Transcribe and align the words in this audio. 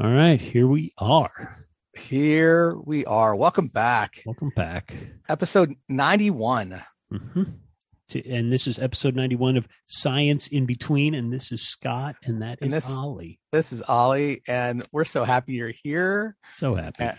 All 0.00 0.10
right, 0.10 0.40
here 0.40 0.66
we 0.66 0.92
are. 0.98 1.66
Here 1.98 2.74
we 2.84 3.04
are. 3.04 3.36
Welcome 3.36 3.68
back. 3.68 4.22
Welcome 4.24 4.50
back. 4.56 4.94
Episode 5.28 5.74
91. 5.88 6.82
Mm-hmm. 7.12 7.42
And 8.26 8.52
this 8.52 8.66
is 8.66 8.78
episode 8.78 9.14
91 9.14 9.56
of 9.56 9.68
Science 9.84 10.48
in 10.48 10.64
Between. 10.66 11.14
And 11.14 11.32
this 11.32 11.52
is 11.52 11.62
Scott, 11.62 12.16
and 12.24 12.42
that 12.42 12.58
And 12.60 12.70
is 12.72 12.86
this- 12.86 12.96
Ollie. 12.96 13.38
This 13.52 13.72
is 13.72 13.82
Ollie, 13.82 14.42
and 14.48 14.84
we're 14.90 15.04
so 15.04 15.24
happy 15.24 15.52
you're 15.54 15.72
here. 15.82 16.36
So 16.56 16.74
happy. 16.74 17.04
Uh, 17.04 17.12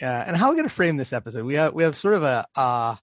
uh, 0.00 0.04
and 0.26 0.36
how 0.36 0.46
are 0.46 0.50
we 0.52 0.56
going 0.56 0.68
to 0.68 0.74
frame 0.74 0.96
this 0.96 1.12
episode? 1.12 1.44
We 1.44 1.54
have 1.56 1.74
we 1.74 1.82
have 1.82 1.96
sort 1.96 2.14
of 2.14 2.22
a 2.22 2.46
uh, 2.56 2.94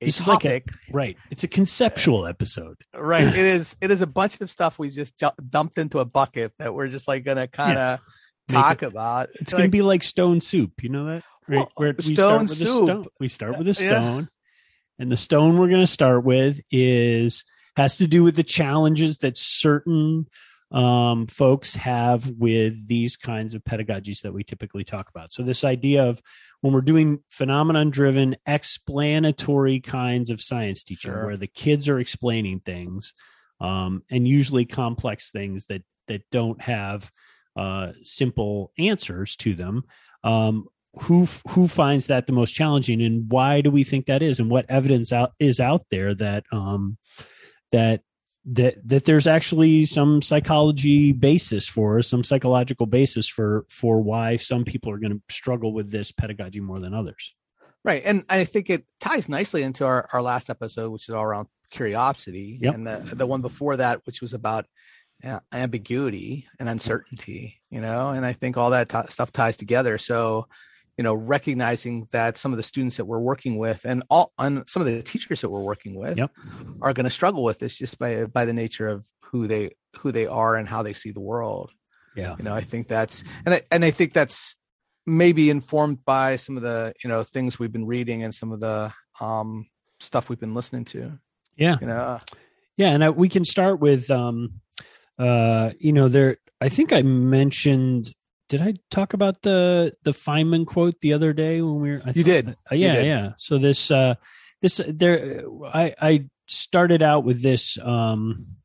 a 0.00 0.04
This 0.06 0.20
is 0.20 0.26
like 0.26 0.44
a- 0.46 0.60
topic, 0.60 0.68
Right. 0.90 1.16
It's 1.30 1.44
a 1.44 1.48
conceptual 1.48 2.26
episode. 2.26 2.76
right? 2.94 3.24
It 3.28 3.36
is 3.36 3.76
it 3.80 3.90
is 3.90 4.00
a 4.00 4.06
bunch 4.06 4.40
of 4.40 4.50
stuff 4.50 4.78
we 4.78 4.88
just 4.90 5.18
ju- 5.18 5.30
dumped 5.50 5.76
into 5.78 5.98
a 5.98 6.04
bucket 6.04 6.52
that 6.58 6.72
we're 6.74 6.88
just 6.88 7.06
like 7.06 7.24
going 7.24 7.36
to 7.36 7.46
kind 7.46 7.78
of 7.78 8.00
Make 8.00 8.06
talk 8.52 8.82
about. 8.82 9.28
It's 9.34 9.52
going 9.52 9.64
to 9.64 9.70
be 9.70 9.82
like 9.82 10.02
stone 10.02 10.40
soup. 10.40 10.82
You 10.82 10.88
know 10.88 11.06
that? 11.06 11.22
Right. 11.48 11.58
Well, 11.58 11.72
Where 11.76 11.94
we 11.96 12.14
stone 12.14 12.14
start 12.14 12.42
with 12.42 12.50
a 12.50 12.66
soup. 12.66 12.84
stone. 12.84 13.06
We 13.18 13.28
start 13.28 13.58
with 13.58 13.68
a 13.68 13.82
Yeah. 13.82 13.88
stone. 13.88 14.28
And 14.98 15.10
the 15.10 15.16
stone 15.16 15.56
we're 15.58 15.68
going 15.68 15.80
to 15.80 15.86
start 15.86 16.24
with 16.24 16.60
is 16.70 17.44
has 17.76 17.96
to 17.96 18.06
do 18.06 18.22
with 18.22 18.36
the 18.36 18.42
challenges 18.42 19.18
that 19.18 19.36
certain 19.38 20.26
um, 20.72 21.26
folks 21.26 21.74
have 21.74 22.28
with 22.38 22.86
these 22.86 23.16
kinds 23.16 23.54
of 23.54 23.64
pedagogies 23.64 24.20
that 24.22 24.32
we 24.32 24.44
typically 24.44 24.84
talk 24.84 25.08
about. 25.08 25.32
So 25.32 25.42
this 25.42 25.64
idea 25.64 26.04
of 26.04 26.20
when 26.60 26.72
we're 26.72 26.80
doing 26.80 27.20
phenomenon 27.28 27.90
driven 27.90 28.36
explanatory 28.46 29.80
kinds 29.80 30.30
of 30.30 30.40
science 30.42 30.84
teaching 30.84 31.10
Sure. 31.12 31.26
where 31.26 31.36
the 31.36 31.46
kids 31.48 31.88
are 31.88 31.98
explaining 31.98 32.60
things 32.60 33.14
um, 33.60 34.02
and 34.10 34.28
usually 34.28 34.64
complex 34.64 35.30
things 35.30 35.66
that 35.66 35.82
that 36.08 36.22
don't 36.30 36.60
have 36.60 37.10
uh, 37.60 37.92
simple 38.02 38.72
answers 38.78 39.36
to 39.36 39.54
them. 39.54 39.84
Um, 40.24 40.66
who 41.02 41.28
who 41.48 41.68
finds 41.68 42.06
that 42.08 42.26
the 42.26 42.32
most 42.32 42.52
challenging, 42.52 43.00
and 43.02 43.30
why 43.30 43.60
do 43.60 43.70
we 43.70 43.84
think 43.84 44.06
that 44.06 44.22
is, 44.22 44.40
and 44.40 44.50
what 44.50 44.66
evidence 44.68 45.12
out 45.12 45.32
is 45.38 45.60
out 45.60 45.84
there 45.90 46.14
that 46.14 46.44
um, 46.50 46.96
that 47.70 48.00
that 48.46 48.76
that 48.88 49.04
there's 49.04 49.26
actually 49.26 49.86
some 49.86 50.22
psychology 50.22 51.12
basis 51.12 51.68
for 51.68 52.02
some 52.02 52.24
psychological 52.24 52.86
basis 52.86 53.28
for 53.28 53.66
for 53.68 54.00
why 54.00 54.36
some 54.36 54.64
people 54.64 54.90
are 54.90 54.98
going 54.98 55.12
to 55.12 55.22
struggle 55.34 55.72
with 55.72 55.90
this 55.90 56.10
pedagogy 56.10 56.60
more 56.60 56.78
than 56.78 56.94
others. 56.94 57.34
Right. 57.84 58.02
And 58.04 58.24
I 58.28 58.44
think 58.44 58.68
it 58.68 58.84
ties 59.00 59.28
nicely 59.28 59.62
into 59.62 59.86
our, 59.86 60.06
our 60.12 60.20
last 60.20 60.50
episode, 60.50 60.90
which 60.90 61.08
is 61.08 61.14
all 61.14 61.24
around 61.24 61.48
curiosity. 61.70 62.58
Yep. 62.60 62.74
And 62.74 62.86
the, 62.86 63.14
the 63.14 63.26
one 63.26 63.40
before 63.40 63.76
that, 63.78 64.00
which 64.04 64.20
was 64.20 64.34
about 64.34 64.66
ambiguity 65.52 66.46
and 66.58 66.68
uncertainty, 66.68 67.60
you 67.70 67.80
know, 67.80 68.10
and 68.10 68.24
I 68.24 68.32
think 68.32 68.56
all 68.56 68.70
that 68.70 68.88
t- 68.88 68.98
stuff 69.08 69.32
ties 69.32 69.56
together. 69.56 69.98
So, 69.98 70.46
you 70.96 71.04
know, 71.04 71.14
recognizing 71.14 72.08
that 72.12 72.36
some 72.36 72.52
of 72.52 72.56
the 72.56 72.62
students 72.62 72.96
that 72.96 73.04
we're 73.04 73.20
working 73.20 73.58
with 73.58 73.84
and 73.84 74.02
all 74.10 74.32
and 74.38 74.64
some 74.68 74.82
of 74.82 74.86
the 74.86 75.02
teachers 75.02 75.40
that 75.40 75.48
we're 75.50 75.60
working 75.62 75.94
with 75.94 76.18
Yep. 76.18 76.32
are 76.82 76.92
going 76.92 77.04
to 77.04 77.10
struggle 77.10 77.42
with 77.44 77.58
this 77.58 77.76
just 77.78 77.98
by 77.98 78.24
by 78.26 78.44
the 78.44 78.52
nature 78.52 78.88
of 78.88 79.06
who 79.22 79.46
they 79.46 79.70
who 80.00 80.12
they 80.12 80.26
are 80.26 80.56
and 80.56 80.68
how 80.68 80.82
they 80.82 80.92
see 80.92 81.10
the 81.12 81.20
world 81.20 81.70
Yeah. 82.16 82.34
you 82.38 82.44
know 82.44 82.54
i 82.54 82.60
think 82.60 82.86
that's 82.88 83.24
and 83.46 83.54
i 83.54 83.62
and 83.70 83.84
i 83.84 83.90
think 83.90 84.12
that's 84.12 84.56
maybe 85.06 85.50
informed 85.50 86.04
by 86.04 86.36
some 86.36 86.56
of 86.56 86.62
the 86.62 86.92
you 87.02 87.08
know 87.08 87.22
things 87.22 87.58
we've 87.58 87.72
been 87.72 87.86
reading 87.86 88.22
and 88.24 88.34
some 88.34 88.52
of 88.52 88.60
the 88.60 88.92
um 89.20 89.66
stuff 90.00 90.28
we've 90.28 90.38
been 90.40 90.54
listening 90.54 90.84
to 90.86 91.18
Yeah. 91.56 91.76
you 91.80 91.86
know 91.86 92.20
Yeah, 92.76 92.90
and 92.90 93.04
I, 93.04 93.10
we 93.10 93.28
can 93.28 93.44
start 93.44 93.78
with, 93.80 94.10
um, 94.10 94.60
uh, 95.20 95.72
you 95.78 95.92
know, 95.92 96.08
there. 96.08 96.36
I 96.60 96.68
think 96.68 96.92
I 96.92 97.02
mentioned. 97.02 98.12
Did 98.48 98.62
I 98.62 98.74
talk 98.90 99.12
about 99.14 99.42
the 99.42 99.92
the 100.02 100.10
Feynman 100.12 100.66
quote 100.66 101.00
the 101.02 101.12
other 101.12 101.32
day 101.32 101.60
when 101.62 101.80
we 101.80 101.90
were? 101.92 102.00
I 102.04 102.08
You 102.14 102.22
thought- 102.22 102.24
did. 102.24 102.48
Uh, 102.70 102.74
yeah, 102.74 102.94
did. 102.96 103.06
yeah. 103.06 103.32
So 103.36 103.58
this, 103.58 103.90
uh, 103.90 104.14
this 104.60 104.80
there. 104.88 105.44
I 105.72 105.94
I 106.00 106.24
started 106.46 107.00
out 107.02 107.24
with 107.24 107.42
this 107.42 107.78
um, 107.82 108.56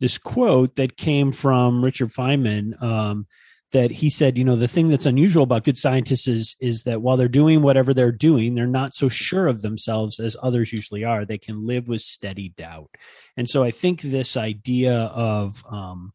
this 0.00 0.16
quote 0.16 0.76
that 0.76 0.96
came 0.96 1.32
from 1.32 1.84
Richard 1.84 2.12
Feynman. 2.12 2.80
Um, 2.82 3.26
that 3.72 3.90
he 3.90 4.10
said, 4.10 4.36
you 4.36 4.44
know, 4.44 4.56
the 4.56 4.68
thing 4.68 4.88
that's 4.88 5.06
unusual 5.06 5.44
about 5.44 5.64
good 5.64 5.78
scientists 5.78 6.26
is 6.26 6.56
is 6.60 6.82
that 6.84 7.02
while 7.02 7.16
they're 7.16 7.28
doing 7.28 7.62
whatever 7.62 7.94
they're 7.94 8.12
doing, 8.12 8.54
they're 8.54 8.66
not 8.66 8.94
so 8.94 9.08
sure 9.08 9.46
of 9.46 9.62
themselves 9.62 10.18
as 10.18 10.36
others 10.42 10.72
usually 10.72 11.04
are. 11.04 11.24
They 11.24 11.38
can 11.38 11.66
live 11.66 11.88
with 11.88 12.00
steady 12.00 12.50
doubt. 12.56 12.90
And 13.36 13.48
so 13.48 13.62
I 13.62 13.70
think 13.70 14.02
this 14.02 14.36
idea 14.36 14.94
of 14.94 15.62
um, 15.70 16.12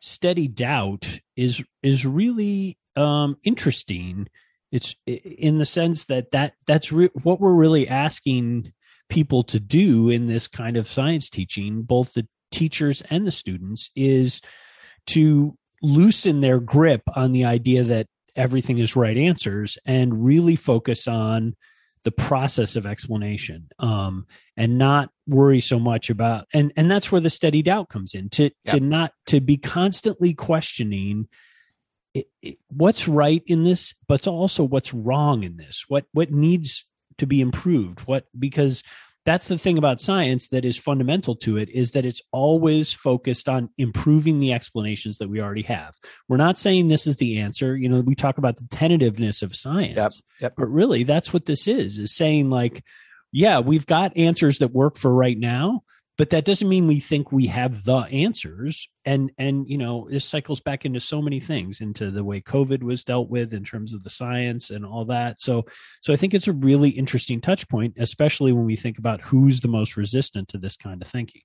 steady 0.00 0.48
doubt 0.48 1.20
is 1.36 1.62
is 1.82 2.04
really 2.04 2.78
um, 2.96 3.36
interesting. 3.44 4.28
It's 4.72 4.96
in 5.06 5.58
the 5.58 5.64
sense 5.64 6.06
that 6.06 6.32
that 6.32 6.54
that's 6.66 6.90
re- 6.90 7.10
what 7.22 7.40
we're 7.40 7.54
really 7.54 7.88
asking 7.88 8.72
people 9.08 9.44
to 9.44 9.60
do 9.60 10.10
in 10.10 10.26
this 10.26 10.48
kind 10.48 10.76
of 10.76 10.90
science 10.90 11.30
teaching, 11.30 11.82
both 11.82 12.14
the 12.14 12.26
teachers 12.50 13.02
and 13.10 13.24
the 13.24 13.30
students, 13.30 13.90
is 13.94 14.40
to 15.06 15.56
loosen 15.82 16.40
their 16.40 16.60
grip 16.60 17.02
on 17.14 17.32
the 17.32 17.44
idea 17.44 17.82
that 17.84 18.06
everything 18.34 18.78
is 18.78 18.96
right 18.96 19.16
answers 19.16 19.78
and 19.86 20.24
really 20.24 20.56
focus 20.56 21.08
on 21.08 21.54
the 22.04 22.10
process 22.12 22.76
of 22.76 22.86
explanation 22.86 23.68
um, 23.80 24.26
and 24.56 24.78
not 24.78 25.10
worry 25.26 25.60
so 25.60 25.78
much 25.78 26.08
about 26.08 26.46
and 26.54 26.72
and 26.76 26.88
that's 26.88 27.10
where 27.10 27.20
the 27.20 27.30
steady 27.30 27.62
doubt 27.62 27.88
comes 27.88 28.14
in 28.14 28.28
to 28.28 28.48
to 28.64 28.78
not 28.78 29.12
to 29.26 29.40
be 29.40 29.56
constantly 29.56 30.32
questioning 30.32 31.26
it, 32.14 32.28
it, 32.42 32.58
what's 32.68 33.08
right 33.08 33.42
in 33.48 33.64
this 33.64 33.92
but 34.06 34.28
also 34.28 34.62
what's 34.62 34.94
wrong 34.94 35.42
in 35.42 35.56
this 35.56 35.84
what 35.88 36.04
what 36.12 36.30
needs 36.30 36.84
to 37.18 37.26
be 37.26 37.40
improved 37.40 37.98
what 38.02 38.26
because 38.38 38.84
that's 39.26 39.48
the 39.48 39.58
thing 39.58 39.76
about 39.76 40.00
science 40.00 40.48
that 40.48 40.64
is 40.64 40.78
fundamental 40.78 41.34
to 41.36 41.58
it 41.58 41.68
is 41.68 41.90
that 41.90 42.06
it's 42.06 42.22
always 42.32 42.92
focused 42.92 43.48
on 43.48 43.68
improving 43.76 44.38
the 44.38 44.52
explanations 44.52 45.18
that 45.18 45.28
we 45.28 45.40
already 45.40 45.64
have. 45.64 45.94
We're 46.28 46.36
not 46.36 46.58
saying 46.58 46.88
this 46.88 47.06
is 47.06 47.16
the 47.16 47.40
answer. 47.40 47.76
You 47.76 47.88
know 47.88 48.00
we 48.00 48.14
talk 48.14 48.38
about 48.38 48.56
the 48.56 48.64
tentativeness 48.70 49.42
of 49.42 49.54
science. 49.54 49.96
Yep, 49.96 50.12
yep. 50.40 50.54
but 50.56 50.66
really 50.66 51.02
that's 51.02 51.32
what 51.32 51.44
this 51.44 51.66
is 51.66 51.98
is 51.98 52.14
saying 52.14 52.48
like 52.48 52.84
yeah 53.32 53.58
we've 53.58 53.86
got 53.86 54.16
answers 54.16 54.58
that 54.58 54.72
work 54.72 54.96
for 54.96 55.12
right 55.12 55.38
now 55.38 55.82
but 56.18 56.30
that 56.30 56.44
doesn't 56.44 56.68
mean 56.68 56.86
we 56.86 57.00
think 57.00 57.30
we 57.30 57.46
have 57.46 57.84
the 57.84 57.98
answers. 57.98 58.88
And 59.04 59.30
and 59.38 59.68
you 59.68 59.78
know 59.78 60.08
this 60.10 60.24
cycles 60.24 60.60
back 60.60 60.84
into 60.84 61.00
so 61.00 61.20
many 61.20 61.40
things 61.40 61.80
into 61.80 62.10
the 62.10 62.24
way 62.24 62.40
covid 62.40 62.82
was 62.82 63.04
dealt 63.04 63.28
with 63.28 63.52
in 63.54 63.64
terms 63.64 63.92
of 63.92 64.02
the 64.02 64.10
science 64.10 64.70
and 64.70 64.84
all 64.84 65.04
that. 65.06 65.40
So 65.40 65.66
so 66.00 66.12
i 66.12 66.16
think 66.16 66.34
it's 66.34 66.48
a 66.48 66.52
really 66.52 66.90
interesting 66.90 67.40
touch 67.40 67.68
point 67.68 67.94
especially 67.98 68.52
when 68.52 68.64
we 68.64 68.76
think 68.76 68.98
about 68.98 69.20
who's 69.20 69.60
the 69.60 69.68
most 69.68 69.96
resistant 69.96 70.48
to 70.48 70.58
this 70.58 70.76
kind 70.76 71.02
of 71.02 71.08
thinking. 71.08 71.42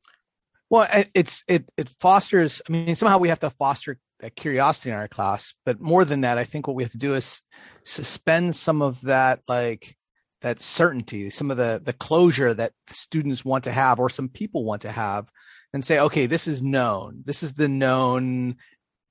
Well 0.70 0.88
it's 1.14 1.44
it 1.48 1.66
it 1.78 1.90
fosters 2.00 2.62
i 2.68 2.72
mean 2.72 2.96
somehow 2.96 3.18
we 3.18 3.30
have 3.30 3.40
to 3.40 3.50
foster 3.50 4.00
curiosity 4.36 4.92
in 4.92 4.96
our 4.96 5.08
class. 5.08 5.54
But 5.66 5.82
more 5.82 6.06
than 6.06 6.22
that 6.22 6.38
i 6.38 6.46
think 6.46 6.68
what 6.68 6.76
we 6.76 6.84
have 6.84 6.92
to 6.94 6.98
do 6.98 7.14
is 7.14 7.42
suspend 7.84 8.56
some 8.56 8.82
of 8.82 9.02
that 9.02 9.42
like 9.48 9.98
that 10.42 10.60
certainty 10.60 11.30
some 11.30 11.52
of 11.52 11.58
the 11.58 11.82
the 11.84 11.94
closure 11.94 12.54
that 12.54 12.74
students 12.88 13.46
want 13.46 13.64
to 13.64 13.72
have 13.72 14.00
or 14.00 14.10
some 14.10 14.30
people 14.30 14.66
want 14.66 14.82
to 14.82 14.92
have 14.92 15.30
and 15.74 15.86
say 15.86 16.00
okay 16.00 16.26
this 16.26 16.48
is 16.48 16.62
known. 16.62 17.24
This 17.26 17.44
is 17.44 17.54
the 17.54 17.68
known 17.68 18.56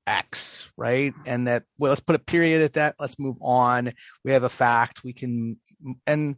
x 0.07 0.73
right? 0.77 1.15
And 1.27 1.47
that 1.47 1.65
well 1.79 1.91
let's 1.91 2.01
put 2.01 2.17
a 2.17 2.21
period 2.21 2.63
at 2.63 2.75
that. 2.75 2.97
Let's 2.99 3.19
move 3.19 3.37
on. 3.41 3.93
We 4.25 4.33
have 4.33 4.43
a 4.43 4.49
fact. 4.49 5.05
We 5.05 5.13
can 5.13 5.59
and 6.07 6.37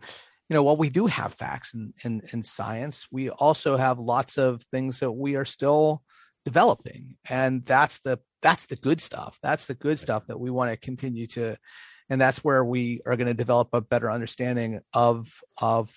you 0.49 0.55
know 0.55 0.63
while 0.63 0.77
we 0.77 0.91
do 0.91 1.07
have 1.07 1.35
facts 1.35 1.75
in 1.75 1.93
in, 2.05 2.23
in 2.33 2.43
science 2.43 3.07
we 3.11 3.31
also 3.31 3.77
have 3.77 3.99
lots 3.99 4.39
of 4.39 4.63
things 4.65 5.01
that 5.01 5.13
we 5.13 5.37
are 5.37 5.45
still 5.45 6.03
developing. 6.45 7.17
And 7.29 7.65
that's 7.65 8.01
the 8.01 8.19
that's 8.43 8.67
the 8.67 8.77
good 8.77 9.01
stuff. 9.01 9.39
That's 9.43 9.67
the 9.67 9.75
good 9.75 9.99
stuff 10.01 10.27
that 10.27 10.41
we 10.41 10.51
want 10.51 10.71
to 10.71 10.77
continue 10.77 11.27
to 11.29 11.57
and 12.13 12.21
that's 12.21 12.45
where 12.45 12.63
we 12.63 13.01
are 13.07 13.17
going 13.17 13.27
to 13.27 13.33
develop 13.35 13.71
a 13.73 13.81
better 13.81 14.11
understanding 14.11 14.81
of 14.93 15.41
of 15.61 15.91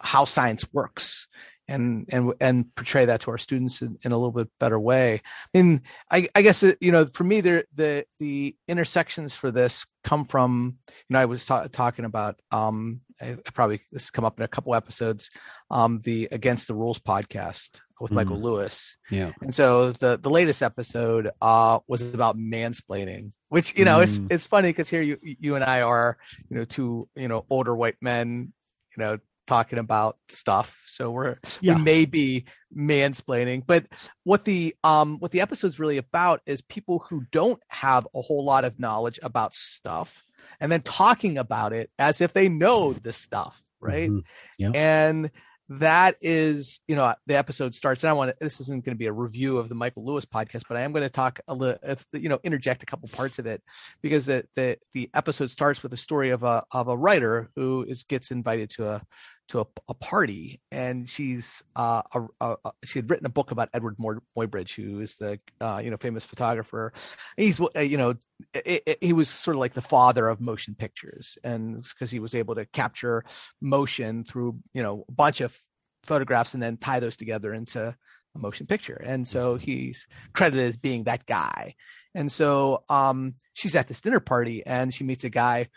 how 0.00 0.24
science 0.24 0.66
works 0.72 1.28
and 1.68 2.06
and 2.08 2.32
and 2.40 2.74
portray 2.74 3.04
that 3.04 3.20
to 3.20 3.30
our 3.30 3.36
students 3.36 3.82
in, 3.82 3.98
in 4.00 4.10
a 4.10 4.16
little 4.16 4.32
bit 4.32 4.48
better 4.58 4.80
way. 4.80 5.20
I 5.54 5.58
mean 5.58 5.82
i 6.10 6.26
i 6.34 6.40
guess 6.40 6.64
you 6.80 6.90
know 6.90 7.04
for 7.04 7.24
me 7.24 7.42
there 7.42 7.64
the 7.74 8.06
the 8.18 8.56
intersections 8.66 9.34
for 9.34 9.50
this 9.50 9.84
come 10.04 10.24
from 10.24 10.78
you 10.88 10.94
know 11.10 11.20
i 11.20 11.26
was 11.26 11.44
ta- 11.44 11.68
talking 11.70 12.06
about 12.06 12.40
um 12.50 13.02
I, 13.20 13.36
probably 13.54 13.80
this 13.92 14.04
has 14.04 14.10
come 14.10 14.24
up 14.24 14.38
in 14.38 14.44
a 14.44 14.48
couple 14.48 14.74
episodes 14.74 15.30
um 15.70 16.00
the 16.04 16.28
against 16.30 16.68
the 16.68 16.74
rules 16.74 16.98
podcast 16.98 17.80
with 18.00 18.12
michael 18.12 18.36
Mhm. 18.38 18.42
lewis 18.44 18.96
yeah 19.10 19.32
and 19.40 19.54
so 19.54 19.92
the 19.92 20.16
the 20.18 20.30
latest 20.30 20.62
episode 20.62 21.30
uh 21.42 21.80
was 21.88 22.14
about 22.14 22.36
mansplaining, 22.38 23.32
which 23.48 23.76
you 23.76 23.84
know 23.84 24.00
it's 24.00 24.18
Mm. 24.18 24.30
it's 24.32 24.46
funny 24.46 24.68
because 24.70 24.88
here 24.88 25.02
you 25.02 25.18
you 25.22 25.54
and 25.56 25.64
I 25.64 25.80
are 25.82 26.16
you 26.48 26.56
know 26.56 26.64
two 26.64 27.08
you 27.16 27.26
know 27.28 27.44
older 27.50 27.74
white 27.74 27.96
men 28.00 28.52
you 28.96 29.02
know 29.02 29.18
talking 29.48 29.78
about 29.78 30.18
stuff. 30.28 30.76
So 30.86 31.10
we're 31.10 31.38
Yeah. 31.60 31.76
we 31.76 31.82
may 31.82 32.04
be 32.04 32.44
mansplaining, 32.76 33.64
but 33.66 33.86
what 34.24 34.44
the 34.44 34.74
um 34.84 35.18
what 35.20 35.30
the 35.30 35.40
episode's 35.40 35.78
really 35.78 35.96
about 35.98 36.40
is 36.46 36.60
people 36.62 37.04
who 37.08 37.24
don't 37.32 37.60
have 37.68 38.06
a 38.14 38.20
whole 38.22 38.44
lot 38.44 38.64
of 38.64 38.78
knowledge 38.78 39.18
about 39.22 39.54
stuff 39.54 40.22
and 40.60 40.70
then 40.70 40.82
talking 40.82 41.38
about 41.38 41.72
it 41.72 41.90
as 41.98 42.20
if 42.20 42.32
they 42.32 42.48
know 42.48 42.92
the 42.92 43.12
stuff, 43.12 43.62
right? 43.80 44.10
Mhm. 44.10 44.22
Yep. 44.58 44.76
And 44.76 45.30
that 45.70 46.16
is, 46.22 46.80
you 46.88 46.96
know, 46.96 47.14
the 47.26 47.36
episode 47.36 47.74
starts. 47.74 48.02
And 48.02 48.08
I 48.10 48.14
want 48.14 48.30
to. 48.30 48.36
This 48.40 48.60
isn't 48.60 48.84
going 48.84 48.94
to 48.94 48.98
be 48.98 49.06
a 49.06 49.12
review 49.12 49.58
of 49.58 49.68
the 49.68 49.74
Michael 49.74 50.04
Lewis 50.04 50.24
podcast, 50.24 50.62
but 50.66 50.78
I 50.78 50.80
am 50.80 50.92
going 50.92 51.04
to 51.04 51.10
talk 51.10 51.40
a 51.46 51.54
little, 51.54 51.78
you 52.14 52.30
know, 52.30 52.38
interject 52.42 52.82
a 52.82 52.86
couple 52.86 53.08
parts 53.10 53.38
of 53.38 53.46
it 53.46 53.62
because 54.00 54.24
the 54.26 54.46
the 54.54 54.78
the 54.94 55.10
episode 55.12 55.50
starts 55.50 55.82
with 55.82 55.90
the 55.90 55.98
story 55.98 56.30
of 56.30 56.42
a 56.42 56.64
of 56.72 56.88
a 56.88 56.96
writer 56.96 57.50
who 57.54 57.84
is 57.86 58.02
gets 58.04 58.30
invited 58.30 58.70
to 58.70 58.88
a 58.88 59.02
to 59.48 59.60
a, 59.60 59.66
a 59.88 59.94
party, 59.94 60.60
and 60.70 61.08
she's 61.08 61.62
uh 61.76 62.02
a, 62.14 62.26
a, 62.40 62.56
she 62.84 62.98
had 62.98 63.10
written 63.10 63.26
a 63.26 63.30
book 63.30 63.50
about 63.50 63.72
Eadweard 63.72 63.98
Moy- 63.98 64.20
Muybridge, 64.36 64.74
who 64.74 65.00
is 65.00 65.16
the 65.16 65.40
uh, 65.60 65.80
you 65.82 65.90
know 65.90 65.96
famous 65.96 66.24
photographer. 66.24 66.92
He's 67.36 67.60
uh, 67.60 67.80
you 67.80 67.96
know 67.96 68.14
it, 68.54 68.82
it- 68.86 68.98
he 69.00 69.12
was 69.12 69.28
sort 69.28 69.56
of 69.56 69.60
like 69.60 69.74
the 69.74 69.82
father 69.82 70.28
of 70.28 70.40
motion 70.40 70.74
pictures, 70.74 71.38
and 71.42 71.82
because 71.82 72.10
he 72.10 72.20
was 72.20 72.34
able 72.34 72.54
to 72.56 72.66
capture 72.66 73.24
motion 73.60 74.24
through 74.24 74.58
you 74.74 74.82
know 74.82 75.04
a 75.08 75.12
bunch 75.12 75.40
of 75.40 75.58
photographs 76.04 76.54
and 76.54 76.62
then 76.62 76.76
tie 76.76 77.00
those 77.00 77.16
together 77.16 77.52
into 77.52 77.96
a 78.34 78.38
motion 78.38 78.66
picture. 78.66 79.00
And 79.04 79.26
so 79.26 79.56
he's 79.56 80.06
credited 80.32 80.66
as 80.66 80.76
being 80.76 81.04
that 81.04 81.26
guy. 81.26 81.74
And 82.14 82.30
so 82.30 82.84
um 82.88 83.34
she's 83.54 83.74
at 83.74 83.88
this 83.88 84.00
dinner 84.00 84.20
party 84.20 84.64
and 84.64 84.92
she 84.92 85.04
meets 85.04 85.24
a 85.24 85.30
guy 85.30 85.68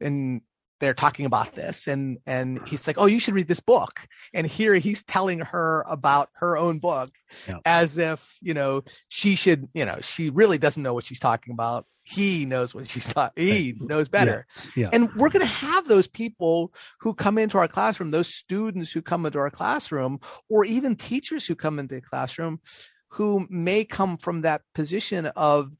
and 0.00 0.42
they're 0.84 0.94
talking 0.94 1.26
about 1.26 1.54
this 1.54 1.86
and 1.88 2.18
and 2.26 2.60
he's 2.68 2.86
like 2.86 2.96
oh 2.98 3.06
you 3.06 3.18
should 3.18 3.34
read 3.34 3.48
this 3.48 3.60
book. 3.60 4.06
And 4.32 4.46
here 4.46 4.74
he's 4.76 5.02
telling 5.04 5.40
her 5.40 5.84
about 5.88 6.28
her 6.34 6.56
own 6.56 6.78
book 6.78 7.10
Yeah. 7.48 7.58
as 7.64 7.98
if 7.98 8.36
you 8.42 8.54
know 8.54 8.82
she 9.08 9.34
should 9.34 9.68
you 9.74 9.84
know 9.84 9.98
she 10.02 10.30
really 10.30 10.58
doesn't 10.58 10.82
know 10.82 10.94
what 10.94 11.04
she's 11.04 11.20
talking 11.20 11.52
about. 11.52 11.86
He 12.02 12.44
knows 12.44 12.74
what 12.74 12.88
she's 12.88 13.12
talking 13.12 13.42
he 13.44 13.74
knows 13.80 14.08
better. 14.08 14.46
Yeah. 14.76 14.90
and 14.92 15.12
we're 15.14 15.30
going 15.30 15.40
to 15.40 15.46
have 15.46 15.88
those 15.88 16.06
people 16.06 16.72
who 17.00 17.14
come 17.14 17.38
into 17.38 17.56
our 17.58 17.68
classroom 17.68 18.10
those 18.10 18.28
students 18.28 18.92
who 18.92 19.00
come 19.02 19.24
into 19.26 19.38
our 19.38 19.50
classroom 19.50 20.20
or 20.50 20.64
even 20.66 20.96
teachers 20.96 21.46
who 21.46 21.54
come 21.54 21.78
into 21.78 21.94
the 21.94 22.00
classroom 22.02 22.60
who 23.08 23.46
may 23.48 23.84
come 23.84 24.16
from 24.18 24.42
that 24.42 24.62
position 24.74 25.26
of 25.36 25.72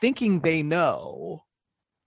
thinking 0.00 0.40
they 0.40 0.62
know 0.62 1.42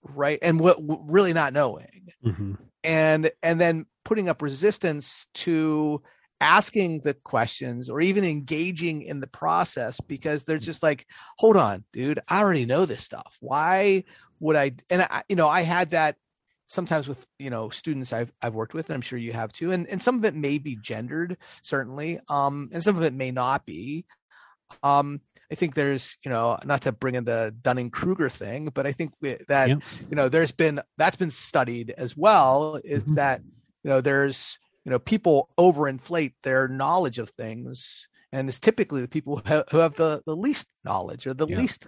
right 0.04 0.40
and 0.42 0.60
what 0.60 0.78
really 0.80 1.34
not 1.34 1.54
knowing. 1.54 2.10
Mhm. 2.26 2.58
and 2.84 3.32
and 3.42 3.60
then 3.62 3.86
putting 4.06 4.28
up 4.30 4.42
resistance 4.42 5.28
to 5.34 6.02
asking 6.42 7.00
the 7.02 7.14
questions 7.14 7.90
or 7.90 8.02
even 8.02 8.26
engaging 8.26 9.02
in 9.02 9.22
the 9.22 9.28
process 9.28 10.00
because 10.02 10.44
they're 10.44 10.58
just 10.58 10.84
like 10.84 11.08
hold 11.38 11.56
on 11.56 11.86
dude 11.94 12.20
i 12.28 12.40
already 12.40 12.66
know 12.66 12.86
this 12.86 13.02
stuff. 13.04 13.38
Why 13.40 14.04
would 14.42 14.58
i 14.58 14.72
and 14.90 15.04
i 15.04 15.24
you 15.30 15.38
know 15.38 15.48
i 15.48 15.62
had 15.62 15.92
that 15.92 16.18
sometimes 16.68 17.08
with 17.08 17.26
you 17.40 17.50
know 17.50 17.70
students 17.70 18.12
i've 18.12 18.32
i've 18.42 18.54
worked 18.56 18.74
with 18.74 18.90
and 18.90 18.96
i'm 18.96 19.02
sure 19.02 19.18
you 19.20 19.32
have 19.32 19.54
too 19.54 19.72
and 19.72 19.88
and 19.88 20.02
some 20.02 20.18
of 20.18 20.26
it 20.26 20.36
may 20.36 20.58
be 20.58 20.76
gendered 20.76 21.38
certainly 21.62 22.20
um 22.30 22.70
and 22.74 22.84
some 22.84 22.98
of 22.98 23.04
it 23.04 23.14
may 23.14 23.32
not 23.32 23.66
be. 23.66 24.06
Um 24.82 25.22
i 25.54 25.56
think 25.56 25.76
there's 25.76 26.18
you 26.26 26.32
know 26.34 26.58
not 26.66 26.82
to 26.82 26.92
bring 26.92 27.16
in 27.20 27.26
the 27.26 27.40
dunning 27.62 27.90
kruger 27.92 28.30
thing 28.42 28.62
but 28.74 28.84
i 28.90 28.92
think 28.92 29.12
that 29.22 29.68
Yeah. 29.70 29.76
you 30.10 30.16
know 30.18 30.28
there's 30.34 30.52
been 30.64 30.82
that's 30.98 31.16
been 31.24 31.32
studied 31.50 31.88
as 32.06 32.12
well 32.18 32.82
is 32.84 33.04
Mhm. 33.04 33.16
that 33.22 33.38
you 33.84 33.90
know 33.92 34.02
there's 34.02 34.58
you 34.86 34.92
know 34.92 35.00
people 35.00 35.36
overinflate 35.68 36.34
their 36.48 36.68
knowledge 36.68 37.20
of 37.24 37.30
things 37.44 38.08
and 38.34 38.50
it's 38.50 38.60
typically 38.60 39.02
the 39.02 39.08
people 39.16 39.38
who 39.38 39.44
have, 39.54 39.66
who 39.72 39.78
have 39.86 39.96
the 40.04 40.12
the 40.26 40.36
least 40.36 40.68
knowledge 40.84 41.24
or 41.28 41.34
the 41.36 41.48
Yeah. 41.48 41.60
least 41.62 41.88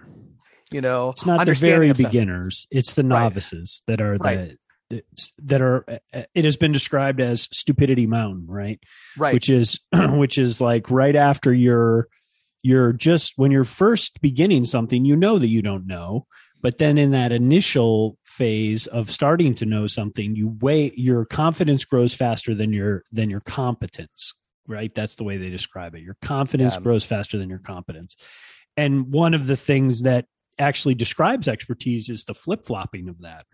you 0.70 0.80
know 0.80 1.10
It's 1.10 1.26
not 1.26 1.44
the 1.46 1.54
very 1.54 1.92
beginners; 1.92 2.66
it's 2.70 2.92
the 2.94 3.02
Right. 3.02 3.22
novices 3.22 3.82
that 3.88 4.00
are 4.00 4.16
Right. 4.18 4.56
the, 4.90 5.02
that 5.50 5.60
are. 5.60 5.78
uh, 6.14 6.22
It 6.34 6.44
has 6.44 6.56
been 6.56 6.72
described 6.72 7.20
as 7.20 7.48
stupidity 7.62 8.06
mountain, 8.06 8.46
right? 8.48 8.78
right 9.16 9.34
Which 9.34 9.48
is 9.50 9.80
which 10.22 10.38
is 10.38 10.60
like 10.60 10.84
right 11.02 11.16
after 11.16 11.52
you're 11.52 12.06
you're 12.66 12.92
just 12.92 13.34
when 13.36 13.50
you're 13.52 13.64
first 13.64 14.20
beginning 14.20 14.64
something, 14.64 15.04
you 15.04 15.14
know 15.14 15.38
that 15.38 15.48
you 15.48 15.62
don't 15.62 15.86
know, 15.86 16.26
but 16.62 16.78
then 16.78 16.98
in 16.98 17.12
that 17.12 17.30
initial 17.30 18.18
phase 18.24 18.88
of 18.88 19.10
starting 19.10 19.54
to 19.54 19.64
know 19.64 19.86
something, 19.86 20.34
you 20.34 20.48
weigh 20.60 20.92
your 20.96 21.24
confidence 21.24 21.84
grows 21.84 22.12
faster 22.12 22.54
than 22.54 22.72
your 22.72 23.04
than 23.12 23.30
your 23.30 23.40
competence, 23.40 24.34
right? 24.66 24.92
That's 24.94 25.14
the 25.14 25.24
way 25.24 25.36
they 25.36 25.50
describe 25.50 25.94
it. 25.94 26.02
Your 26.02 26.16
confidence 26.22 26.74
Yeah. 26.74 26.80
grows 26.80 27.04
faster 27.04 27.38
than 27.38 27.48
your 27.48 27.60
competence. 27.60 28.16
And 28.76 29.12
one 29.12 29.32
of 29.32 29.46
the 29.46 29.56
things 29.56 30.02
that 30.02 30.26
actually 30.58 30.94
describes 30.94 31.46
expertise 31.48 32.08
is 32.08 32.24
the 32.24 32.34
flip-flopping 32.34 33.08
of 33.08 33.20
that. 33.20 33.46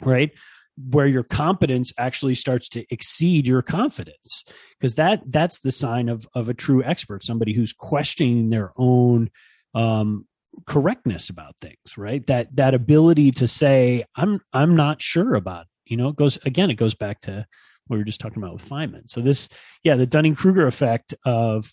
Right? 0.00 0.32
Where 0.76 1.06
your 1.06 1.22
competence 1.22 1.92
actually 1.98 2.34
starts 2.34 2.68
to 2.70 2.84
exceed 2.90 3.46
your 3.46 3.62
confidence 3.62 4.44
because 4.78 4.94
that 4.96 5.22
that's 5.26 5.60
the 5.60 5.70
sign 5.70 6.08
of 6.08 6.26
of 6.34 6.48
a 6.48 6.54
true 6.54 6.82
expert 6.82 7.22
somebody 7.22 7.54
who's 7.54 7.72
questioning 7.72 8.50
their 8.50 8.72
own 8.76 9.30
um 9.74 10.26
correctness 10.66 11.30
about 11.30 11.54
things 11.60 11.96
right 11.96 12.26
that 12.26 12.54
that 12.56 12.74
ability 12.74 13.30
to 13.30 13.46
say 13.46 14.04
i'm 14.16 14.40
i'm 14.52 14.74
not 14.74 15.00
sure 15.00 15.34
about 15.34 15.62
it. 15.62 15.68
you 15.86 15.96
know 15.96 16.08
it 16.08 16.16
goes 16.16 16.38
again 16.44 16.70
it 16.70 16.74
goes 16.74 16.94
back 16.94 17.20
to 17.20 17.46
what 17.86 17.96
we 17.96 17.98
were 17.98 18.04
just 18.04 18.20
talking 18.20 18.42
about 18.42 18.54
with 18.54 18.68
feynman 18.68 19.08
so 19.08 19.20
this 19.20 19.48
yeah 19.84 19.94
the 19.94 20.06
dunning-kruger 20.06 20.66
effect 20.66 21.14
of 21.24 21.72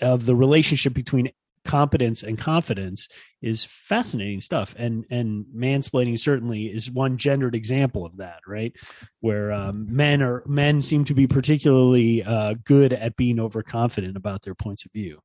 of 0.00 0.26
the 0.26 0.34
relationship 0.34 0.92
between 0.92 1.30
competence 1.64 2.22
and 2.22 2.38
confidence 2.38 3.08
is 3.42 3.64
fascinating 3.64 4.40
stuff 4.40 4.74
and 4.78 5.04
and 5.10 5.46
mansplaining 5.56 6.18
certainly 6.18 6.66
is 6.66 6.90
one 6.90 7.16
gendered 7.16 7.54
example 7.54 8.04
of 8.04 8.18
that 8.18 8.40
right 8.46 8.74
where 9.20 9.50
um, 9.52 9.86
men 9.88 10.22
are 10.22 10.42
men 10.46 10.82
seem 10.82 11.04
to 11.04 11.14
be 11.14 11.26
particularly 11.26 12.22
uh, 12.22 12.54
good 12.64 12.92
at 12.92 13.16
being 13.16 13.40
overconfident 13.40 14.16
about 14.16 14.42
their 14.42 14.54
points 14.54 14.84
of 14.84 14.92
view 14.92 15.20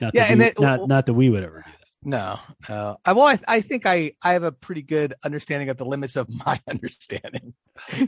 not 0.00 0.14
Yeah, 0.14 0.22
that 0.22 0.30
and 0.30 0.40
we, 0.40 0.52
not, 0.58 0.88
not 0.88 1.06
that 1.06 1.14
we 1.14 1.28
would 1.28 1.42
ever 1.42 1.62
do 1.64 1.70
that 1.70 1.84
No, 2.04 2.38
no. 2.68 2.98
I, 3.04 3.12
well, 3.14 3.26
I, 3.26 3.38
I 3.48 3.60
think 3.62 3.86
I, 3.86 4.12
I 4.22 4.34
have 4.34 4.42
a 4.42 4.52
pretty 4.52 4.82
good 4.82 5.14
understanding 5.24 5.70
of 5.70 5.78
the 5.78 5.86
limits 5.86 6.16
of 6.16 6.28
my 6.46 6.60
understanding, 6.68 7.54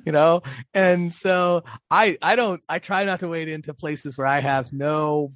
you 0.04 0.12
know? 0.12 0.42
And 0.74 1.14
so 1.14 1.64
I, 1.90 2.18
I 2.20 2.36
don't, 2.36 2.62
I 2.68 2.78
try 2.78 3.04
not 3.04 3.20
to 3.20 3.28
wade 3.28 3.48
into 3.48 3.72
places 3.72 4.18
where 4.18 4.26
I 4.26 4.40
have 4.40 4.72
no 4.72 5.32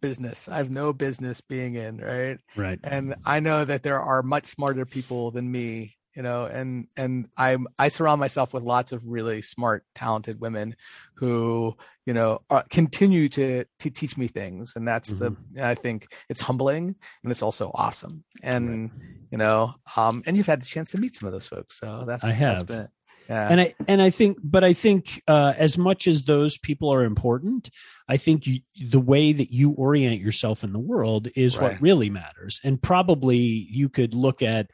business. 0.00 0.48
I 0.48 0.58
have 0.58 0.70
no 0.70 0.92
business 0.92 1.40
being 1.40 1.74
in, 1.74 1.98
right? 1.98 2.38
right 2.56 2.78
And 2.82 3.14
I 3.24 3.40
know 3.40 3.64
that 3.64 3.82
there 3.82 4.00
are 4.00 4.22
much 4.22 4.46
smarter 4.46 4.84
people 4.84 5.30
than 5.30 5.50
me, 5.50 5.96
you 6.14 6.22
know, 6.22 6.44
and, 6.44 6.86
and 6.96 7.28
I'm, 7.36 7.66
I 7.78 7.88
surround 7.88 8.20
myself 8.20 8.54
with 8.54 8.62
lots 8.62 8.92
of 8.92 9.02
really 9.04 9.42
smart, 9.42 9.84
talented 9.94 10.40
women 10.40 10.76
who, 11.16 11.76
you 12.06 12.12
know, 12.12 12.40
uh, 12.50 12.62
continue 12.70 13.28
to, 13.30 13.64
to 13.80 13.90
teach 13.90 14.16
me 14.16 14.28
things. 14.28 14.74
And 14.76 14.86
that's 14.86 15.14
the, 15.14 15.36
I 15.60 15.74
think 15.74 16.06
it's 16.28 16.40
humbling 16.40 16.94
and 17.22 17.32
it's 17.32 17.42
also 17.42 17.70
awesome. 17.74 18.24
And, 18.42 18.90
you 19.30 19.38
know, 19.38 19.74
um, 19.96 20.22
and 20.26 20.36
you've 20.36 20.46
had 20.46 20.60
the 20.60 20.66
chance 20.66 20.92
to 20.92 21.00
meet 21.00 21.16
some 21.16 21.26
of 21.26 21.32
those 21.32 21.46
folks. 21.46 21.78
So 21.80 22.04
that's, 22.06 22.22
I 22.22 22.28
that's 22.28 22.38
have. 22.38 22.66
been, 22.66 22.88
yeah. 23.28 23.48
and 23.50 23.60
i 23.60 23.74
and 23.88 24.02
i 24.02 24.10
think 24.10 24.38
but 24.42 24.64
i 24.64 24.72
think 24.72 25.22
uh 25.28 25.54
as 25.56 25.78
much 25.78 26.06
as 26.06 26.22
those 26.22 26.58
people 26.58 26.92
are 26.92 27.04
important 27.04 27.70
i 28.08 28.16
think 28.16 28.46
you, 28.46 28.60
the 28.88 29.00
way 29.00 29.32
that 29.32 29.52
you 29.52 29.70
orient 29.70 30.20
yourself 30.20 30.64
in 30.64 30.72
the 30.72 30.78
world 30.78 31.28
is 31.36 31.58
what 31.58 31.80
really 31.80 32.10
matters. 32.10 32.60
And 32.64 32.80
probably 32.80 33.36
you 33.36 33.88
could 33.88 34.14
look 34.14 34.42
at 34.42 34.70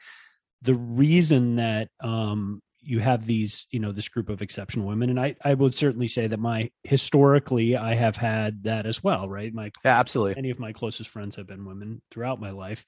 the 0.61 0.75
reason 0.75 1.55
that 1.57 1.89
um 2.01 2.61
you 2.83 2.99
have 2.99 3.27
these 3.27 3.67
you 3.69 3.79
know 3.79 3.91
this 3.91 4.09
group 4.09 4.29
of 4.29 4.41
exceptional 4.41 4.87
women. 4.87 5.09
And 5.09 5.19
i 5.19 5.35
i 5.43 5.53
would 5.53 5.75
certainly 5.75 6.07
say 6.07 6.27
that 6.27 6.39
my 6.39 6.71
historically 6.83 7.75
i 7.75 7.95
have 7.95 8.15
had 8.15 8.63
that 8.63 8.85
as 8.85 9.03
well 9.03 9.29
right? 9.29 9.53
My 9.53 9.71
yeah, 9.85 9.99
absolutely. 9.99 10.37
any 10.37 10.49
of 10.49 10.59
my 10.59 10.73
closest 10.73 11.09
friends 11.09 11.35
have 11.35 11.47
been 11.47 11.65
women 11.65 12.01
throughout 12.11 12.39
my 12.39 12.51
life. 12.51 12.85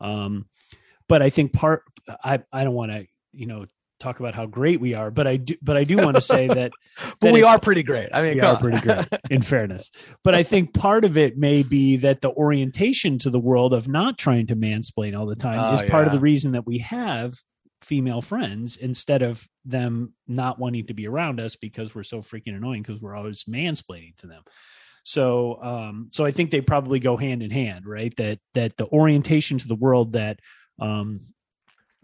Um 0.00 0.46
but 1.08 1.22
i 1.22 1.30
think 1.30 1.52
part 1.52 1.82
i 2.24 2.40
i 2.52 2.64
don't 2.64 2.74
want 2.74 2.92
to 2.92 3.06
you 3.32 3.46
know 3.46 3.66
talk 3.98 4.20
about 4.20 4.34
how 4.34 4.46
great 4.46 4.80
we 4.80 4.94
are 4.94 5.10
but 5.10 5.26
i 5.26 5.36
do 5.36 5.54
but 5.62 5.76
i 5.76 5.84
do 5.84 5.96
want 5.96 6.14
to 6.14 6.20
say 6.20 6.46
that 6.54 6.70
But 6.96 7.20
that 7.20 7.32
we 7.32 7.42
are 7.42 7.58
pretty 7.58 7.82
great. 7.82 8.08
I 8.12 8.22
mean, 8.22 8.34
we 8.34 8.40
are 8.40 8.58
pretty 8.58 8.80
great 8.80 9.06
in 9.30 9.42
fairness. 9.42 9.90
But 10.22 10.34
i 10.34 10.42
think 10.42 10.74
part 10.74 11.04
of 11.04 11.16
it 11.16 11.36
may 11.36 11.62
be 11.62 11.96
that 11.98 12.20
the 12.20 12.30
orientation 12.30 13.18
to 13.20 13.30
the 13.30 13.38
world 13.38 13.72
of 13.72 13.88
not 13.88 14.18
trying 14.18 14.48
to 14.48 14.56
mansplain 14.56 15.18
all 15.18 15.26
the 15.26 15.36
time 15.36 15.58
Oh, 15.58 15.74
is 15.74 15.90
part 15.90 16.06
of 16.06 16.12
the 16.12 16.20
reason 16.20 16.52
that 16.52 16.66
we 16.66 16.78
have 16.78 17.34
female 17.82 18.22
friends 18.22 18.76
instead 18.76 19.22
of 19.22 19.46
them 19.64 20.12
not 20.26 20.58
wanting 20.58 20.86
to 20.86 20.94
be 20.94 21.06
around 21.06 21.38
us 21.40 21.56
because 21.56 21.94
we're 21.94 22.02
so 22.02 22.20
freaking 22.20 22.56
annoying 22.56 22.82
because 22.82 23.00
we're 23.00 23.14
always 23.14 23.44
mansplaining 23.44 24.16
to 24.16 24.26
them. 24.26 24.42
So 25.04 25.62
um 25.62 26.08
so 26.12 26.24
i 26.24 26.32
think 26.32 26.50
they 26.50 26.60
probably 26.60 26.98
go 26.98 27.16
hand 27.16 27.42
in 27.42 27.50
hand 27.50 27.86
right? 27.86 28.14
That 28.16 28.40
that 28.54 28.76
the 28.76 28.86
orientation 28.86 29.58
to 29.58 29.68
the 29.68 29.74
world 29.76 30.12
that 30.14 30.40
um 30.80 31.20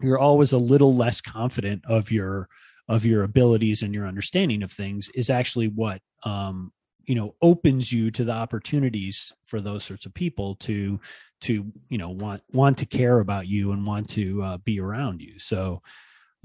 you're 0.01 0.19
always 0.19 0.51
a 0.51 0.57
little 0.57 0.95
less 0.95 1.21
confident 1.21 1.83
of 1.87 2.11
your 2.11 2.47
of 2.89 3.05
your 3.05 3.23
abilities 3.23 3.81
and 3.81 3.93
your 3.93 4.07
understanding 4.07 4.61
of 4.61 4.71
things 4.71 5.09
is 5.15 5.29
actually 5.29 5.67
what 5.67 6.01
um, 6.23 6.71
you 7.05 7.15
know 7.15 7.35
opens 7.41 7.91
you 7.91 8.11
to 8.11 8.23
the 8.23 8.31
opportunities 8.31 9.33
for 9.45 9.61
those 9.61 9.83
sorts 9.83 10.05
of 10.05 10.13
people 10.13 10.55
to 10.55 10.99
to 11.41 11.71
you 11.89 11.97
know 11.97 12.09
want 12.09 12.41
want 12.51 12.77
to 12.77 12.85
care 12.85 13.19
about 13.19 13.47
you 13.47 13.71
and 13.71 13.85
want 13.85 14.09
to 14.09 14.41
uh, 14.43 14.57
be 14.57 14.79
around 14.79 15.21
you. 15.21 15.39
So 15.39 15.81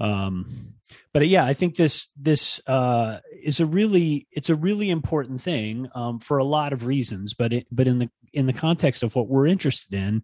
um 0.01 0.73
but 1.13 1.27
yeah 1.27 1.45
i 1.45 1.53
think 1.53 1.75
this 1.75 2.07
this 2.15 2.61
uh 2.67 3.19
is 3.43 3.59
a 3.59 3.65
really 3.65 4.27
it's 4.31 4.49
a 4.49 4.55
really 4.55 4.89
important 4.89 5.41
thing 5.41 5.89
um 5.93 6.19
for 6.19 6.37
a 6.37 6.43
lot 6.43 6.71
of 6.71 6.85
reasons 6.85 7.33
but 7.33 7.51
it 7.51 7.67
but 7.71 7.87
in 7.87 7.99
the 7.99 8.09
in 8.31 8.45
the 8.45 8.53
context 8.53 9.03
of 9.03 9.15
what 9.15 9.27
we're 9.27 9.47
interested 9.47 9.93
in 9.93 10.23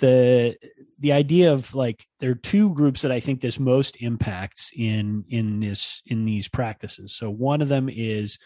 the 0.00 0.54
the 0.98 1.12
idea 1.12 1.52
of 1.52 1.74
like 1.74 2.06
there 2.20 2.30
are 2.30 2.36
two 2.36 2.72
groups 2.74 3.02
that 3.02 3.12
i 3.12 3.20
think 3.20 3.40
this 3.40 3.58
most 3.58 3.96
impacts 4.00 4.70
in 4.76 5.24
in 5.28 5.60
this 5.60 6.02
in 6.06 6.24
these 6.24 6.48
practices 6.48 7.14
so 7.14 7.30
one 7.30 7.62
of 7.62 7.68
them 7.68 7.88
is 7.88 8.38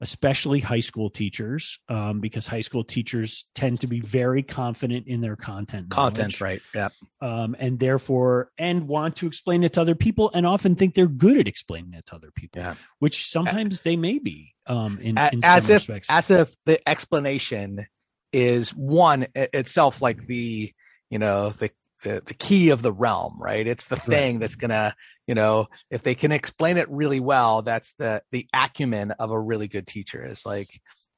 especially 0.00 0.60
high 0.60 0.80
school 0.80 1.08
teachers, 1.08 1.78
um, 1.88 2.20
because 2.20 2.46
high 2.46 2.60
school 2.60 2.84
teachers 2.84 3.46
tend 3.54 3.80
to 3.80 3.86
be 3.86 4.00
very 4.00 4.42
confident 4.42 5.06
in 5.06 5.20
their 5.20 5.34
content. 5.34 5.88
Content, 5.88 6.40
right? 6.42 6.60
Yeah. 6.74 6.88
Um, 7.22 7.56
and 7.58 7.78
therefore, 7.78 8.50
and 8.58 8.88
want 8.88 9.16
to 9.16 9.26
explain 9.26 9.62
it 9.62 9.72
to 9.74 9.80
other 9.80 9.94
people, 9.94 10.30
and 10.34 10.46
often 10.46 10.74
think 10.74 10.94
they're 10.94 11.06
good 11.06 11.38
at 11.38 11.48
explaining 11.48 11.94
it 11.94 12.04
to 12.06 12.16
other 12.16 12.30
people. 12.34 12.60
Yeah. 12.60 12.74
Which 12.98 13.30
sometimes 13.30 13.80
they 13.80 13.96
may 13.96 14.18
be. 14.18 14.54
Um, 14.66 14.98
in, 15.00 15.16
in 15.16 15.40
as 15.42 15.70
if 15.70 15.88
respects. 15.88 16.08
as 16.10 16.30
if 16.30 16.54
the 16.66 16.86
explanation 16.88 17.86
is 18.32 18.70
one 18.70 19.26
itself, 19.34 20.02
like 20.02 20.26
the 20.26 20.72
you 21.14 21.20
know 21.20 21.50
the 21.50 21.70
the, 22.02 22.20
the 22.26 22.34
key 22.34 22.70
of 22.70 22.82
the 22.82 22.92
realm, 22.92 23.36
right? 23.38 23.64
It's 23.64 23.86
the 23.86 23.96
thing 23.96 24.34
right. 24.34 24.40
that's 24.40 24.56
gonna, 24.56 24.94
you 25.28 25.34
know, 25.36 25.68
if 25.88 26.02
they 26.02 26.16
can 26.16 26.32
explain 26.32 26.76
it 26.76 26.90
really 26.90 27.20
well, 27.20 27.62
that's 27.62 27.94
the 27.94 28.20
the 28.32 28.48
acumen 28.52 29.12
of 29.12 29.30
a 29.30 29.40
really 29.40 29.68
good 29.68 29.86
teacher. 29.86 30.26
Is 30.26 30.44
like, 30.44 30.68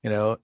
you 0.02 0.10
know, 0.10 0.36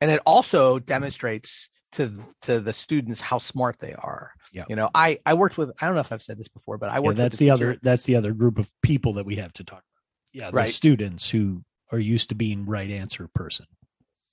and 0.00 0.10
it 0.10 0.22
also 0.24 0.78
demonstrates 0.78 1.68
to 1.92 2.18
to 2.42 2.60
the 2.60 2.72
students 2.72 3.20
how 3.20 3.36
smart 3.36 3.78
they 3.78 3.92
are. 3.92 4.32
Yeah. 4.54 4.64
You 4.70 4.76
know, 4.76 4.88
I 4.94 5.18
I 5.26 5.34
worked 5.34 5.58
with 5.58 5.70
I 5.82 5.86
don't 5.86 5.96
know 5.96 6.00
if 6.00 6.10
I've 6.10 6.22
said 6.22 6.38
this 6.38 6.48
before, 6.48 6.78
but 6.78 6.88
I 6.88 7.00
worked. 7.00 7.18
Yeah, 7.18 7.24
that's 7.26 7.36
the 7.38 7.50
other 7.50 7.78
that's 7.82 8.04
the 8.04 8.16
other 8.16 8.32
group 8.32 8.58
of 8.58 8.70
people 8.82 9.12
that 9.14 9.26
we 9.26 9.36
have 9.36 9.52
to 9.52 9.64
talk 9.64 9.80
about. 9.80 10.32
Yeah, 10.32 10.50
the 10.50 10.56
right. 10.56 10.70
students 10.70 11.28
who 11.28 11.62
are 11.92 11.98
used 11.98 12.30
to 12.30 12.34
being 12.34 12.64
right 12.64 12.90
answer 12.90 13.28
person. 13.34 13.66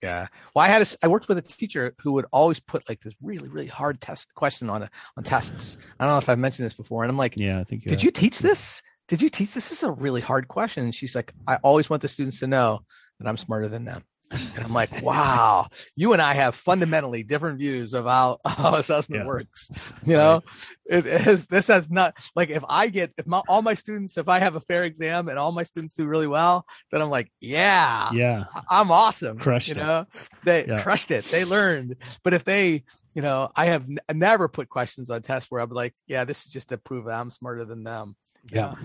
Yeah. 0.01 0.27
Well, 0.55 0.65
I 0.65 0.67
had 0.67 0.81
a, 0.81 0.85
I 1.03 1.07
worked 1.07 1.27
with 1.27 1.37
a 1.37 1.41
teacher 1.41 1.93
who 1.99 2.13
would 2.13 2.25
always 2.31 2.59
put 2.59 2.89
like 2.89 2.99
this 3.01 3.13
really 3.21 3.49
really 3.49 3.67
hard 3.67 4.01
test 4.01 4.33
question 4.33 4.69
on 4.69 4.83
a, 4.83 4.89
on 5.15 5.23
tests. 5.23 5.77
I 5.99 6.05
don't 6.05 6.13
know 6.13 6.17
if 6.17 6.29
I've 6.29 6.39
mentioned 6.39 6.65
this 6.65 6.73
before, 6.73 7.03
and 7.03 7.11
I'm 7.11 7.17
like, 7.17 7.37
yeah, 7.37 7.59
I 7.59 7.63
think. 7.63 7.85
You 7.85 7.89
did 7.89 8.03
you 8.03 8.11
teach 8.11 8.39
this? 8.39 8.81
Did 9.07 9.21
you 9.21 9.29
teach 9.29 9.53
this? 9.53 9.69
This 9.69 9.79
is 9.79 9.83
a 9.83 9.91
really 9.91 10.21
hard 10.21 10.47
question. 10.47 10.85
And 10.85 10.95
she's 10.95 11.15
like, 11.15 11.33
I 11.45 11.57
always 11.57 11.89
want 11.89 12.01
the 12.01 12.07
students 12.07 12.39
to 12.39 12.47
know 12.47 12.81
that 13.19 13.27
I'm 13.27 13.37
smarter 13.37 13.67
than 13.67 13.83
them. 13.83 14.03
And 14.55 14.65
I'm 14.65 14.73
like, 14.73 15.01
wow, 15.01 15.67
you 15.95 16.13
and 16.13 16.21
I 16.21 16.33
have 16.33 16.55
fundamentally 16.55 17.23
different 17.23 17.59
views 17.59 17.93
of 17.93 18.05
how, 18.05 18.39
how 18.45 18.75
assessment 18.75 19.21
yeah. 19.21 19.27
works. 19.27 19.93
You 20.05 20.17
know, 20.17 20.41
right. 20.89 21.05
it 21.05 21.27
is, 21.27 21.45
this 21.45 21.67
has 21.67 21.89
not 21.89 22.15
like 22.35 22.49
if 22.49 22.63
I 22.67 22.87
get, 22.87 23.13
if 23.17 23.25
my, 23.27 23.41
all 23.47 23.61
my 23.61 23.73
students, 23.73 24.17
if 24.17 24.27
I 24.27 24.39
have 24.39 24.55
a 24.55 24.59
fair 24.61 24.83
exam 24.83 25.29
and 25.29 25.39
all 25.39 25.51
my 25.51 25.63
students 25.63 25.93
do 25.93 26.05
really 26.05 26.27
well, 26.27 26.65
then 26.91 27.01
I'm 27.01 27.09
like, 27.09 27.31
yeah, 27.39 28.09
yeah, 28.13 28.45
I'm 28.69 28.91
awesome. 28.91 29.37
Crushed 29.37 29.69
you 29.69 29.75
it. 29.75 29.77
know, 29.77 30.05
they 30.43 30.65
yeah. 30.65 30.81
crushed 30.81 31.11
it. 31.11 31.25
They 31.25 31.45
learned. 31.45 31.95
But 32.23 32.33
if 32.33 32.43
they, 32.43 32.83
you 33.13 33.21
know, 33.21 33.51
I 33.55 33.65
have 33.65 33.83
n- 33.89 33.99
never 34.17 34.47
put 34.47 34.69
questions 34.69 35.09
on 35.09 35.21
tests 35.21 35.49
where 35.49 35.61
I'm 35.61 35.69
like, 35.69 35.93
yeah, 36.07 36.25
this 36.25 36.45
is 36.45 36.51
just 36.51 36.69
to 36.69 36.77
prove 36.77 37.07
I'm 37.07 37.31
smarter 37.31 37.65
than 37.65 37.83
them. 37.83 38.15
Yeah. 38.51 38.75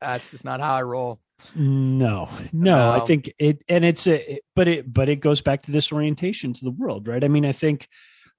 That's 0.00 0.30
just 0.30 0.44
not 0.44 0.60
how 0.60 0.74
I 0.74 0.82
roll. 0.82 1.20
No, 1.54 2.28
no, 2.52 2.90
I 2.90 3.00
um, 3.00 3.06
think 3.06 3.32
it, 3.38 3.62
and 3.68 3.84
it's 3.84 4.06
a, 4.06 4.40
but 4.54 4.68
it, 4.68 4.92
but 4.92 5.08
it 5.08 5.16
goes 5.16 5.42
back 5.42 5.62
to 5.62 5.72
this 5.72 5.92
orientation 5.92 6.54
to 6.54 6.64
the 6.64 6.70
world, 6.70 7.08
right? 7.08 7.22
I 7.22 7.28
mean, 7.28 7.44
I 7.44 7.52
think, 7.52 7.88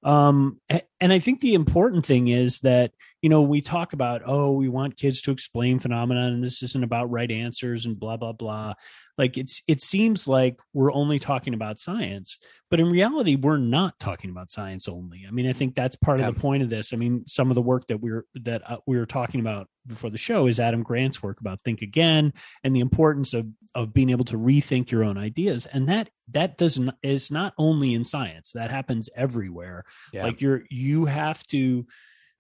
um, 0.04 0.60
and 1.00 1.14
I 1.14 1.20
think 1.20 1.40
the 1.40 1.54
important 1.54 2.06
thing 2.06 2.28
is 2.28 2.60
that, 2.60 2.92
you 3.22 3.30
know, 3.30 3.42
we 3.42 3.62
talk 3.62 3.94
about, 3.94 4.22
oh, 4.26 4.52
we 4.52 4.70
want 4.70 4.98
kids 4.98 5.22
to 5.22 5.32
explain 5.32 5.80
phenomena 5.80 6.28
and 6.28 6.44
this 6.44 6.62
isn't 6.64 6.84
about 6.84 7.12
right 7.12 7.30
answers 7.30 7.86
and 7.86 8.00
blah, 8.00 8.18
blah, 8.18 8.34
blah. 8.34 8.74
Like 9.18 9.38
it's 9.38 9.62
it 9.68 9.80
seems 9.80 10.28
like 10.28 10.58
we're 10.74 10.92
only 10.92 11.20
talking 11.20 11.54
about 11.54 11.78
science 11.78 12.40
but 12.72 12.80
in 12.80 12.90
reality 12.90 13.36
we're 13.36 13.58
not 13.58 14.00
talking 14.00 14.32
about 14.32 14.50
science 14.50 14.88
only. 14.88 15.26
I 15.28 15.32
mean 15.32 15.48
i 15.48 15.54
think 15.54 15.76
that's 15.76 15.96
part 15.96 16.20
yeah. 16.20 16.30
of 16.30 16.34
the 16.34 16.42
point 16.42 16.64
of 16.64 16.72
this. 16.72 16.94
I 16.94 16.96
mean 16.96 17.24
some 17.28 17.52
of 17.52 17.56
the 17.56 17.62
work 17.62 17.86
that 17.88 17.98
we're 17.98 18.26
that 18.42 18.64
uh, 18.70 18.78
we 18.88 18.98
were 18.98 19.06
talking 19.06 19.40
about 19.40 19.68
before 19.86 20.10
the 20.10 20.18
show 20.18 20.48
is 20.48 20.60
adam 20.60 20.82
grant's 20.82 21.22
work 21.22 21.42
about 21.42 21.60
think 21.64 21.84
again 21.84 22.34
and 22.64 22.76
the 22.76 22.80
importance 22.80 23.36
of 23.36 23.46
of 23.76 23.94
being 23.94 24.10
able 24.10 24.26
to 24.26 24.38
rethink 24.38 24.92
your 24.92 25.04
own 25.04 25.18
ideas. 25.18 25.66
And 25.68 25.90
that 25.90 26.10
that 26.32 26.58
doesn't 26.58 26.92
is 27.04 27.32
not 27.32 27.54
only 27.58 27.94
in 27.94 28.06
science 28.06 28.52
that 28.54 28.72
happens 28.72 29.10
everywhere. 29.16 29.84
Yeah. 30.12 30.24
like 30.24 30.42
you're 30.42 30.64
you 30.70 31.06
have 31.06 31.46
to 31.48 31.86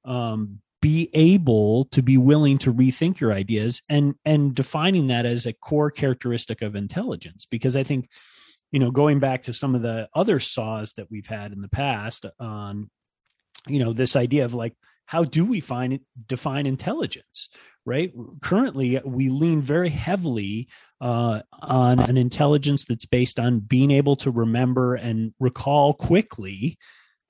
um 0.06 0.60
be 0.82 1.10
able 1.14 1.86
to 1.86 2.02
be 2.02 2.18
willing 2.18 2.58
to 2.58 2.74
rethink 2.74 3.20
your 3.20 3.32
ideas 3.32 3.82
and 3.90 4.16
and 4.26 4.54
defining 4.54 5.08
that 5.08 5.26
as 5.26 5.46
a 5.46 5.54
core 5.54 5.92
characteristic 5.92 6.62
of 6.62 6.76
intelligence. 6.76 7.46
Because 7.46 7.76
i 7.76 7.84
think 7.84 8.10
you 8.72 8.80
know 8.80 8.92
going 8.92 9.20
back 9.20 9.44
to 9.44 9.54
some 9.54 9.76
of 9.76 9.82
the 9.82 10.10
other 10.14 10.42
saws 10.42 10.94
that 10.94 11.10
we've 11.10 11.28
had 11.28 11.54
in 11.54 11.62
the 11.62 11.70
past 11.70 12.26
on 12.40 12.90
you 13.68 13.80
know 13.80 13.94
this 13.94 14.18
idea 14.18 14.44
of 14.44 14.54
like 14.54 14.74
how 15.06 15.24
do 15.24 15.46
we 15.46 15.62
find 15.62 16.00
define 16.28 16.66
intelligence 16.66 17.50
right? 17.86 18.14
Currently 18.42 19.02
we 19.06 19.30
lean 19.30 19.62
very 19.62 19.90
heavily 19.90 20.68
uh, 21.02 21.42
on 21.62 22.00
an 22.00 22.18
intelligence 22.18 22.86
that's 22.86 23.06
based 23.06 23.40
on 23.40 23.60
being 23.60 23.92
able 23.92 24.16
to 24.18 24.32
remember 24.32 24.96
and 24.96 25.34
recall 25.40 25.94
quickly 25.94 26.78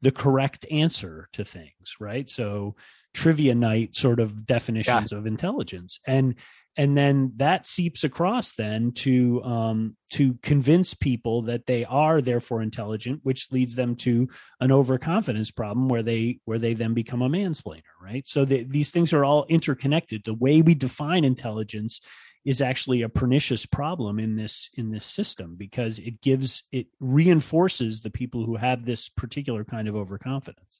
the 0.01 0.11
correct 0.11 0.65
answer 0.69 1.29
to 1.33 1.45
things 1.45 1.95
right? 1.99 2.29
So 2.29 2.75
trivia 3.13 3.55
night 3.55 3.95
sort 3.95 4.19
of 4.19 4.45
definitions 4.45 5.11
yeah. 5.11 5.17
of 5.17 5.25
intelligence. 5.25 5.99
And 6.05 6.35
and 6.75 6.97
then 6.97 7.33
that 7.37 7.67
seeps 7.67 8.03
across 8.03 8.53
then 8.53 8.91
to 8.91 9.43
um, 9.43 9.97
to 10.11 10.33
convince 10.41 10.93
people 10.93 11.43
that 11.43 11.65
they 11.65 11.85
are 11.85 12.21
therefore 12.21 12.61
intelligent 12.61 13.19
which 13.23 13.51
leads 13.51 13.75
them 13.75 13.95
to 13.95 14.27
an 14.59 14.71
overconfidence 14.71 15.51
problem 15.51 15.89
where 15.89 16.03
they 16.03 16.39
where 16.45 16.59
they 16.59 16.73
then 16.73 16.93
become 16.93 17.21
a 17.21 17.29
mansplainer 17.29 17.81
right? 18.03 18.27
So 18.27 18.45
the, 18.45 18.63
these 18.63 18.91
things 18.91 19.13
are 19.13 19.23
all 19.23 19.45
interconnected. 19.49 20.23
The 20.25 20.33
way 20.33 20.61
we 20.61 20.75
define 20.75 21.23
intelligence 21.23 22.01
is 22.45 22.61
actually 22.61 23.01
a 23.01 23.09
pernicious 23.09 23.65
problem 23.65 24.19
in 24.19 24.35
this 24.35 24.69
in 24.75 24.91
this 24.91 25.05
system 25.05 25.55
because 25.57 25.97
it 25.99 26.21
gives 26.21 26.63
it 26.71 26.87
reinforces 26.99 28.01
the 28.01 28.09
people 28.09 28.45
who 28.45 28.57
have 28.57 28.85
this 28.85 29.07
particular 29.07 29.63
kind 29.63 29.87
of 29.87 29.95
overconfidence. 29.95 30.79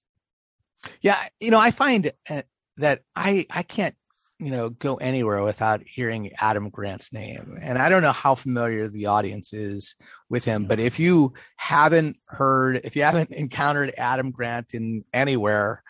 Yeah, 1.01 1.17
you 1.39 1.51
know, 1.51 1.59
I 1.59 1.71
find 1.71 2.12
uh, 2.29 2.41
that 2.77 3.01
I 3.15 3.45
I 3.50 3.63
can't 3.63 3.95
you 4.43 4.51
know 4.51 4.69
go 4.69 4.95
anywhere 4.95 5.43
without 5.43 5.81
hearing 5.85 6.31
Adam 6.39 6.69
Grant's 6.69 7.13
name, 7.13 7.57
and 7.62 7.77
I 7.77 7.89
don't 7.89 8.01
know 8.01 8.12
how 8.12 8.35
familiar 8.35 8.88
the 8.88 9.07
audience 9.07 9.53
is 9.53 9.95
with 10.29 10.45
him, 10.45 10.65
but 10.65 10.79
if 10.79 11.00
you 11.00 11.33
haven't 11.55 12.17
heard, 12.27 12.81
if 12.83 12.95
you 12.95 13.03
haven't 13.03 13.31
encountered 13.31 13.93
Adam 13.97 14.31
Grant 14.31 14.73
in 14.73 15.05
anywhere, 15.13 15.83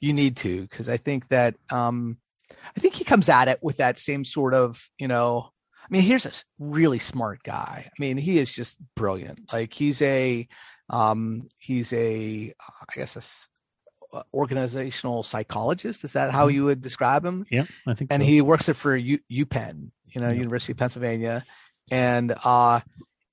you 0.00 0.12
need 0.12 0.36
to 0.38 0.62
because 0.62 0.88
I 0.88 0.96
think 0.96 1.28
that 1.28 1.56
um, 1.70 2.18
I 2.76 2.80
think 2.80 2.94
he 2.94 3.04
comes 3.04 3.28
at 3.28 3.48
it 3.48 3.58
with 3.62 3.78
that 3.78 3.98
same 3.98 4.24
sort 4.24 4.54
of 4.54 4.88
you 4.98 5.08
know. 5.08 5.50
I 5.82 5.86
mean, 5.90 6.02
here's 6.02 6.24
a 6.24 6.32
really 6.58 6.98
smart 6.98 7.42
guy. 7.42 7.84
I 7.86 7.96
mean, 7.98 8.16
he 8.16 8.38
is 8.38 8.50
just 8.50 8.78
brilliant. 8.96 9.52
Like 9.52 9.74
he's 9.74 10.00
a 10.00 10.48
um 10.90 11.48
he's 11.58 11.92
a 11.92 12.52
i 12.60 12.94
guess 12.94 13.16
a 13.16 13.18
uh, 13.20 13.22
organizational 14.32 15.22
psychologist. 15.22 16.04
Is 16.04 16.12
that 16.14 16.32
how 16.32 16.48
you 16.48 16.64
would 16.64 16.80
describe 16.80 17.24
him? 17.24 17.46
Yeah, 17.50 17.66
I 17.86 17.94
think. 17.94 18.12
And 18.12 18.22
so. 18.22 18.26
he 18.26 18.40
works 18.40 18.68
it 18.68 18.74
for 18.74 18.96
U- 18.96 19.18
UPenn, 19.30 19.90
you 20.08 20.20
know, 20.20 20.28
yeah. 20.28 20.34
University 20.34 20.72
of 20.72 20.78
Pennsylvania, 20.78 21.44
and 21.90 22.34
uh, 22.44 22.80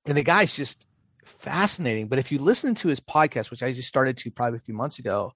and 0.05 0.17
the 0.17 0.23
guy's 0.23 0.55
just 0.55 0.85
fascinating. 1.23 2.07
But 2.07 2.19
if 2.19 2.31
you 2.31 2.39
listen 2.39 2.75
to 2.75 2.87
his 2.87 2.99
podcast, 2.99 3.51
which 3.51 3.63
I 3.63 3.73
just 3.73 3.87
started 3.87 4.17
to 4.17 4.31
probably 4.31 4.57
a 4.57 4.61
few 4.61 4.73
months 4.73 4.99
ago, 4.99 5.33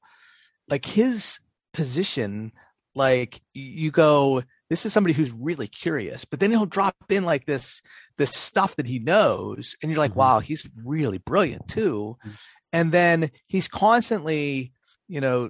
like 0.67 0.85
his 0.85 1.39
position, 1.73 2.51
like 2.95 3.41
you 3.53 3.91
go, 3.91 4.43
this 4.69 4.85
is 4.85 4.93
somebody 4.93 5.13
who's 5.13 5.31
really 5.31 5.67
curious, 5.67 6.25
but 6.25 6.39
then 6.39 6.51
he'll 6.51 6.65
drop 6.65 6.95
in 7.09 7.23
like 7.23 7.45
this 7.45 7.81
this 8.17 8.35
stuff 8.35 8.75
that 8.77 8.87
he 8.87 8.99
knows, 8.99 9.75
and 9.81 9.91
you're 9.91 9.99
like, 9.99 10.11
mm-hmm. 10.11 10.19
wow, 10.19 10.39
he's 10.39 10.69
really 10.83 11.17
brilliant 11.19 11.67
too. 11.67 12.17
Mm-hmm. 12.21 12.35
And 12.73 12.91
then 12.91 13.31
he's 13.47 13.69
constantly 13.69 14.73
you 15.07 15.21
know, 15.21 15.49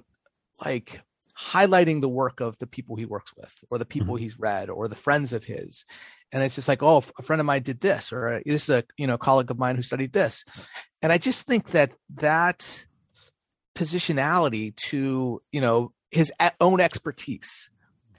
like 0.64 1.00
highlighting 1.38 2.00
the 2.00 2.08
work 2.08 2.40
of 2.40 2.58
the 2.58 2.66
people 2.66 2.96
he 2.96 3.04
works 3.04 3.32
with 3.36 3.54
or 3.70 3.78
the 3.78 3.84
people 3.84 4.14
mm-hmm. 4.14 4.22
he's 4.22 4.38
read 4.38 4.70
or 4.70 4.88
the 4.88 4.96
friends 4.96 5.34
of 5.34 5.44
his 5.44 5.84
and 6.32 6.42
it's 6.42 6.54
just 6.54 6.66
like 6.66 6.82
oh 6.82 7.04
a 7.18 7.22
friend 7.22 7.40
of 7.40 7.46
mine 7.46 7.60
did 7.60 7.78
this 7.78 8.10
or 8.10 8.40
this 8.46 8.62
is 8.62 8.70
a 8.70 8.82
you 8.96 9.06
know 9.06 9.18
colleague 9.18 9.50
of 9.50 9.58
mine 9.58 9.76
who 9.76 9.82
studied 9.82 10.14
this 10.14 10.46
and 11.02 11.12
i 11.12 11.18
just 11.18 11.46
think 11.46 11.72
that 11.72 11.92
that 12.14 12.86
positionality 13.74 14.74
to 14.76 15.42
you 15.52 15.60
know 15.60 15.92
his 16.10 16.32
own 16.58 16.80
expertise 16.80 17.70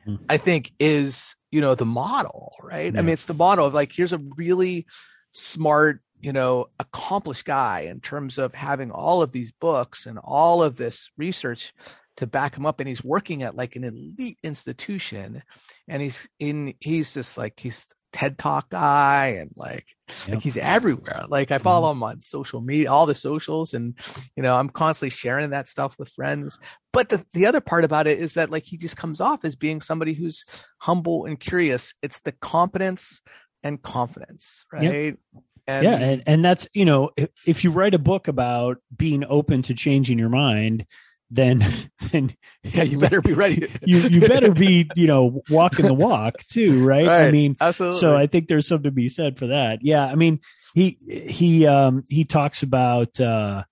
mm. 0.08 0.20
I 0.30 0.38
think 0.38 0.72
is, 0.80 1.36
you 1.52 1.62
know, 1.62 1.76
the 1.76 1.86
model, 1.86 2.54
right? 2.64 2.94
Yeah. 2.94 3.00
I 3.00 3.04
mean, 3.04 3.14
it's 3.14 3.26
the 3.26 3.34
model 3.34 3.66
of 3.66 3.74
like, 3.74 3.92
here's 3.94 4.14
a 4.14 4.22
really 4.38 4.86
smart, 5.34 6.02
you 6.22 6.34
know, 6.34 6.68
accomplished 6.80 7.46
guy 7.46 7.82
in 7.82 8.00
terms 8.00 8.38
of 8.38 8.54
having 8.54 8.92
all 8.92 9.22
of 9.22 9.32
these 9.32 9.52
books 9.52 10.06
and 10.06 10.20
all 10.24 10.64
of 10.64 10.78
this 10.78 11.10
research 11.18 11.74
to 12.18 12.28
back 12.28 12.58
him 12.58 12.66
up 12.66 12.80
and 12.80 12.90
he's 12.90 13.04
working 13.04 13.44
at 13.44 13.56
like 13.56 13.76
an 13.76 13.84
elite 13.84 14.40
institution 14.44 15.44
and 15.88 16.02
he's 16.02 16.28
in 16.40 16.74
he's 16.80 17.14
just 17.14 17.38
like 17.38 17.60
he's 17.60 17.88
TED 18.14 18.38
Talk 18.38 18.70
guy 18.70 19.38
and 19.40 19.52
like 19.56 19.86
yep. 20.26 20.30
like 20.30 20.42
he's 20.42 20.58
everywhere. 20.58 21.26
Like 21.30 21.52
I 21.52 21.60
follow 21.60 21.90
mm-hmm. 21.92 21.98
him 21.98 22.04
on 22.04 22.22
social 22.22 22.62
media, 22.62 22.92
all 22.92 23.06
the 23.06 23.14
socials, 23.14 23.74
and 23.74 23.96
you 24.36 24.42
know, 24.42 24.56
I'm 24.56 24.70
constantly 24.70 25.12
sharing 25.12 25.52
that 25.52 25.68
stuff 25.68 25.96
with 26.00 26.10
friends. 26.16 26.58
But 26.94 27.10
the, 27.10 27.24
the 27.34 27.46
other 27.46 27.62
part 27.62 27.84
about 27.84 28.08
it 28.08 28.18
is 28.18 28.34
that 28.36 28.50
like 28.50 28.64
he 28.64 28.78
just 28.78 28.98
comes 28.98 29.22
off 29.22 29.46
as 29.46 29.56
being 29.56 29.82
somebody 29.82 30.14
who's 30.14 30.46
humble 30.80 31.26
and 31.26 31.40
curious. 31.40 31.94
It's 32.02 32.20
the 32.22 32.32
competence 32.32 33.22
and 33.62 33.82
confidence, 33.82 34.66
right? 34.72 34.84
Yep. 34.84 35.44
And, 35.68 35.84
yeah, 35.84 35.96
and, 35.96 36.24
and 36.26 36.46
that's 36.46 36.68
you 36.74 36.86
know, 36.86 37.12
if, 37.18 37.30
if 37.46 37.64
you 37.64 37.72
write 37.72 37.94
a 37.94 38.00
book 38.00 38.28
about 38.28 38.78
being 38.96 39.26
open 39.28 39.62
to 39.64 39.74
changing 39.74 40.18
your 40.18 40.30
mind, 40.30 40.86
then 41.30 41.66
then 42.12 42.36
yeah 42.64 42.84
you 42.84 42.98
better 42.98 43.22
be 43.22 43.34
ready 43.34 43.68
you 43.84 44.00
you 44.00 44.22
better 44.22 44.52
be 44.52 44.90
you 44.96 45.08
know 45.08 45.42
walking 45.50 45.86
the 45.86 45.94
walk 45.94 46.38
too 46.50 46.86
right? 46.86 47.08
right, 47.08 47.28
i 47.28 47.32
mean 47.32 47.56
absolutely 47.60 48.00
so 48.00 48.16
i 48.16 48.28
think 48.28 48.48
there's 48.48 48.68
something 48.68 48.86
to 48.86 48.92
be 48.92 49.10
said 49.10 49.38
for 49.38 49.48
that 49.48 49.80
yeah 49.82 50.06
i 50.06 50.16
mean 50.16 50.40
he 50.74 50.98
he 51.08 51.66
um 51.68 52.06
he 52.08 52.24
talks 52.24 52.64
about 52.64 53.20
uh 53.20 53.64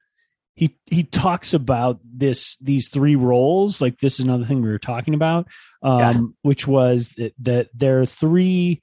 he 0.56 0.78
he 0.86 1.04
talks 1.04 1.54
about 1.54 2.00
this 2.04 2.58
these 2.58 2.90
three 2.90 3.16
roles 3.16 3.82
like 3.82 4.00
this 4.00 4.20
is 4.20 4.26
another 4.26 4.46
thing 4.46 4.62
we 4.62 4.70
were 4.70 4.80
talking 4.80 5.14
about 5.14 5.48
um 5.84 6.00
yeah. 6.00 6.20
which 6.42 6.68
was 6.68 7.10
that, 7.18 7.34
that 7.40 7.70
there 7.74 8.02
are 8.02 8.06
three 8.06 8.82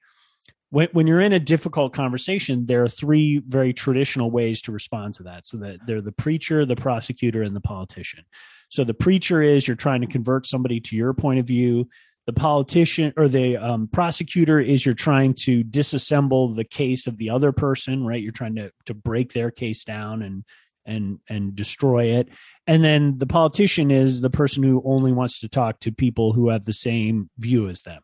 when, 0.72 0.88
when 0.92 1.06
you're 1.06 1.20
in 1.20 1.34
a 1.34 1.38
difficult 1.38 1.92
conversation, 1.92 2.64
there 2.64 2.82
are 2.82 2.88
three 2.88 3.42
very 3.46 3.74
traditional 3.74 4.30
ways 4.30 4.62
to 4.62 4.72
respond 4.72 5.12
to 5.12 5.22
that. 5.24 5.46
So 5.46 5.58
that 5.58 5.80
they're 5.86 6.00
the 6.00 6.12
preacher, 6.12 6.64
the 6.64 6.76
prosecutor, 6.76 7.42
and 7.42 7.54
the 7.54 7.60
politician. 7.60 8.24
So 8.70 8.82
the 8.82 8.94
preacher 8.94 9.42
is 9.42 9.68
you're 9.68 9.76
trying 9.76 10.00
to 10.00 10.06
convert 10.06 10.46
somebody 10.46 10.80
to 10.80 10.96
your 10.96 11.12
point 11.12 11.40
of 11.40 11.46
view. 11.46 11.90
The 12.26 12.32
politician 12.32 13.12
or 13.18 13.28
the 13.28 13.58
um, 13.58 13.86
prosecutor 13.86 14.60
is 14.60 14.86
you're 14.86 14.94
trying 14.94 15.34
to 15.40 15.62
disassemble 15.62 16.56
the 16.56 16.64
case 16.64 17.06
of 17.06 17.18
the 17.18 17.28
other 17.28 17.52
person, 17.52 18.06
right? 18.06 18.22
You're 18.22 18.32
trying 18.32 18.54
to 18.54 18.70
to 18.86 18.94
break 18.94 19.34
their 19.34 19.50
case 19.50 19.84
down 19.84 20.22
and 20.22 20.42
and 20.86 21.18
and 21.28 21.54
destroy 21.54 22.12
it. 22.18 22.30
And 22.66 22.82
then 22.82 23.18
the 23.18 23.26
politician 23.26 23.90
is 23.90 24.22
the 24.22 24.30
person 24.30 24.62
who 24.62 24.82
only 24.86 25.12
wants 25.12 25.40
to 25.40 25.50
talk 25.50 25.80
to 25.80 25.92
people 25.92 26.32
who 26.32 26.48
have 26.48 26.64
the 26.64 26.72
same 26.72 27.28
view 27.38 27.68
as 27.68 27.82
them 27.82 28.00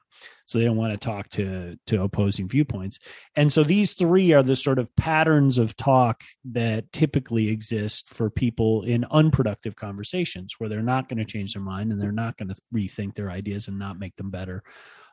so 0.49 0.59
they 0.59 0.65
don't 0.65 0.77
want 0.77 0.93
to 0.93 0.99
talk 0.99 1.29
to 1.29 1.77
to 1.87 2.03
opposing 2.03 2.49
viewpoints. 2.49 2.99
And 3.37 3.53
so 3.53 3.63
these 3.63 3.93
three 3.93 4.33
are 4.33 4.43
the 4.43 4.57
sort 4.57 4.79
of 4.79 4.95
patterns 4.97 5.59
of 5.59 5.77
talk 5.77 6.25
that 6.47 6.91
typically 6.93 7.49
exist 7.49 8.09
for 8.09 8.31
people 8.31 8.83
in 8.83 9.05
unproductive 9.11 9.77
conversations 9.77 10.55
where 10.59 10.71
they're 10.71 10.83
not 10.83 11.09
going 11.09 11.19
to 11.19 11.31
change 11.31 11.53
their 11.53 11.63
mind 11.63 11.93
and 11.93 12.01
they're 12.01 12.11
not 12.11 12.39
going 12.39 12.49
to 12.49 12.57
rethink 12.75 13.15
their 13.15 13.31
ideas 13.31 13.69
and 13.69 13.79
not 13.79 13.99
make 13.99 14.17
them 14.17 14.31
better. 14.31 14.63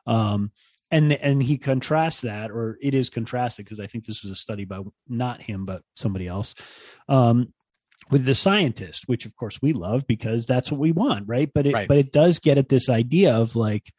Um, 0.06 0.52
and 0.90 1.12
and 1.12 1.42
he 1.42 1.58
contrasts 1.58 2.22
that 2.22 2.50
or 2.50 2.78
it 2.80 2.94
is 2.94 3.10
contrasted 3.10 3.64
because 3.64 3.80
i 3.80 3.88
think 3.88 4.06
this 4.06 4.22
was 4.22 4.30
a 4.30 4.36
study 4.36 4.64
by 4.64 4.80
not 5.08 5.42
him 5.42 5.66
but 5.66 5.82
somebody 5.96 6.28
else 6.28 6.54
um, 7.08 7.52
with 8.08 8.24
the 8.24 8.36
scientist 8.36 9.08
which 9.08 9.26
of 9.26 9.34
course 9.34 9.60
we 9.60 9.72
love 9.72 10.06
because 10.06 10.46
that's 10.46 10.70
what 10.70 10.78
we 10.78 10.92
want 10.92 11.24
right? 11.26 11.50
But 11.52 11.66
it 11.66 11.74
right. 11.74 11.88
but 11.88 11.98
it 11.98 12.12
does 12.12 12.38
get 12.38 12.56
at 12.56 12.68
this 12.68 12.88
idea 12.88 13.34
of 13.34 13.56
like 13.56 13.92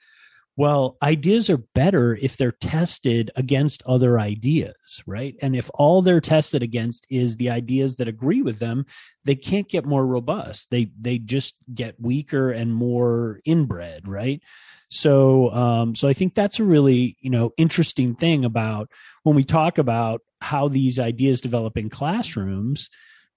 well, 0.58 0.98
ideas 1.04 1.52
are 1.52 1.60
better 1.60 2.16
if 2.16 2.36
they're 2.36 2.52
tested 2.52 3.30
against 3.36 3.84
other 3.86 4.20
ideas, 4.20 5.04
right? 5.06 5.36
And 5.40 5.56
if 5.56 5.70
all 5.76 6.02
they're 6.02 6.20
tested 6.20 6.64
against 6.64 7.06
is 7.12 7.38
the 7.38 7.52
ideas 7.52 7.98
that 7.98 8.08
agree 8.08 8.42
with 8.42 8.58
them, 8.58 8.88
they 9.24 9.36
can't 9.36 9.70
get 9.70 9.86
more 9.86 10.06
robust. 10.06 10.72
They 10.72 10.90
they 11.00 11.20
just 11.20 11.56
get 11.74 12.02
weaker 12.02 12.52
and 12.52 12.74
more 12.74 13.40
inbred, 13.46 14.08
right? 14.08 14.42
So 14.90 15.52
um, 15.52 15.96
so 15.96 16.08
I 16.08 16.14
think 16.14 16.34
that's 16.34 16.60
a 16.60 16.64
really 16.64 17.18
you 17.22 17.30
know 17.30 17.52
interesting 17.58 18.16
thing 18.16 18.44
about 18.44 18.90
when 19.22 19.36
we 19.36 19.44
talk 19.44 19.78
about 19.78 20.22
how 20.42 20.70
these 20.70 20.98
ideas 20.98 21.40
develop 21.40 21.78
in 21.78 21.92
classrooms 21.92 22.90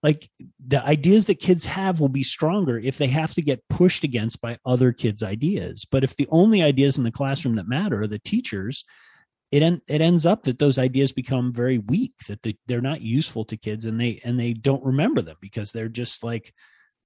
like 0.03 0.31
the 0.67 0.83
ideas 0.85 1.27
that 1.27 1.41
kids 1.41 1.67
have 1.67 2.01
will 2.01 2.09
be 2.09 2.23
stronger 2.23 2.79
if 2.79 2.99
they 2.99 3.09
have 3.09 3.35
to 3.35 3.43
get 3.43 3.69
pushed 3.69 4.03
against 4.05 4.41
by 4.41 4.59
other 4.65 4.93
kids 4.93 5.23
ideas. 5.23 5.85
But 5.85 6.05
if 6.05 6.17
the 6.17 6.29
only 6.31 6.63
ideas 6.63 6.97
in 6.97 7.05
the 7.05 7.11
classroom 7.11 7.57
that 7.57 7.69
matter 7.69 8.03
are 8.03 8.07
the 8.07 8.19
teachers 8.19 8.85
it 9.51 9.63
en- 9.63 9.83
it 9.89 10.01
ends 10.01 10.27
up 10.27 10.45
that 10.45 10.59
those 10.59 10.79
ideas 10.79 11.13
become 11.13 11.53
very 11.53 11.79
weak 11.79 12.15
that 12.29 12.43
they, 12.43 12.57
they're 12.67 12.81
not 12.81 13.01
useful 13.01 13.45
to 13.47 13.57
kids 13.57 13.85
and 13.85 14.01
they 14.01 14.21
and 14.25 14.39
they 14.39 14.53
don't 14.53 14.85
remember 14.85 15.23
them 15.23 15.37
because 15.41 15.73
they're 15.73 15.89
just 15.89 16.23
like 16.23 16.55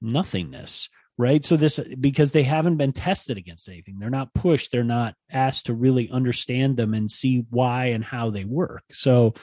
nothingness 0.00 0.88
right? 1.16 1.44
So 1.44 1.56
this 1.56 1.78
because 2.00 2.32
they 2.32 2.42
haven't 2.42 2.76
been 2.76 2.92
tested 2.92 3.38
against 3.38 3.68
anything. 3.68 3.98
They're 3.98 4.10
not 4.10 4.34
pushed. 4.34 4.72
They're 4.72 4.82
not 4.82 5.14
asked 5.30 5.66
to 5.66 5.74
really 5.74 6.10
understand 6.10 6.76
them 6.76 6.94
and 6.94 7.10
see 7.10 7.44
why 7.50 7.86
and 7.86 8.04
how 8.04 8.30
they 8.30 8.44
work. 8.44 8.82
So 8.90 9.34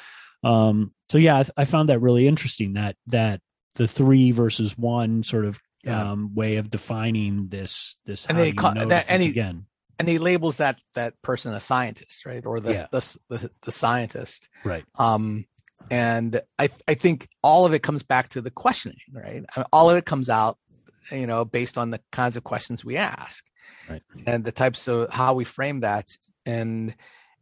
um, 0.44 0.92
so 1.12 1.18
yeah, 1.18 1.40
I, 1.40 1.64
I, 1.64 1.66
found 1.66 1.90
that 1.90 2.00
really 2.00 2.26
interesting 2.26 2.74
that 2.74 2.96
that 3.08 3.42
the 3.76 3.86
three 3.86 4.32
versus 4.32 4.78
one 4.78 5.24
sort 5.24 5.44
of 5.44 5.60
yeah. 5.84 6.10
um, 6.10 6.34
way 6.34 6.56
of 6.56 6.72
defining 6.72 7.50
this 7.50 7.98
this 8.06 8.26
and 8.28 8.38
they 8.38 8.54
call, 8.54 8.74
that 8.74 9.08
and 9.10 9.22
he, 9.22 9.28
again. 9.28 9.66
and 10.00 10.08
he 10.08 10.20
labels 10.20 10.58
that 10.58 10.80
that 10.94 11.22
person 11.22 11.54
a 11.54 11.60
scientist 11.60 12.26
right 12.26 12.46
or 12.46 12.62
the, 12.62 12.72
yeah. 12.72 12.88
the, 12.92 13.18
the, 13.28 13.52
the 13.64 13.74
scientist. 13.74 14.48
Right. 14.64 14.86
Um 14.98 15.48
and 15.90 16.40
i 16.58 16.70
i 16.88 16.94
think 16.94 17.28
all 17.44 17.66
of 17.66 17.74
it 17.74 17.82
comes 17.82 18.04
back 18.04 18.30
to 18.30 18.40
the 18.40 18.52
questioning 18.52 19.00
right? 19.12 19.44
All 19.74 19.90
of 19.90 19.98
it 19.98 20.06
comes 20.06 20.30
out 20.30 20.58
you 21.12 21.28
know 21.28 21.44
based 21.44 21.78
on 21.78 21.90
the 21.90 22.00
kinds 22.14 22.38
of 22.38 22.46
questions 22.46 22.86
we 22.86 22.96
ask 22.96 23.44
right. 23.90 24.04
and 24.26 24.46
the 24.46 24.54
types 24.54 24.88
of 24.88 25.12
how 25.12 25.34
we 25.34 25.44
frame 25.44 25.82
that. 25.82 26.08
And 26.46 26.96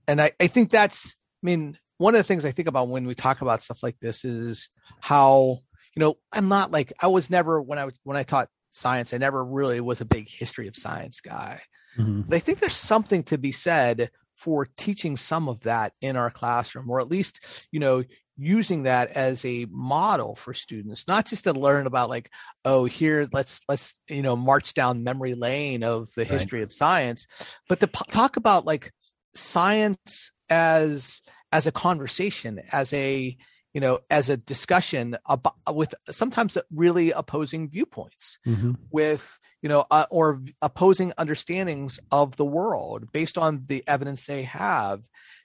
and 0.07 0.19
i 0.19 0.31
i 0.39 0.47
think 0.47 0.71
that's 0.71 1.15
i 1.43 1.45
mean 1.45 1.77
one 1.99 2.15
of 2.15 2.19
the 2.19 2.23
things 2.23 2.45
I 2.45 2.51
think 2.51 2.67
about 2.67 2.87
when 2.87 3.05
we 3.05 3.13
talk 3.13 3.41
about 3.41 3.61
stuff 3.61 3.83
like 3.83 3.99
this 3.99 4.25
is 4.25 4.69
how 5.01 5.59
you 5.95 5.99
know 5.99 6.15
I'm 6.33 6.47
not 6.47 6.71
like 6.71 6.91
I 6.99 7.07
was 7.07 7.29
never 7.29 7.61
when 7.61 7.77
I 7.77 7.85
was 7.85 7.93
when 8.03 8.17
I 8.17 8.23
taught 8.23 8.49
science 8.71 9.13
I 9.13 9.17
never 9.17 9.43
really 9.45 9.81
was 9.81 10.01
a 10.01 10.05
big 10.05 10.27
history 10.27 10.67
of 10.67 10.75
science 10.75 11.21
guy. 11.21 11.61
Mm-hmm. 11.97 12.21
But 12.21 12.35
I 12.37 12.39
think 12.39 12.59
there's 12.59 12.75
something 12.75 13.23
to 13.23 13.37
be 13.37 13.51
said 13.51 14.11
for 14.35 14.65
teaching 14.77 15.17
some 15.17 15.49
of 15.49 15.61
that 15.61 15.93
in 16.01 16.15
our 16.15 16.29
classroom 16.29 16.89
or 16.89 17.01
at 17.01 17.09
least 17.09 17.67
you 17.71 17.79
know 17.79 18.03
using 18.37 18.83
that 18.83 19.11
as 19.11 19.43
a 19.43 19.67
model 19.69 20.33
for 20.33 20.53
students 20.53 21.05
not 21.09 21.25
just 21.25 21.43
to 21.43 21.51
learn 21.51 21.85
about 21.85 22.09
like 22.09 22.29
oh 22.63 22.85
here 22.85 23.27
let's 23.33 23.59
let's 23.67 23.99
you 24.07 24.21
know 24.21 24.37
march 24.37 24.73
down 24.73 25.03
memory 25.03 25.33
lane 25.33 25.83
of 25.83 26.07
the 26.15 26.21
right. 26.21 26.31
history 26.31 26.61
of 26.61 26.71
science 26.71 27.27
but 27.67 27.81
to 27.81 27.87
p- 27.87 27.99
talk 28.11 28.37
about 28.37 28.65
like 28.65 28.93
science 29.35 30.31
as 30.49 31.21
as 31.51 31.67
a 31.67 31.71
conversation, 31.71 32.61
as 32.71 32.93
a 32.93 33.37
you 33.73 33.81
know, 33.81 33.99
as 34.09 34.29
a 34.29 34.37
discussion 34.37 35.15
about, 35.27 35.55
with 35.71 35.93
sometimes 36.09 36.57
really 36.73 37.11
opposing 37.11 37.69
viewpoints, 37.69 38.39
mm-hmm. 38.45 38.73
with 38.89 39.37
you 39.61 39.69
know, 39.69 39.85
uh, 39.91 40.05
or 40.09 40.41
opposing 40.61 41.13
understandings 41.17 41.99
of 42.11 42.35
the 42.35 42.45
world 42.45 43.11
based 43.11 43.37
on 43.37 43.65
the 43.67 43.83
evidence 43.87 44.25
they 44.25 44.43
have. 44.43 45.01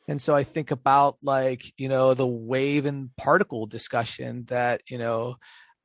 And 0.09 0.23
so 0.23 0.35
I 0.35 0.45
think 0.45 0.71
about 0.71 1.17
like 1.23 1.73
you 1.77 1.89
know 1.89 2.15
the 2.15 2.27
wave 2.27 2.87
and 2.87 3.15
particle 3.17 3.67
discussion 3.67 4.45
that 4.47 4.83
you 4.91 4.99
know 4.99 5.37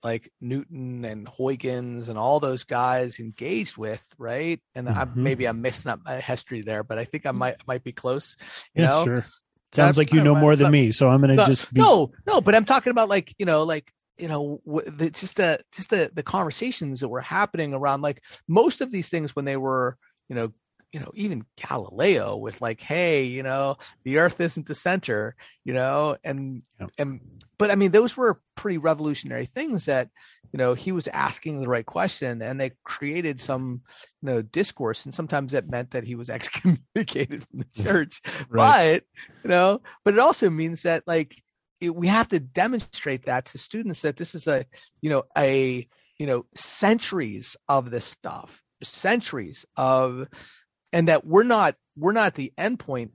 like 0.03 0.32
Newton 0.39 1.03
and 1.03 1.27
Huygens 1.27 2.08
and 2.08 2.17
all 2.17 2.39
those 2.39 2.63
guys 2.63 3.19
engaged 3.19 3.75
with, 3.75 4.05
right? 4.17 4.62
And 4.75 4.88
mm-hmm. 4.88 4.97
I, 4.97 5.05
maybe 5.13 5.45
I'm 5.45 5.62
missing 5.62 5.91
up 5.91 5.99
my 6.05 6.21
history 6.21 6.62
there, 6.62 6.84
but 6.84 6.97
I 6.97 7.03
think 7.03 7.25
I 7.25 7.32
might 7.32 7.55
might 7.67 7.84
be 7.84 7.91
close. 7.91 8.38
You 8.73 8.84
yeah, 8.84 8.89
know, 8.89 9.05
sure. 9.05 9.25
Sounds 9.71 9.97
like 9.97 10.13
you 10.13 10.23
know 10.23 10.36
more 10.36 10.55
than 10.55 10.71
me, 10.71 10.91
so 10.91 11.10
I'm 11.10 11.21
going 11.21 11.38
to 11.38 11.45
just 11.45 11.71
be... 11.73 11.82
no, 11.82 12.12
no. 12.25 12.41
But 12.41 12.55
I'm 12.55 12.65
talking 12.65 12.91
about 12.91 13.08
like 13.08 13.36
you 13.38 13.45
know, 13.45 13.63
like 13.63 13.91
you 14.17 14.27
know, 14.27 14.62
the, 14.65 15.12
just 15.12 15.38
the 15.38 15.60
just 15.71 15.89
the 15.89 16.12
the 16.13 16.23
conversations 16.23 17.01
that 17.01 17.08
were 17.08 17.21
happening 17.21 17.73
around 17.73 18.01
like 18.01 18.23
most 18.47 18.82
of 18.82 18.91
these 18.91 19.10
things 19.10 19.36
when 19.36 19.45
they 19.45 19.58
were 19.58 19.97
you 20.27 20.36
know 20.36 20.51
you 20.91 20.99
know 20.99 21.12
even 21.13 21.45
galileo 21.56 22.36
with 22.36 22.62
like 22.62 22.82
hey 22.82 23.25
you 23.25 23.43
know 23.43 23.78
the 24.04 24.17
earth 24.17 24.39
isn't 24.39 24.67
the 24.67 24.75
center 24.75 25.36
you 25.63 25.73
know 25.73 26.17
and 26.23 26.63
yeah. 26.80 26.88
and 26.97 27.21
but 27.58 27.69
i 27.69 27.75
mean 27.75 27.91
those 27.91 28.17
were 28.17 28.41
pretty 28.56 28.78
revolutionary 28.78 29.45
things 29.45 29.86
that 29.86 30.10
you 30.52 30.58
know 30.58 30.73
he 30.73 30.91
was 30.91 31.08
asking 31.10 31.60
the 31.60 31.67
right 31.67 31.86
question 31.86 32.41
and 32.41 32.60
they 32.60 32.71
created 32.84 33.39
some 33.39 33.82
you 34.21 34.30
know 34.30 34.41
discourse 34.41 35.06
and 35.06 35.13
sometimes 35.13 35.52
that 35.52 35.69
meant 35.69 35.91
that 35.91 36.04
he 36.04 36.15
was 36.15 36.30
excommunicated 36.30 37.43
from 37.43 37.60
the 37.60 37.84
church 37.84 38.21
right. 38.49 39.02
but 39.02 39.23
you 39.43 39.49
know 39.49 39.82
but 40.04 40.13
it 40.13 40.19
also 40.19 40.49
means 40.49 40.84
that 40.84 41.04
like 41.06 41.41
it, 41.82 41.95
we 41.95 42.08
have 42.08 42.28
to 42.28 42.39
demonstrate 42.39 43.25
that 43.25 43.45
to 43.45 43.58
students 43.58 44.02
that 44.02 44.17
this 44.17 44.36
is 44.36 44.47
a 44.47 44.65
you 45.02 45.10
know 45.10 45.23
a 45.38 45.88
you 46.17 46.25
know 46.25 46.45
centuries 46.56 47.56
of 47.67 47.91
this 47.91 48.06
stuff 48.06 48.63
centuries 48.82 49.65
of 49.78 50.28
and 50.93 51.08
that 51.08 51.25
we're 51.25 51.43
not 51.43 51.75
we're 51.97 52.13
not 52.13 52.36
the 52.36 52.54
end 52.58 52.80
point. 52.80 53.12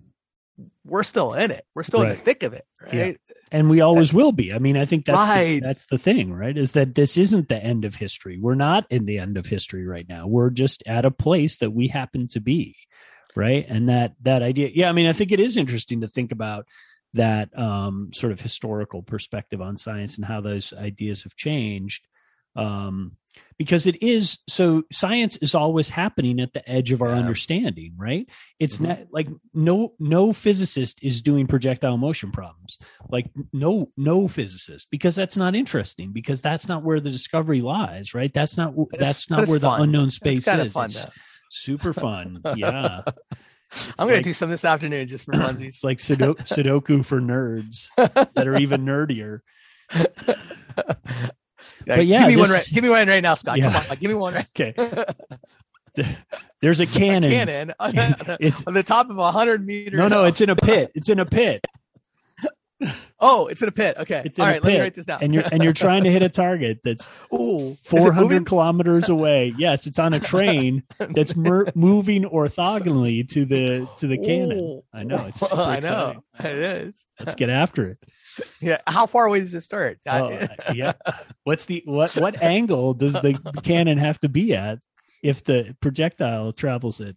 We're 0.84 1.02
still 1.02 1.34
in 1.34 1.50
it. 1.50 1.64
We're 1.74 1.82
still 1.82 2.02
in 2.02 2.10
the 2.10 2.14
thick 2.14 2.44
of 2.44 2.52
it, 2.52 2.64
right? 2.80 2.94
Yeah. 2.94 3.34
and 3.50 3.68
we 3.68 3.80
always 3.80 4.12
will 4.12 4.30
be. 4.30 4.52
I 4.52 4.58
mean, 4.60 4.76
I 4.76 4.84
think 4.84 5.04
that's 5.04 5.34
the, 5.34 5.60
that's 5.60 5.86
the 5.86 5.98
thing, 5.98 6.32
right? 6.32 6.56
Is 6.56 6.72
that 6.72 6.94
this 6.94 7.16
isn't 7.16 7.48
the 7.48 7.56
end 7.56 7.84
of 7.84 7.96
history. 7.96 8.38
We're 8.38 8.54
not 8.54 8.86
in 8.88 9.04
the 9.04 9.18
end 9.18 9.36
of 9.36 9.46
history 9.46 9.84
right 9.84 10.08
now. 10.08 10.28
We're 10.28 10.50
just 10.50 10.84
at 10.86 11.04
a 11.04 11.10
place 11.10 11.56
that 11.56 11.72
we 11.72 11.88
happen 11.88 12.28
to 12.28 12.40
be, 12.40 12.76
right? 13.34 13.66
And 13.68 13.88
that 13.88 14.12
that 14.22 14.42
idea, 14.42 14.70
yeah. 14.72 14.88
I 14.88 14.92
mean, 14.92 15.06
I 15.06 15.12
think 15.12 15.32
it 15.32 15.40
is 15.40 15.56
interesting 15.56 16.02
to 16.02 16.08
think 16.08 16.30
about 16.30 16.66
that 17.14 17.56
um, 17.58 18.10
sort 18.12 18.32
of 18.32 18.40
historical 18.40 19.02
perspective 19.02 19.60
on 19.60 19.76
science 19.76 20.16
and 20.16 20.24
how 20.24 20.40
those 20.40 20.72
ideas 20.72 21.24
have 21.24 21.34
changed. 21.34 22.06
Um, 22.54 23.16
because 23.58 23.86
it 23.86 24.02
is 24.02 24.38
so 24.48 24.82
science 24.92 25.36
is 25.36 25.54
always 25.54 25.88
happening 25.88 26.40
at 26.40 26.52
the 26.52 26.68
edge 26.68 26.90
of 26.92 27.00
our 27.02 27.10
Yeah. 27.10 27.18
understanding, 27.18 27.92
right? 27.96 28.28
It's 28.58 28.78
Mhm. 28.78 28.88
not 28.88 28.98
like 29.12 29.28
no 29.52 29.92
no 30.00 30.32
physicist 30.32 30.98
is 31.02 31.22
doing 31.22 31.46
projectile 31.46 31.96
motion 31.96 32.32
problems 32.32 32.78
like 33.10 33.26
no 33.52 33.90
no 33.96 34.26
physicist 34.28 34.88
because 34.90 35.14
that's 35.14 35.36
not 35.36 35.54
interesting 35.54 36.12
because 36.12 36.40
that's 36.42 36.66
not 36.68 36.82
where 36.82 36.98
the 37.00 37.10
discovery 37.10 37.60
lies 37.60 38.12
right 38.14 38.32
that's 38.34 38.56
not 38.56 38.74
that's 38.98 39.30
not 39.30 39.40
it's 39.40 39.50
where 39.50 39.58
the 39.60 39.70
unknown 39.70 40.10
space 40.10 40.38
it's 40.38 40.48
is 40.48 40.72
fun. 40.72 40.86
It's 40.90 41.06
super 41.50 41.92
fun 41.92 42.40
yeah 42.56 43.02
I'm 43.98 44.08
gonna 44.08 44.22
do 44.22 44.34
some 44.34 44.50
this 44.50 44.64
afternoon 44.64 45.06
just 45.06 45.24
for 45.26 45.32
funsies. 45.32 45.66
it's 45.68 45.84
like 45.84 45.98
Sudo- 45.98 46.36
sudoku 46.46 47.04
for 47.04 47.20
nerds 47.20 47.88
that 48.34 48.48
are 48.48 48.56
even 48.58 48.84
nerdier 48.84 49.40
Yeah, 51.86 51.96
But 51.96 52.06
yeah, 52.06 52.18
give 52.20 52.28
me 52.28 52.36
one 52.36 52.50
right. 52.50 52.68
Give 52.72 52.82
me 52.84 52.90
one 52.90 53.08
right 53.08 53.22
now, 53.22 53.34
Scott. 53.34 53.58
Yeah. 53.58 53.72
Come 53.72 53.90
on, 53.90 53.96
give 53.98 54.10
me 54.10 54.14
one 54.14 54.34
right. 54.34 54.46
okay 54.60 54.74
there's 56.60 56.80
a 56.80 56.86
cannon, 56.98 57.30
Cannon 57.30 57.72
on, 57.78 57.92
the- 57.94 58.36
it's 58.40 58.64
on 58.66 58.74
the 58.74 58.82
top 58.82 59.10
of 59.10 59.18
a 59.18 59.30
hundred 59.30 59.64
meter. 59.64 59.96
no 59.96 60.08
no 60.08 60.24
it's 60.24 60.40
in 60.40 60.50
a 60.50 60.56
pit 60.56 60.90
it's 60.94 61.08
in 61.08 61.20
a 61.20 61.24
pit 61.26 61.64
oh, 63.20 63.46
it's 63.46 63.62
in 63.62 63.68
a 63.68 63.72
pit. 63.72 63.96
Okay, 63.98 64.22
It's 64.24 64.38
all. 64.38 64.46
Let 64.46 64.64
me 64.64 64.80
write 64.80 64.94
this 64.94 65.06
down. 65.06 65.22
and 65.22 65.32
you're 65.32 65.44
and 65.50 65.62
you're 65.62 65.72
trying 65.72 66.04
to 66.04 66.10
hit 66.10 66.22
a 66.22 66.28
target 66.28 66.80
that's 66.84 67.08
Ooh, 67.34 67.76
400 67.84 68.46
kilometers 68.46 69.08
away. 69.08 69.54
Yes, 69.56 69.86
it's 69.86 69.98
on 69.98 70.12
a 70.14 70.20
train 70.32 70.82
that's 70.98 71.36
mer- 71.36 71.66
moving 71.74 72.24
orthogonally 72.24 73.28
to 73.30 73.44
the 73.44 73.88
to 73.98 74.06
the 74.06 74.18
cannon. 74.18 74.82
I 74.92 75.04
know, 75.04 75.26
it's 75.26 75.42
I 75.52 75.80
know 75.80 76.24
it 76.40 76.46
is. 76.46 77.06
Let's 77.20 77.34
get 77.34 77.50
after 77.50 77.90
it. 77.90 77.98
Yeah. 78.60 78.78
How 78.86 79.06
far 79.06 79.26
away 79.26 79.40
does 79.40 79.54
it 79.54 79.60
start? 79.60 80.00
Oh, 80.08 80.46
yeah. 80.74 80.94
What's 81.44 81.66
the 81.66 81.82
what 81.86 82.16
what 82.16 82.42
angle 82.42 82.94
does 82.94 83.14
the 83.14 83.38
cannon 83.62 83.98
have 83.98 84.18
to 84.20 84.28
be 84.28 84.54
at 84.54 84.80
if 85.22 85.44
the 85.44 85.76
projectile 85.80 86.52
travels 86.52 87.00
it? 87.00 87.16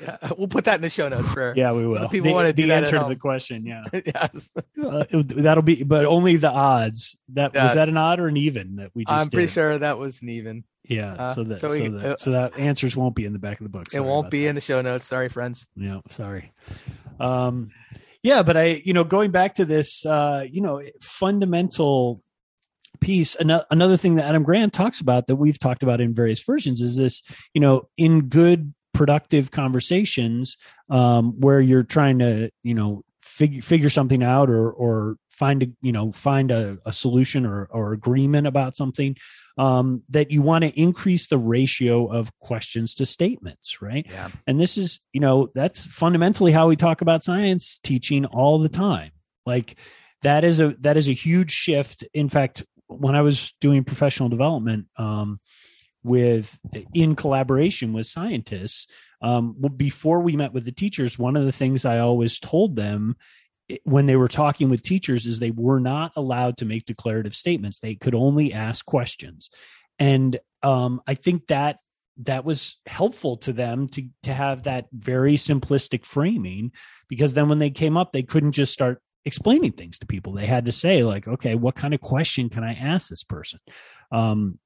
Yeah, 0.00 0.16
we'll 0.36 0.48
put 0.48 0.64
that 0.64 0.76
in 0.76 0.82
the 0.82 0.90
show 0.90 1.08
notes 1.08 1.30
for. 1.30 1.54
Yeah, 1.56 1.72
we 1.72 1.86
will. 1.86 2.08
people 2.08 2.30
the, 2.30 2.34
wanna 2.34 2.52
do 2.52 2.62
the 2.62 2.68
that 2.68 2.84
answer 2.84 2.98
to 2.98 3.08
the 3.08 3.16
question. 3.16 3.64
Yeah, 3.64 3.84
yes. 3.92 4.50
Uh, 4.56 5.04
it- 5.10 5.42
that'll 5.42 5.62
be, 5.62 5.82
but 5.82 6.04
only 6.04 6.36
the 6.36 6.50
odds. 6.50 7.16
That 7.30 7.54
was 7.54 7.74
that 7.74 7.88
an 7.88 7.96
odd 7.96 8.20
or 8.20 8.28
an 8.28 8.36
even 8.36 8.76
that 8.76 8.90
we 8.94 9.04
just. 9.04 9.14
I'm 9.14 9.30
pretty 9.30 9.48
sure 9.48 9.78
that 9.78 9.98
was 9.98 10.22
an 10.22 10.28
even. 10.30 10.64
Yeah, 10.86 11.14
uh, 11.14 11.34
so 11.34 11.44
that 11.44 11.60
so 11.60 11.68
so, 11.68 11.88
that 11.88 12.04
uh, 12.04 12.16
so 12.18 12.30
that 12.32 12.58
answers 12.58 12.94
won't 12.94 13.14
be 13.14 13.24
in 13.24 13.32
the 13.32 13.38
back 13.38 13.60
of 13.60 13.64
the 13.64 13.70
book. 13.70 13.86
it 13.94 14.00
won't 14.00 14.30
be 14.30 14.42
that. 14.42 14.48
in 14.50 14.54
the 14.54 14.60
show 14.60 14.82
notes. 14.82 15.06
Sorry, 15.06 15.28
friends. 15.28 15.66
Yeah, 15.76 16.00
sorry. 16.10 16.52
Um, 17.18 17.70
yeah, 18.22 18.42
but 18.42 18.56
I, 18.56 18.82
you 18.84 18.92
know, 18.92 19.04
going 19.04 19.30
back 19.30 19.54
to 19.56 19.64
this, 19.64 20.04
uh, 20.04 20.44
you 20.50 20.60
know, 20.60 20.82
fundamental 21.00 22.22
piece. 23.00 23.34
Another, 23.36 23.66
another 23.70 23.96
thing 23.96 24.14
that 24.16 24.24
Adam 24.24 24.42
Grant 24.42 24.72
talks 24.72 25.00
about 25.00 25.26
that 25.26 25.36
we've 25.36 25.58
talked 25.58 25.82
about 25.82 26.00
in 26.00 26.14
various 26.14 26.42
versions 26.42 26.80
is 26.80 26.96
this, 26.96 27.22
you 27.52 27.60
know, 27.60 27.88
in 27.96 28.22
good 28.28 28.74
productive 28.94 29.50
conversations 29.50 30.56
um, 30.88 31.38
where 31.40 31.60
you're 31.60 31.82
trying 31.82 32.20
to, 32.20 32.50
you 32.62 32.74
know, 32.74 33.02
figure 33.22 33.62
figure 33.62 33.90
something 33.90 34.22
out 34.22 34.48
or 34.48 34.70
or 34.70 35.16
find 35.30 35.62
a 35.62 35.66
you 35.82 35.92
know 35.92 36.12
find 36.12 36.50
a, 36.50 36.78
a 36.86 36.92
solution 36.92 37.44
or 37.44 37.66
or 37.70 37.92
agreement 37.92 38.46
about 38.46 38.76
something 38.76 39.16
um, 39.58 40.02
that 40.08 40.30
you 40.30 40.40
want 40.40 40.62
to 40.62 40.80
increase 40.80 41.26
the 41.26 41.38
ratio 41.38 42.06
of 42.06 42.30
questions 42.38 42.94
to 42.94 43.06
statements, 43.06 43.82
right? 43.82 44.06
Yeah. 44.08 44.30
and 44.46 44.60
this 44.60 44.78
is 44.78 45.00
you 45.12 45.20
know 45.20 45.50
that's 45.54 45.86
fundamentally 45.86 46.52
how 46.52 46.68
we 46.68 46.76
talk 46.76 47.00
about 47.02 47.24
science 47.24 47.78
teaching 47.82 48.24
all 48.26 48.58
the 48.58 48.68
time 48.68 49.10
like 49.46 49.76
that 50.22 50.44
is 50.44 50.60
a 50.60 50.74
that 50.80 50.96
is 50.96 51.08
a 51.08 51.12
huge 51.12 51.50
shift 51.50 52.04
in 52.14 52.28
fact 52.28 52.64
when 52.86 53.14
i 53.14 53.22
was 53.22 53.52
doing 53.60 53.84
professional 53.84 54.28
development 54.28 54.86
um, 54.96 55.40
with 56.04 56.58
in 56.92 57.16
collaboration 57.16 57.92
with 57.92 58.06
scientists 58.06 58.86
um, 59.22 59.56
before 59.76 60.20
we 60.20 60.36
met 60.36 60.52
with 60.52 60.64
the 60.64 60.72
teachers 60.72 61.18
one 61.18 61.36
of 61.36 61.44
the 61.44 61.52
things 61.52 61.84
i 61.84 61.98
always 61.98 62.38
told 62.38 62.76
them 62.76 63.16
when 63.84 64.06
they 64.06 64.16
were 64.16 64.28
talking 64.28 64.68
with 64.68 64.82
teachers 64.82 65.26
is 65.26 65.38
they 65.38 65.50
were 65.50 65.80
not 65.80 66.12
allowed 66.16 66.58
to 66.58 66.64
make 66.64 66.84
declarative 66.84 67.34
statements. 67.34 67.78
They 67.78 67.94
could 67.94 68.14
only 68.14 68.52
ask 68.52 68.84
questions. 68.84 69.50
And 69.98 70.38
um, 70.62 71.00
i 71.06 71.14
think 71.14 71.46
that 71.48 71.78
that 72.16 72.44
was 72.44 72.76
helpful 72.86 73.36
to 73.36 73.52
them 73.52 73.88
to 73.88 74.08
to 74.22 74.32
have 74.32 74.62
that 74.62 74.86
very 74.92 75.34
simplistic 75.34 76.04
framing 76.04 76.72
because 77.08 77.34
then 77.34 77.48
when 77.48 77.58
they 77.58 77.70
came 77.70 77.96
up 77.96 78.12
they 78.12 78.22
couldn't 78.22 78.52
just 78.52 78.72
start 78.72 79.02
explaining 79.26 79.72
things 79.72 79.98
to 79.98 80.06
people. 80.06 80.32
They 80.32 80.46
had 80.46 80.66
to 80.66 80.72
say 80.72 81.02
like 81.02 81.28
okay 81.28 81.54
what 81.54 81.74
kind 81.74 81.92
of 81.94 82.00
question 82.00 82.48
can 82.48 82.64
i 82.64 82.72
ask 82.74 83.08
this 83.08 83.24
person? 83.24 83.60
Um, 84.10 84.58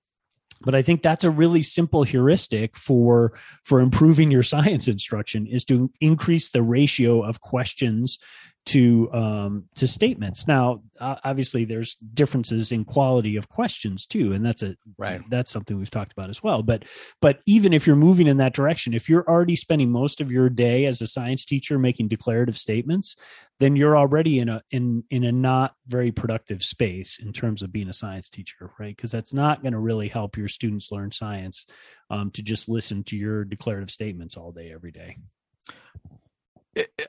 but 0.61 0.75
i 0.75 0.83
think 0.83 1.03
that's 1.03 1.25
a 1.25 1.31
really 1.31 1.62
simple 1.62 2.03
heuristic 2.03 2.77
for 2.77 3.33
for 3.64 3.81
improving 3.81 4.31
your 4.31 4.42
science 4.55 4.88
instruction 4.88 5.47
is 5.47 5.64
to 5.64 5.90
increase 6.01 6.51
the 6.51 6.62
ratio 6.62 7.23
of 7.23 7.40
questions 7.40 8.18
to 8.69 9.11
um 9.15 9.65
to 9.77 9.87
statements. 9.87 10.47
Now 10.47 10.83
uh, 11.01 11.17
obviously 11.25 11.65
there's 11.65 11.95
differences 12.13 12.71
in 12.71 12.85
quality 12.85 13.37
of 13.37 13.49
questions 13.49 14.05
too 14.05 14.35
and 14.35 14.45
that's 14.45 14.63
a 14.63 14.77
Right. 14.99 15.23
that's 15.31 15.51
something 15.51 15.79
we've 15.79 15.91
talked 15.91 16.13
about 16.13 16.29
as 16.29 16.43
well. 16.43 16.63
But 16.63 16.85
but 17.23 17.41
even 17.47 17.73
if 17.73 17.87
you're 17.87 17.97
moving 17.97 18.27
in 18.27 18.37
that 18.39 18.53
direction 18.53 18.93
if 18.93 19.09
you're 19.09 19.27
already 19.27 19.57
spending 19.57 19.91
most 19.91 20.21
of 20.21 20.31
your 20.31 20.51
day 20.51 20.85
as 20.85 21.01
a 21.01 21.07
science 21.07 21.47
teacher 21.47 21.79
making 21.79 22.09
declarative 22.09 22.59
statements 22.59 23.17
then 23.59 23.75
you're 23.75 23.97
already 23.97 24.39
in 24.39 24.51
a 24.51 24.63
in 24.71 25.03
in 25.11 25.25
a 25.25 25.33
not 25.33 25.75
very 25.87 26.13
productive 26.13 26.63
space 26.63 27.19
in 27.25 27.33
terms 27.33 27.63
of 27.63 27.73
being 27.73 27.89
a 27.89 27.93
science 27.95 28.29
teacher 28.29 28.71
right? 28.79 28.95
Because 28.95 29.11
that's 29.11 29.33
not 29.33 29.63
going 29.63 29.73
to 29.73 29.79
really 29.79 30.09
help 30.09 30.37
your 30.37 30.49
students 30.49 30.93
learn 30.93 31.11
science 31.11 31.65
um, 32.11 32.31
to 32.33 32.43
just 32.43 32.69
listen 32.69 33.03
to 33.05 33.17
your 33.17 33.45
declarative 33.45 33.91
statements 33.91 34.37
all 34.37 34.53
day 34.53 34.71
every 34.75 34.93
day 34.93 35.17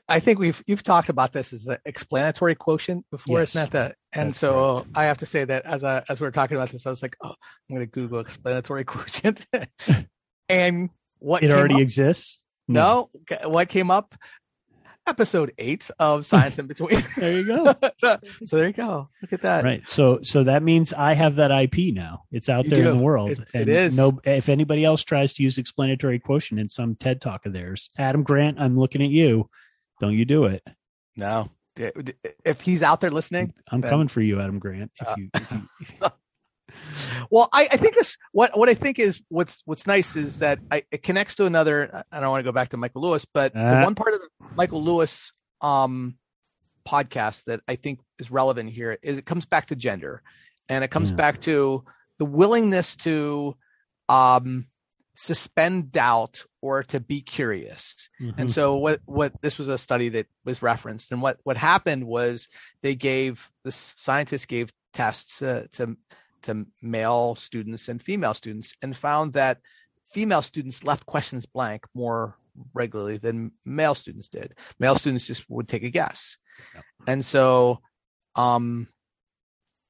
I 0.07 0.19
think 0.19 0.39
we've 0.39 0.63
you've 0.67 0.83
talked 0.83 1.09
about 1.09 1.33
this 1.33 1.53
as 1.53 1.65
the 1.65 1.79
explanatory 1.85 2.55
quotient 2.55 3.05
before. 3.11 3.39
Yes, 3.39 3.49
It's 3.49 3.55
not 3.55 3.71
that, 3.71 3.95
and 4.13 4.35
so 4.35 4.85
I 4.95 5.05
have 5.05 5.17
to 5.17 5.25
say 5.25 5.43
that 5.45 5.65
as 5.65 5.83
I, 5.83 6.03
as 6.09 6.19
we 6.19 6.25
were 6.25 6.31
talking 6.31 6.57
about 6.57 6.69
this, 6.69 6.85
I 6.85 6.89
was 6.89 7.01
like, 7.01 7.15
oh, 7.23 7.29
I'm 7.29 7.75
going 7.75 7.81
to 7.81 7.85
Google 7.85 8.19
explanatory 8.19 8.83
quotient, 8.85 9.45
and 10.49 10.89
what 11.19 11.43
it 11.43 11.51
already 11.51 11.75
up- 11.75 11.81
exists? 11.81 12.39
No, 12.67 13.09
hmm. 13.29 13.51
what 13.51 13.69
came 13.69 13.89
up? 13.89 14.13
Episode 15.09 15.53
eight 15.57 15.89
of 15.99 16.25
Science 16.25 16.59
in 16.59 16.67
Between. 16.67 17.03
there 17.17 17.33
you 17.33 17.43
go 17.45 17.73
so 18.45 18.57
there 18.57 18.67
you 18.67 18.73
go. 18.73 19.09
Look 19.21 19.33
at 19.33 19.41
that. 19.41 19.63
right 19.63 19.81
so 19.89 20.19
so 20.21 20.43
that 20.43 20.61
means 20.63 20.93
i 20.93 21.13
have 21.13 21.35
that 21.37 21.51
ip 21.63 21.93
now 21.93 22.23
it's 22.31 22.47
out 22.47 22.65
You 22.65 22.69
there 22.69 22.91
in 22.91 22.97
the 22.97 23.03
world 23.03 23.31
It- 23.31 23.39
it 23.39 23.47
and 23.53 23.69
is. 23.69 23.97
no 23.97 24.19
if 24.23 24.47
anybody 24.49 24.85
else 24.85 25.03
tries 25.03 25.33
to 25.33 25.43
use 25.43 25.57
explanatory 25.57 26.19
quotient 26.19 26.59
in 26.59 26.69
some 26.69 26.95
ted 26.95 27.19
talk 27.21 27.45
of 27.45 27.53
theirs 27.53 27.89
adam 27.97 28.23
grant 28.23 28.59
i'm 28.59 28.77
looking 28.79 29.01
at 29.01 29.09
you 29.09 29.49
don't 29.99 30.13
you 30.13 30.25
do 30.25 30.45
it 30.45 30.63
No, 31.17 31.47
if 32.45 32.61
he's 32.61 32.83
out 32.83 33.01
there 33.01 33.11
listening, 33.11 33.53
i'm 33.71 33.81
Then- 33.81 33.89
coming 33.89 34.07
for 34.07 34.21
you 34.21 34.39
adam 34.39 34.59
grant 34.59 34.91
if 35.01 35.07
Uh, 35.07 35.15
you, 35.17 35.29
if 35.33 35.51
you 35.51 36.07
Well, 37.31 37.49
I, 37.53 37.63
I 37.71 37.77
think 37.77 37.95
this 37.95 38.17
what 38.31 38.57
what 38.57 38.69
I 38.69 38.73
think 38.73 38.99
is 38.99 39.21
what's 39.29 39.61
what's 39.65 39.85
nice 39.87 40.15
is 40.15 40.37
that 40.39 40.59
I, 40.71 40.83
it 40.91 41.03
connects 41.03 41.35
to 41.35 41.45
another. 41.45 42.03
I 42.11 42.19
don't 42.19 42.29
want 42.29 42.41
to 42.41 42.47
go 42.47 42.51
back 42.51 42.69
to 42.69 42.77
Michael 42.77 43.01
Lewis, 43.03 43.25
but 43.25 43.53
the 43.53 43.59
Uh. 43.59 43.83
one 43.83 43.95
part 43.95 44.13
of 44.13 44.19
the 44.21 44.29
Michael 44.55 44.83
Lewis 44.83 45.31
um 45.61 46.17
podcast 46.87 47.43
that 47.45 47.61
I 47.67 47.75
think 47.75 47.99
is 48.17 48.31
relevant 48.31 48.69
here 48.71 48.97
is 49.01 49.17
it 49.17 49.25
comes 49.25 49.45
back 49.45 49.67
to 49.67 49.75
gender, 49.75 50.21
and 50.67 50.83
it 50.83 50.89
comes 50.91 51.09
Yeah. 51.11 51.15
back 51.17 51.41
to 51.41 51.83
the 52.17 52.25
willingness 52.25 52.95
to 52.97 53.55
um 54.07 54.67
suspend 55.15 55.91
doubt 55.91 56.45
or 56.61 56.81
to 56.83 56.99
be 56.99 57.21
curious. 57.21 58.09
And 58.37 58.49
Mhm. 58.49 58.53
so 58.53 58.77
what 58.77 59.01
what 59.05 59.33
this 59.41 59.57
was 59.57 59.67
a 59.67 59.77
study 59.77 60.09
that 60.09 60.27
was 60.45 60.61
referenced, 60.61 61.11
and 61.11 61.21
what 61.21 61.37
what 61.43 61.57
happened 61.57 62.07
was 62.07 62.47
they 62.81 62.95
gave 62.95 63.51
the 63.63 63.71
scientists 63.71 64.45
gave 64.45 64.71
tests 64.93 65.41
uh, 65.41 65.67
to 65.73 65.95
to 66.43 66.65
male 66.81 67.35
students 67.35 67.87
and 67.89 68.01
female 68.01 68.33
students, 68.33 68.73
and 68.81 68.95
found 68.95 69.33
that 69.33 69.59
female 70.11 70.41
students 70.41 70.83
left 70.83 71.05
questions 71.05 71.45
blank 71.45 71.85
more 71.93 72.35
regularly 72.73 73.17
than 73.17 73.51
male 73.65 73.95
students 73.95 74.27
did. 74.27 74.53
Male 74.79 74.95
students 74.95 75.27
just 75.27 75.49
would 75.49 75.67
take 75.67 75.83
a 75.83 75.89
guess, 75.89 76.37
Yep. 76.75 76.83
and 77.07 77.25
so 77.25 77.79
um, 78.35 78.87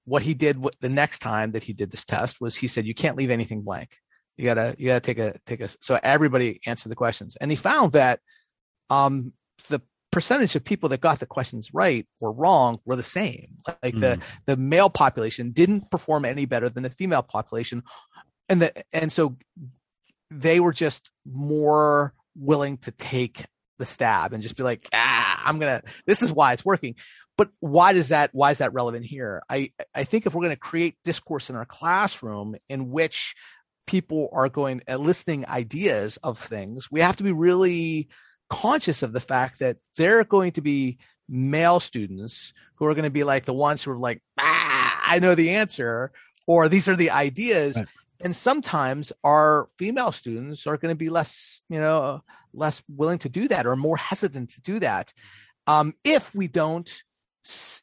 what 0.06 0.24
he 0.24 0.34
did 0.34 0.56
w- 0.58 0.72
the 0.82 0.90
next 0.90 1.20
time 1.20 1.52
that 1.52 1.64
he 1.64 1.74
did 1.74 1.92
this 1.92 2.06
test 2.06 2.40
was 2.42 2.56
he 2.56 2.68
said 2.68 2.86
you 2.86 2.94
can't 2.96 3.18
leave 3.18 3.30
anything 3.30 3.62
blank. 3.62 3.96
You 4.38 4.46
gotta 4.46 4.76
you 4.78 4.88
gotta 4.88 5.02
take 5.02 5.20
a 5.20 5.38
take 5.46 5.62
a 5.62 5.70
so 5.82 6.00
everybody 6.02 6.60
answered 6.66 6.90
the 6.90 6.96
questions. 6.96 7.36
And 7.42 7.52
he 7.52 7.58
found 7.58 7.92
that 7.94 8.20
um 8.90 9.34
the 9.68 9.82
percentage 10.12 10.56
of 10.56 10.63
people 10.63 10.89
that 10.89 11.02
got 11.02 11.19
the 11.19 11.26
questions 11.26 11.74
right 11.74 12.08
or 12.19 12.32
wrong 12.32 12.80
were 12.86 12.95
the 12.95 13.04
same. 13.04 13.58
Like 13.84 13.95
mm. 13.95 14.00
the 14.00 14.22
the 14.45 14.58
male 14.58 14.89
population 14.89 15.52
didn't 15.52 15.91
perform 15.91 16.26
any 16.26 16.45
better 16.45 16.69
than 16.69 16.84
the 16.84 16.89
female 16.89 17.24
population, 17.24 17.84
and 18.48 18.62
the 18.62 18.84
and 18.93 19.12
so 19.12 19.38
they 20.32 20.60
were 20.60 20.74
just 20.74 21.12
more 21.26 22.13
willing 22.36 22.78
to 22.78 22.91
take 22.91 23.45
the 23.78 23.86
stab 23.86 24.34
and 24.34 24.43
just 24.43 24.58
be 24.58 24.63
like, 24.63 24.88
ah, 24.93 25.41
I'm 25.45 25.60
gonna. 25.60 25.82
This 26.06 26.22
is 26.22 26.32
why 26.32 26.54
it's 26.54 26.65
working. 26.65 26.95
But 27.38 27.50
why 27.62 27.93
does 27.93 28.10
that? 28.10 28.32
Why 28.34 28.52
is 28.52 28.58
that 28.58 28.74
relevant 28.74 29.06
here? 29.06 29.41
I 29.50 29.72
I 29.95 30.04
think 30.04 30.26
if 30.26 30.34
we're 30.34 30.41
going 30.41 30.50
to 30.52 30.60
create 30.60 30.98
discourse 31.04 31.50
in 31.50 31.56
our 31.56 31.65
classroom 31.65 32.56
in 32.67 32.89
which 32.89 33.36
people 33.88 34.30
are 34.34 34.50
going 34.50 34.82
at 34.88 35.00
listening 35.00 35.48
ideas 35.48 36.17
of 36.22 36.38
things, 36.38 36.91
we 36.91 37.02
have 37.02 37.15
to 37.15 37.24
be 37.24 37.32
really 37.32 38.10
conscious 38.50 39.04
of 39.04 39.14
the 39.14 39.20
fact 39.20 39.60
that 39.60 39.78
they're 39.96 40.24
going 40.24 40.52
to 40.54 40.62
be 40.62 40.98
male 41.28 41.80
students 41.80 42.54
who 42.76 42.86
are 42.86 42.94
going 42.94 43.04
to 43.04 43.10
be 43.10 43.24
like 43.24 43.46
the 43.46 43.54
ones 43.54 43.84
who 43.84 43.92
are 43.92 43.98
like, 43.98 44.22
ah, 44.40 45.02
I 45.06 45.20
know 45.20 45.36
the 45.36 45.52
answer, 45.52 46.12
or 46.48 46.68
these 46.68 46.88
are 46.88 46.96
the 46.96 47.12
ideas. 47.12 47.78
Right. 47.78 47.88
And 48.22 48.36
sometimes 48.36 49.14
our 49.24 49.70
female 49.78 50.12
students 50.12 50.68
are 50.68 50.78
going 50.78 50.92
to 50.92 50.98
be 50.98 51.10
less, 51.10 51.62
you 51.70 51.80
know, 51.80 52.24
less 52.54 52.82
willing 52.90 53.20
to 53.20 53.30
do 53.30 53.48
that 53.48 53.66
or 53.66 53.76
more 53.76 53.98
hesitant 53.98 54.50
to 54.52 54.62
do 54.62 54.80
that. 54.80 55.14
Um, 55.68 55.94
if 56.04 56.34
we 56.34 56.48
don't, 56.48 56.90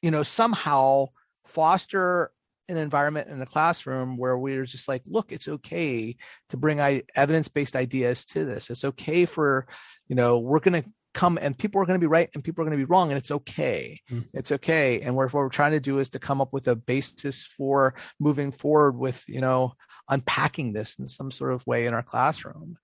you 0.03 0.11
know, 0.11 0.23
somehow 0.23 1.07
foster 1.47 2.33
an 2.69 2.77
environment 2.77 3.29
in 3.29 3.39
the 3.39 3.47
classroom 3.47 4.17
where 4.17 4.37
we're 4.37 4.67
just 4.67 4.89
like, 4.89 5.03
look, 5.07 5.33
it's 5.33 5.49
okay 5.49 6.17
to 6.49 6.57
bring 6.57 6.81
evidence-based 6.81 7.77
ideas 7.77 8.25
to 8.27 8.45
this. 8.45 8.71
It's 8.71 8.85
okay 8.85 9.27
for, 9.27 9.67
you 10.09 10.17
know, 10.17 10.39
we're 10.39 10.61
going 10.61 10.83
to 10.83 10.89
come 11.15 11.39
and 11.41 11.57
people 11.57 11.81
are 11.81 11.87
going 11.87 11.99
to 11.99 12.05
be 12.05 12.11
right 12.11 12.29
and 12.35 12.45
people 12.45 12.63
are 12.63 12.67
going 12.67 12.79
to 12.79 12.85
be 12.85 12.91
wrong 12.91 13.11
and 13.11 13.17
it's 13.17 13.31
okay. 13.31 14.01
Mm. 14.11 14.27
It's 14.35 14.53
okay. 14.53 15.01
And 15.01 15.17
what 15.17 15.33
we're 15.33 15.49
trying 15.49 15.73
to 15.73 15.81
do 15.81 15.99
is 15.99 16.11
to 16.11 16.19
come 16.19 16.41
up 16.41 16.53
with 16.53 16.69
a 16.69 16.77
basis 16.77 17.45
for 17.45 17.95
moving 18.21 18.53
forward 18.53 18.99
with, 18.99 19.25
you 19.27 19.41
know, 19.41 19.73
unpacking 20.11 20.73
this 20.73 20.99
in 20.99 21.07
some 21.07 21.31
sort 21.31 21.55
of 21.55 21.67
way 21.67 21.87
in 21.87 21.95
our 21.95 22.03
classroom. 22.03 22.77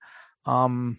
Um, 0.45 0.97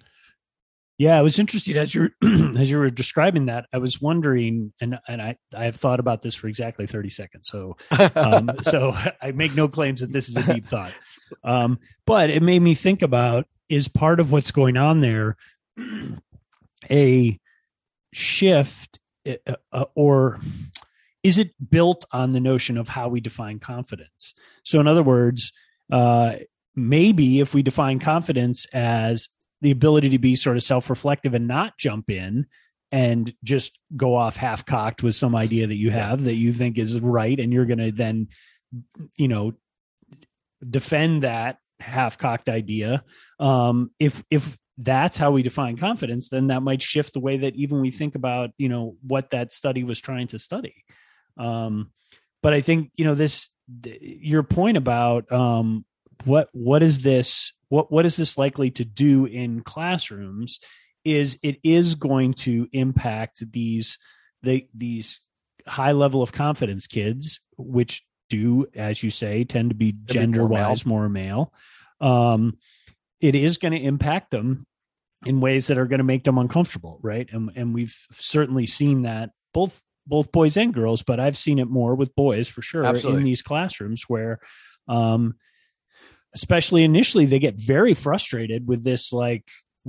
yeah, 0.99 1.19
it 1.19 1.23
was 1.23 1.39
interesting 1.39 1.77
as 1.77 1.95
you 1.95 2.11
as 2.59 2.71
you 2.71 2.79
were 2.79 2.91
describing 2.91 3.47
that. 3.47 3.67
I 3.73 3.79
was 3.79 4.01
wondering, 4.01 4.73
and 4.81 4.99
and 5.09 5.21
I 5.21 5.37
I 5.55 5.65
have 5.65 5.77
thought 5.77 6.01
about 6.01 6.23
this 6.23 6.35
for 6.35 6.49
exactly 6.49 6.87
thirty 6.87 7.11
seconds. 7.11 7.49
So 7.49 7.77
um, 8.15 8.51
so 8.63 8.95
I 9.21 9.33
make 9.33 9.57
no 9.57 9.69
claims 9.69 10.01
that 10.01 10.13
this 10.13 10.29
is 10.29 10.37
a 10.37 10.55
deep 10.55 10.67
thought, 10.67 10.93
um, 11.45 11.79
but 12.07 12.31
it 12.31 12.43
made 12.43 12.61
me 12.61 12.75
think 12.75 13.03
about 13.03 13.47
is 13.69 13.89
part 13.89 14.21
of 14.21 14.31
what's 14.31 14.51
going 14.51 14.77
on 14.77 15.01
there 15.01 15.37
a 16.91 17.41
shift 18.13 18.99
uh, 19.27 19.57
uh, 19.73 19.85
or 19.95 20.39
is 21.23 21.39
it 21.39 21.53
built 21.71 22.05
on 22.13 22.33
the 22.33 22.41
notion 22.41 22.77
of 22.77 22.89
how 22.89 23.09
we 23.09 23.21
define 23.21 23.59
confidence? 23.59 24.35
So 24.63 24.79
in 24.79 24.87
other 24.87 25.03
words, 25.03 25.53
uh, 25.91 26.35
maybe 26.77 27.41
if 27.41 27.55
we 27.55 27.63
define 27.63 27.99
confidence 27.99 28.67
as 28.73 29.31
the 29.65 29.71
ability 29.71 30.11
to 30.11 30.19
be 30.19 30.37
sort 30.37 30.57
of 30.57 30.63
self-reflective 30.63 31.35
and 31.35 31.49
not 31.49 31.77
jump 31.79 32.11
in 32.11 32.47
and 32.93 33.35
just 33.43 33.79
go 33.97 34.15
off 34.15 34.37
half 34.37 34.65
cocked 34.67 35.03
with 35.03 35.17
some 35.17 35.35
idea 35.35 35.67
that 35.67 35.77
you 35.77 35.91
have 35.91 36.25
that 36.25 36.37
you 36.37 36.53
think 36.53 36.79
is 36.79 37.01
right 37.01 37.41
and 37.41 37.53
you're 37.53 37.65
going 37.65 37.79
to 37.79 37.91
then 37.91 38.29
you 39.17 39.27
know 39.27 39.53
defend 40.69 41.23
that 41.23 41.59
half 41.81 42.19
cocked 42.19 42.49
idea. 42.49 43.03
Um 43.41 43.91
if 43.99 44.23
if 44.31 44.57
that's 44.77 45.17
how 45.17 45.31
we 45.31 45.43
define 45.43 45.77
confidence 45.77 46.29
then 46.29 46.49
that 46.49 46.63
might 46.63 46.83
shift 46.83 47.15
the 47.15 47.21
way 47.21 47.39
that 47.39 47.55
even 47.55 47.81
we 47.81 47.91
think 47.91 48.15
about 48.15 48.51
you 48.59 48.69
know 48.69 48.97
what 49.07 49.31
that 49.31 49.53
study 49.53 49.83
was 49.83 50.01
trying 50.01 50.29
to 50.29 50.39
study. 50.39 50.85
Um 51.39 51.91
but 52.43 52.53
i 52.53 52.61
think 52.61 52.91
you 52.97 53.05
know 53.07 53.15
this 53.15 53.49
your 53.83 54.43
point 54.43 54.77
about 54.77 55.33
um 55.33 55.85
what 56.25 56.49
what 56.53 56.83
is 56.83 57.01
this 57.01 57.53
what 57.75 57.91
what 57.91 58.07
is 58.07 58.17
this 58.17 58.39
likely 58.39 58.71
to 58.71 58.85
do 58.85 59.27
in 59.27 59.61
classrooms 59.61 60.61
is 61.05 61.39
it 61.43 61.59
is 61.65 61.97
going 61.97 62.33
to 62.33 62.69
impact 62.73 63.43
these 63.51 63.99
the 64.45 64.69
these 64.73 65.21
high 65.67 65.91
level 65.91 66.23
of 66.23 66.31
confidence 66.31 66.87
kids 66.87 67.41
which 67.57 68.07
do 68.31 68.67
as 68.77 69.03
you 69.03 69.11
say 69.11 69.43
tend 69.43 69.71
to 69.71 69.75
be 69.75 69.93
gender 70.05 70.47
wise 70.47 70.87
more 70.87 71.09
male, 71.09 71.51
more 72.01 72.09
male. 72.09 72.35
um 72.35 72.59
it 73.21 73.35
is 73.35 73.59
going 73.59 73.73
to 73.73 73.81
impact 73.81 74.31
them 74.31 74.67
in 75.27 75.41
ways 75.41 75.67
that 75.67 75.79
are 75.79 75.87
going 75.87 75.99
to 75.99 76.05
make 76.05 76.23
them 76.23 76.39
uncomfortable 76.39 77.01
right 77.03 77.29
and 77.33 77.51
and 77.57 77.75
we've 77.75 77.99
certainly 78.13 78.67
seen 78.67 79.03
that 79.03 79.31
both 79.53 79.83
both 80.07 80.31
boys 80.31 80.57
and 80.57 80.73
girls 80.73 81.03
but 81.03 81.19
i've 81.19 81.37
seen 81.37 81.59
it 81.59 81.69
more 81.69 81.97
with 81.97 82.15
boys 82.15 82.47
for 82.47 82.63
sure 82.63 82.85
Absolutely. 82.85 83.21
in 83.21 83.25
these 83.25 83.43
classrooms 83.43 84.05
where 84.07 84.39
um 84.87 85.35
especially 86.35 86.85
initially 86.85 87.27
they 87.27 87.39
get 87.39 87.55
very 87.55 87.95
frustrated 87.95 88.67
with 88.67 88.85
this 88.85 89.13
like 89.13 89.45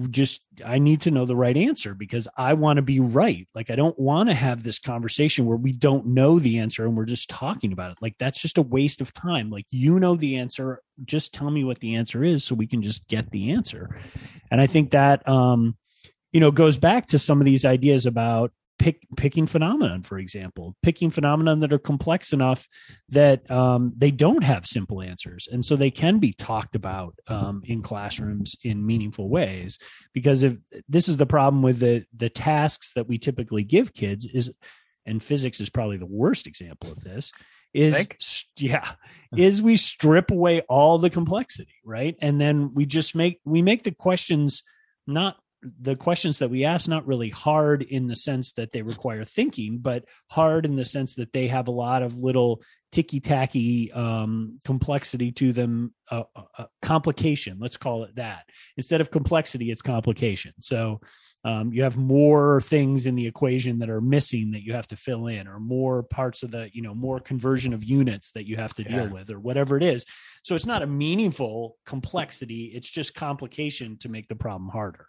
just 0.09 0.41
i 0.65 0.77
need 0.77 0.99
to 0.99 1.11
know 1.11 1.25
the 1.25 1.35
right 1.35 1.55
answer 1.55 1.93
because 1.93 2.27
i 2.37 2.53
want 2.53 2.77
to 2.77 2.81
be 2.81 2.99
right. 2.99 3.47
Like 3.55 3.69
i 3.69 3.75
don't 3.75 3.97
want 3.97 4.29
to 4.29 4.35
have 4.35 4.61
this 4.61 4.77
conversation 4.77 5.45
where 5.45 5.57
we 5.57 5.71
don't 5.71 6.05
know 6.05 6.37
the 6.37 6.59
answer 6.59 6.85
and 6.85 6.97
we're 6.97 7.05
just 7.05 7.29
talking 7.29 7.71
about 7.71 7.91
it. 7.91 7.97
Like 8.01 8.15
that's 8.19 8.39
just 8.39 8.57
a 8.57 8.61
waste 8.61 8.99
of 8.99 9.13
time. 9.13 9.49
Like 9.49 9.65
you 9.69 9.99
know 9.99 10.15
the 10.15 10.35
answer 10.35 10.81
just 11.05 11.33
tell 11.33 11.49
me 11.49 11.63
what 11.63 11.79
the 11.79 11.95
answer 11.95 12.23
is 12.23 12.43
so 12.43 12.55
we 12.55 12.67
can 12.67 12.81
just 12.81 13.07
get 13.07 13.31
the 13.31 13.51
answer. 13.51 13.97
And 14.51 14.59
i 14.59 14.67
think 14.67 14.91
that 14.91 15.27
um 15.27 15.77
you 16.33 16.41
know 16.41 16.51
goes 16.51 16.77
back 16.77 17.07
to 17.07 17.19
some 17.19 17.39
of 17.39 17.45
these 17.45 17.63
ideas 17.63 18.05
about 18.05 18.51
pick, 18.77 19.07
picking 19.17 19.47
phenomenon, 19.47 20.03
for 20.03 20.17
example, 20.17 20.75
picking 20.83 21.11
phenomenon 21.11 21.59
that 21.59 21.73
are 21.73 21.79
complex 21.79 22.33
enough 22.33 22.67
that 23.09 23.49
um, 23.49 23.93
they 23.95 24.11
don't 24.11 24.43
have 24.43 24.65
simple 24.65 25.01
answers, 25.01 25.47
and 25.51 25.65
so 25.65 25.75
they 25.75 25.91
can 25.91 26.19
be 26.19 26.33
talked 26.33 26.75
about 26.75 27.15
um, 27.27 27.61
in 27.65 27.81
classrooms 27.81 28.55
in 28.63 28.85
meaningful 28.85 29.29
ways. 29.29 29.77
Because 30.13 30.43
if 30.43 30.57
this 30.89 31.07
is 31.07 31.17
the 31.17 31.25
problem 31.25 31.61
with 31.61 31.79
the 31.79 32.05
the 32.15 32.29
tasks 32.29 32.93
that 32.93 33.07
we 33.07 33.17
typically 33.17 33.63
give 33.63 33.93
kids 33.93 34.25
is, 34.25 34.51
and 35.05 35.23
physics 35.23 35.59
is 35.59 35.69
probably 35.69 35.97
the 35.97 36.05
worst 36.05 36.47
example 36.47 36.91
of 36.91 37.03
this. 37.03 37.31
Is 37.73 38.45
yeah, 38.57 38.89
is 39.35 39.61
we 39.61 39.75
strip 39.75 40.31
away 40.31 40.61
all 40.61 40.97
the 40.97 41.09
complexity, 41.09 41.75
right, 41.83 42.15
and 42.21 42.39
then 42.39 42.73
we 42.73 42.85
just 42.85 43.15
make 43.15 43.41
we 43.43 43.61
make 43.61 43.83
the 43.83 43.91
questions 43.91 44.63
not 45.07 45.35
the 45.79 45.95
questions 45.95 46.39
that 46.39 46.49
we 46.49 46.65
ask 46.65 46.87
not 46.87 47.07
really 47.07 47.29
hard 47.29 47.81
in 47.81 48.07
the 48.07 48.15
sense 48.15 48.53
that 48.53 48.71
they 48.71 48.81
require 48.81 49.23
thinking, 49.23 49.79
but 49.79 50.05
hard 50.29 50.65
in 50.65 50.75
the 50.75 50.85
sense 50.85 51.15
that 51.15 51.33
they 51.33 51.47
have 51.47 51.67
a 51.67 51.71
lot 51.71 52.03
of 52.03 52.17
little 52.17 52.61
ticky 52.91 53.19
tacky 53.19 53.91
um, 53.91 54.57
complexity 54.63 55.29
to 55.29 55.51
them, 55.51 55.93
uh, 56.09 56.23
uh, 56.33 56.43
uh, 56.57 56.65
complication. 56.81 57.57
Let's 57.59 57.75
call 57.75 58.05
it 58.05 58.15
that. 58.15 58.45
Instead 58.77 59.01
of 59.01 59.11
complexity, 59.11 59.69
it's 59.69 59.81
complication. 59.81 60.53
So 60.61 61.01
um, 61.43 61.73
you 61.73 61.83
have 61.83 61.97
more 61.97 62.61
things 62.61 63.05
in 63.05 63.15
the 63.15 63.27
equation 63.27 63.79
that 63.79 63.89
are 63.89 63.99
missing 63.99 64.51
that 64.51 64.63
you 64.63 64.73
have 64.73 64.87
to 64.87 64.95
fill 64.95 65.27
in, 65.27 65.45
or 65.45 65.59
more 65.59 66.03
parts 66.03 66.41
of 66.41 66.51
the, 66.51 66.69
you 66.71 66.81
know, 66.81 66.95
more 66.95 67.19
conversion 67.19 67.73
of 67.73 67.83
units 67.83 68.31
that 68.31 68.47
you 68.47 68.55
have 68.55 68.73
to 68.75 68.83
yeah. 68.83 69.03
deal 69.03 69.13
with, 69.13 69.29
or 69.29 69.39
whatever 69.39 69.75
it 69.75 69.83
is. 69.83 70.05
So 70.43 70.55
it's 70.55 70.65
not 70.65 70.81
a 70.81 70.87
meaningful 70.87 71.77
complexity; 71.85 72.71
it's 72.73 72.89
just 72.89 73.13
complication 73.13 73.97
to 73.97 74.09
make 74.09 74.29
the 74.29 74.35
problem 74.35 74.69
harder 74.69 75.07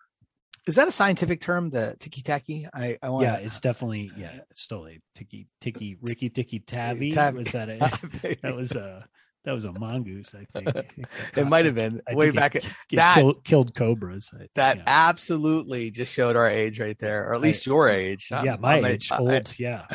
is 0.67 0.75
that 0.77 0.89
a 0.89 0.93
scientific 0.93 1.41
term 1.41 1.71
the 1.71 1.97
tiki 2.01 2.23
taki 2.23 2.67
i 2.75 2.99
i 3.03 3.09
want 3.09 3.25
yeah 3.25 3.37
it's 3.37 3.61
definitely 3.61 4.11
yeah 4.17 4.41
it's 4.51 4.67
totally 4.67 5.01
tiki 5.15 5.47
tiki 5.61 5.97
rikki 6.01 6.29
tikki 6.29 6.59
tavi 6.59 7.15
was 7.15 7.53
that 7.53 7.69
a 7.69 7.79
that 8.43 8.55
was 8.55 8.73
a 8.73 9.07
that 9.45 9.53
was 9.53 9.65
a 9.65 9.73
mongoose 9.73 10.35
i 10.35 10.45
think. 10.53 10.69
It 11.37 11.47
might 11.47 11.67
have 11.67 11.75
been 11.75 12.03
I 12.09 12.15
way 12.15 12.31
back 12.31 12.57
it, 12.57 12.67
that 12.93 13.15
killed, 13.15 13.45
killed 13.45 13.75
cobras 13.75 14.33
I, 14.35 14.49
that 14.57 14.79
yeah. 14.79 14.83
absolutely 14.87 15.91
just 15.91 16.13
showed 16.13 16.37
our 16.37 16.51
age 16.51 16.81
right 16.81 16.99
there 16.99 17.29
or 17.29 17.35
at 17.35 17.41
least 17.41 17.67
I, 17.67 17.71
your 17.71 17.89
age. 17.89 18.29
Yeah 18.31 18.55
I'm, 18.55 18.61
my 18.61 18.79
I'm 18.79 18.85
age 18.85 19.11
a, 19.11 19.19
old 19.19 19.55
yeah. 19.59 19.87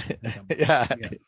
Yeah. 0.57 0.88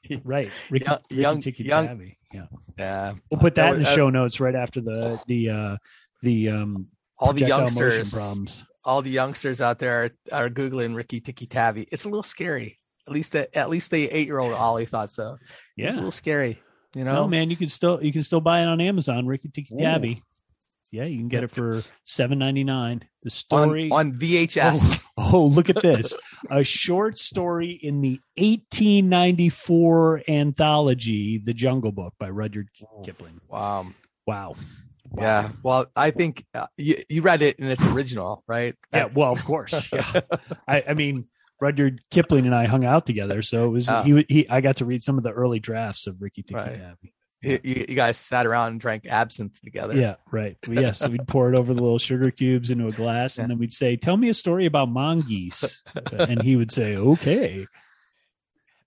yeah. 0.10 0.18
right. 0.24 0.52
Ricky, 0.70 0.86
young 1.10 1.42
ricky, 1.42 1.64
young, 1.64 1.88
tavi 1.88 2.18
yeah. 2.32 2.46
Yeah. 2.78 3.14
We'll 3.30 3.42
put 3.42 3.56
that, 3.56 3.64
that 3.64 3.74
in 3.76 3.84
the 3.84 3.90
uh, 3.90 3.94
show 3.94 4.10
notes 4.10 4.40
right 4.40 4.56
after 4.56 4.82
the 4.82 5.20
the 5.28 5.50
uh 5.50 5.78
the 6.22 6.50
um 6.50 6.88
all 7.18 7.34
the 7.34 7.46
youngsters. 7.46 8.14
problems 8.14 8.64
all 8.86 9.02
the 9.02 9.10
youngsters 9.10 9.62
out 9.62 9.80
there 9.80 10.04
are, 10.32 10.44
are 10.46 10.50
googling 10.50 10.96
Rikki 10.96 11.20
Tikki 11.20 11.46
Tavi. 11.46 11.88
It's 11.92 12.06
a 12.06 12.10
little 12.10 12.24
scary. 12.24 12.80
At 13.08 13.14
least 13.14 13.34
the, 13.34 13.58
at 13.58 13.70
least 13.70 13.92
the 13.92 14.10
eight 14.10 14.28
year 14.28 14.40
old 14.40 14.54
Ollie 14.54 14.86
thought 14.86 15.12
so. 15.12 15.38
Yeah, 15.76 15.88
it's 15.88 15.96
a 15.96 16.00
little 16.00 16.12
scary. 16.12 16.62
You 16.96 17.04
know, 17.04 17.14
no, 17.16 17.28
man, 17.28 17.50
you 17.50 17.58
can 17.58 17.70
still 17.70 18.04
you 18.04 18.14
can 18.14 18.24
still 18.24 18.40
buy 18.40 18.62
it 18.62 18.68
on 18.68 18.80
Amazon. 18.80 19.26
Rikki 19.26 19.50
Tikki 19.50 19.76
Tavi. 19.78 20.22
Yeah, 20.92 21.06
you 21.06 21.18
can 21.18 21.28
get 21.28 21.44
it 21.44 21.50
for 21.50 21.82
seven 22.06 22.38
ninety 22.38 22.64
nine. 22.64 23.04
The 23.24 23.32
story 23.32 23.90
on, 23.90 24.12
on 24.12 24.14
VHS. 24.14 25.04
Oh, 25.18 25.32
oh, 25.34 25.46
look 25.46 25.72
at 25.72 25.82
this! 25.82 26.16
a 26.52 26.64
short 26.64 27.18
story 27.18 27.72
in 27.72 28.02
the 28.02 28.20
eighteen 28.38 29.10
ninety 29.10 29.50
four 29.50 30.22
anthology, 30.28 31.40
The 31.44 31.54
Jungle 31.54 31.92
Book 31.92 32.14
by 32.20 32.30
Rudyard 32.30 32.68
oh, 32.84 33.02
Kipling. 33.02 33.42
Wow! 33.48 33.88
Wow! 34.28 34.56
Yeah. 35.18 35.50
Well, 35.62 35.86
I 35.96 36.12
think 36.12 36.46
uh, 36.54 36.68
you, 36.78 37.04
you 37.10 37.22
read 37.22 37.42
it 37.42 37.60
in 37.60 37.66
its 37.70 37.86
original, 37.86 38.44
right? 38.48 38.76
Yeah. 38.94 39.10
Well, 39.14 39.32
of 39.32 39.44
course. 39.46 39.90
Yeah. 39.94 40.22
I, 40.68 40.84
I 40.90 40.94
mean, 40.94 41.28
Rudyard 41.62 42.02
Kipling 42.10 42.46
and 42.46 42.56
I 42.56 42.66
hung 42.66 42.84
out 42.84 43.06
together, 43.06 43.42
so 43.42 43.66
it 43.66 43.70
was 43.70 43.90
Oh. 43.90 44.02
he, 44.04 44.26
he. 44.28 44.50
I 44.50 44.62
got 44.62 44.78
to 44.78 44.86
read 44.86 45.04
some 45.04 45.18
of 45.18 45.24
the 45.24 45.32
early 45.32 45.60
drafts 45.60 46.08
of 46.08 46.22
Rikki 46.22 46.42
Tikki 46.44 46.56
Right. 46.56 46.80
Tavi. 46.80 47.14
You, 47.42 47.60
you 47.64 47.96
guys 47.96 48.18
sat 48.18 48.46
around 48.46 48.72
and 48.72 48.80
drank 48.80 49.06
absinthe 49.06 49.60
together. 49.62 49.96
Yeah, 50.00 50.16
right. 50.32 50.56
Well, 50.66 50.82
yeah, 50.82 50.94
so 50.94 51.10
we'd 51.10 51.28
pour 51.28 51.54
it 51.54 51.58
over 51.58 51.74
the 51.74 51.82
little 51.82 52.00
sugar 52.00 52.32
cubes 52.32 52.72
into 52.72 52.88
a 52.88 52.92
glass, 52.94 53.38
and 53.38 53.50
then 53.52 53.58
we'd 53.60 53.74
say, 53.74 53.98
"Tell 53.98 54.16
me 54.16 54.30
a 54.30 54.34
story 54.34 54.66
about 54.66 54.88
mongoose," 54.90 55.84
and 56.14 56.42
he 56.42 56.56
would 56.56 56.72
say, 56.72 56.96
"Okay." 56.96 57.68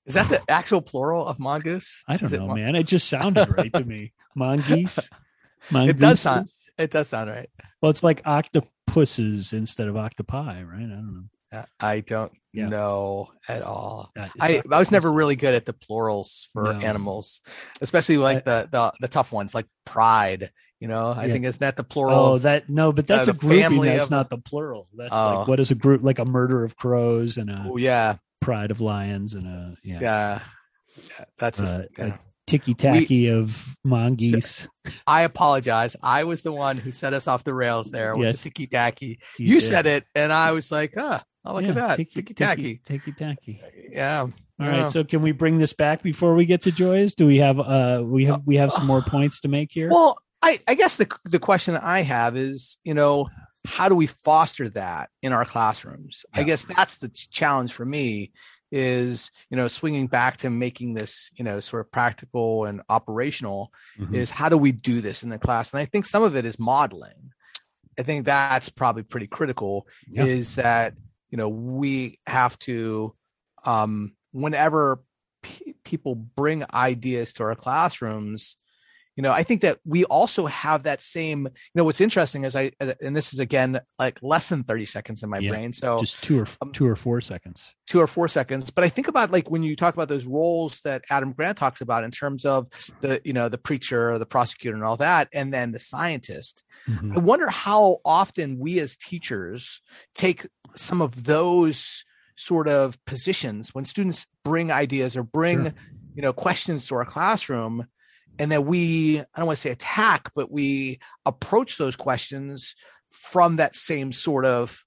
Is 0.06 0.14
that 0.14 0.28
the 0.30 0.40
actual 0.48 0.80
plural 0.80 1.26
of 1.26 1.38
mongoose? 1.38 2.02
I 2.08 2.16
don't 2.16 2.24
Is 2.26 2.32
know, 2.32 2.46
mon- 2.46 2.56
man. 2.60 2.74
It 2.76 2.84
just 2.84 3.08
sounded 3.08 3.48
right 3.56 3.72
to 3.74 3.84
me. 3.84 4.12
Mongoose. 4.34 5.10
It 5.72 5.98
does 5.98 6.20
sound- 6.20 6.48
It 6.78 6.90
does 6.90 7.08
sound 7.08 7.30
right. 7.30 7.48
Well, 7.80 7.90
it's 7.90 8.02
like 8.02 8.22
octopuses 8.26 9.52
instead 9.52 9.88
of 9.88 9.96
octopi, 9.96 10.62
right? 10.62 10.76
I 10.76 10.86
don't 10.86 11.14
know. 11.52 11.58
Uh, 11.58 11.64
I 11.80 12.00
don't 12.00 12.32
Yeah. 12.52 12.68
know 12.68 13.28
at 13.48 13.62
all. 13.62 14.10
It's 14.16 14.32
I, 14.40 14.62
I 14.70 14.78
was 14.78 14.90
never 14.90 15.10
really 15.12 15.36
good 15.36 15.54
at 15.54 15.64
the 15.64 15.72
plurals 15.72 16.48
for 16.52 16.64
No. 16.74 16.80
animals, 16.80 17.40
especially 17.80 18.16
like 18.18 18.44
the, 18.44 18.68
the 18.70 18.92
the 19.00 19.08
tough 19.08 19.32
ones, 19.32 19.54
like 19.54 19.66
pride. 19.84 20.50
You 20.80 20.88
know, 20.88 21.12
I 21.12 21.24
Yeah. 21.26 21.32
think 21.32 21.46
it's 21.46 21.60
not 21.60 21.76
the 21.76 21.84
plural? 21.84 22.18
Oh, 22.18 22.34
of- 22.34 22.42
that 22.42 22.68
no, 22.68 22.92
but 22.92 23.06
that's 23.06 23.28
uh, 23.28 23.30
a 23.30 23.34
grouping. 23.34 23.80
That's 23.82 24.04
of- 24.06 24.10
not 24.10 24.28
the 24.28 24.38
plural. 24.38 24.88
That's 24.96 25.12
Oh. 25.12 25.38
like 25.40 25.48
what 25.48 25.60
is 25.60 25.70
a 25.70 25.74
group? 25.76 26.02
Like 26.02 26.18
a 26.18 26.24
murder 26.24 26.64
of 26.64 26.76
crows 26.76 27.36
and 27.38 27.48
a 27.48 27.66
oh, 27.70 27.76
yeah, 27.76 28.16
pride 28.40 28.70
of 28.70 28.80
lions 28.80 29.32
and 29.34 29.46
a 29.46 29.76
yeah, 29.84 29.98
yeah, 30.00 30.40
yeah. 30.96 31.24
That's 31.38 31.58
just. 31.60 31.76
Uh, 31.78 31.82
you 31.98 32.06
know. 32.08 32.18
Ticky 32.46 32.74
tacky 32.74 33.28
of 33.28 33.74
mongoose. 33.84 34.68
I 35.06 35.22
apologize. 35.22 35.96
I 36.02 36.24
was 36.24 36.42
the 36.42 36.52
one 36.52 36.76
who 36.78 36.92
set 36.92 37.12
us 37.12 37.26
off 37.28 37.44
the 37.44 37.54
rails 37.54 37.90
there 37.90 38.14
with 38.14 38.26
Yes. 38.26 38.36
the 38.42 38.50
ticky 38.50 38.66
tacky. 38.66 39.18
You 39.38 39.60
said 39.60 39.86
it, 39.86 40.04
and 40.14 40.32
I 40.32 40.52
was 40.52 40.70
like, 40.70 40.94
"Ah, 40.96 41.22
oh, 41.44 41.54
look 41.54 41.64
at 41.64 41.74
that, 41.74 41.96
ticky 41.96 42.22
tacky." 42.34 42.80
ticky 42.84 43.12
tacky. 43.12 43.60
Yeah. 43.90 44.20
All 44.20 44.32
Yeah. 44.66 44.82
right, 44.82 44.90
so 44.90 45.04
can 45.04 45.22
we 45.22 45.32
bring 45.32 45.58
this 45.58 45.72
back 45.72 46.02
before 46.02 46.34
we 46.34 46.46
get 46.46 46.62
to 46.62 46.72
joys? 46.72 47.14
Do 47.14 47.26
we 47.26 47.38
have 47.38 47.58
uh 47.60 48.02
we 48.04 48.24
have 48.26 48.42
we 48.46 48.56
have 48.56 48.72
some 48.72 48.86
more 48.86 49.02
points 49.02 49.40
to 49.40 49.48
make 49.48 49.70
here? 49.72 49.88
Well, 49.90 50.18
I, 50.42 50.58
I 50.68 50.74
guess 50.76 50.96
the 50.96 51.08
the 51.24 51.38
question 51.38 51.74
that 51.74 51.82
I 51.84 52.00
have 52.02 52.36
is, 52.36 52.78
you 52.84 52.94
know, 52.94 53.28
how 53.66 53.88
do 53.88 53.94
we 53.96 54.06
foster 54.06 54.68
that 54.70 55.10
in 55.22 55.32
our 55.32 55.44
classrooms? 55.44 56.24
I 56.32 56.44
guess 56.44 56.64
that's 56.64 56.96
the 56.98 57.08
challenge 57.08 57.72
for 57.72 57.84
me 57.84 58.30
is, 58.72 59.30
you 59.50 59.56
know, 59.56 59.68
swinging 59.68 60.06
back 60.06 60.38
to 60.38 60.50
making 60.50 60.94
this, 60.94 61.30
you 61.34 61.44
know, 61.44 61.60
sort 61.60 61.84
of 61.86 61.92
practical 61.92 62.64
and 62.64 62.82
operational 62.88 63.72
Mhm. 63.98 64.14
is 64.14 64.30
how 64.30 64.48
do 64.48 64.58
we 64.58 64.72
do 64.72 65.00
this 65.00 65.22
in 65.22 65.28
the 65.28 65.38
class? 65.38 65.72
And 65.72 65.80
I 65.80 65.84
think 65.84 66.04
some 66.06 66.22
of 66.22 66.36
it 66.36 66.44
is 66.44 66.58
modeling. 66.58 67.32
I 67.98 68.02
think 68.02 68.24
that's 68.24 68.68
probably 68.68 69.02
pretty 69.04 69.26
critical 69.26 69.86
Yeah. 70.08 70.24
is 70.24 70.56
that, 70.56 70.94
you 71.30 71.38
know, 71.38 71.48
we 71.48 72.18
have 72.26 72.58
to, 72.60 73.14
um, 73.64 74.14
whenever 74.32 75.02
pe 75.42 75.72
people 75.84 76.14
bring 76.14 76.64
ideas 76.74 77.32
to 77.34 77.44
our 77.44 77.54
classrooms, 77.54 78.56
you 79.16 79.22
know, 79.22 79.32
I 79.32 79.42
think 79.42 79.62
that 79.62 79.78
we 79.84 80.04
also 80.04 80.44
have 80.46 80.82
that 80.82 81.00
same, 81.00 81.46
you 81.46 81.50
know, 81.74 81.84
what's 81.84 82.00
interesting 82.02 82.44
is 82.44 82.54
I, 82.54 82.70
and 83.00 83.16
this 83.16 83.32
is 83.32 83.38
again, 83.38 83.80
like 83.98 84.18
less 84.22 84.48
than 84.50 84.62
30 84.62 84.84
seconds 84.86 85.22
in 85.22 85.30
my 85.30 85.38
Yeah. 85.38 85.50
brain. 85.52 85.72
So 85.72 85.98
just 86.00 86.22
two 86.22 86.40
or 86.40 86.46
um, 86.60 86.72
two 86.72 86.86
or 86.86 86.96
four 86.96 87.20
seconds. 87.22 87.72
two 87.86 87.98
or 87.98 88.06
four 88.06 88.28
seconds. 88.28 88.70
But 88.70 88.84
I 88.84 88.88
think 88.90 89.08
about 89.08 89.30
like 89.30 89.50
when 89.50 89.62
you 89.62 89.74
talk 89.74 89.94
about 89.94 90.08
those 90.08 90.26
roles 90.26 90.80
that 90.82 91.02
Adam 91.10 91.32
Grant 91.32 91.56
talks 91.56 91.80
about 91.80 92.04
in 92.04 92.10
terms 92.10 92.44
of 92.44 92.66
the, 93.00 93.20
you 93.24 93.32
know, 93.32 93.48
the 93.48 93.58
preacher, 93.58 94.18
the 94.18 94.26
prosecutor 94.26 94.74
and 94.74 94.84
all 94.84 94.96
that, 94.98 95.28
and 95.32 95.52
then 95.52 95.72
the 95.72 95.78
scientist. 95.78 96.62
Mhm. 96.88 97.16
I 97.16 97.20
wonder 97.20 97.48
how 97.48 97.98
often 98.04 98.58
we 98.58 98.78
as 98.80 98.96
teachers 98.98 99.80
take 100.14 100.46
some 100.74 101.00
of 101.00 101.24
those 101.24 102.04
sort 102.36 102.68
of 102.68 103.02
positions 103.06 103.70
when 103.74 103.86
students 103.86 104.26
bring 104.44 104.70
ideas 104.70 105.16
or 105.16 105.22
bring, 105.22 105.62
Sure. 105.64 105.74
you 106.14 106.20
know, 106.22 106.34
questions 106.34 106.86
to 106.88 106.94
our 106.96 107.06
classroom 107.06 107.86
and 108.38 108.52
that 108.52 108.64
we, 108.64 109.20
I 109.20 109.24
don't 109.36 109.46
want 109.46 109.56
to 109.56 109.62
say 109.62 109.70
attack, 109.70 110.30
but 110.34 110.50
we 110.50 110.98
approach 111.24 111.78
those 111.78 111.96
questions 111.96 112.74
from 113.10 113.56
that 113.56 113.74
same 113.74 114.12
sort 114.12 114.44
of 114.44 114.84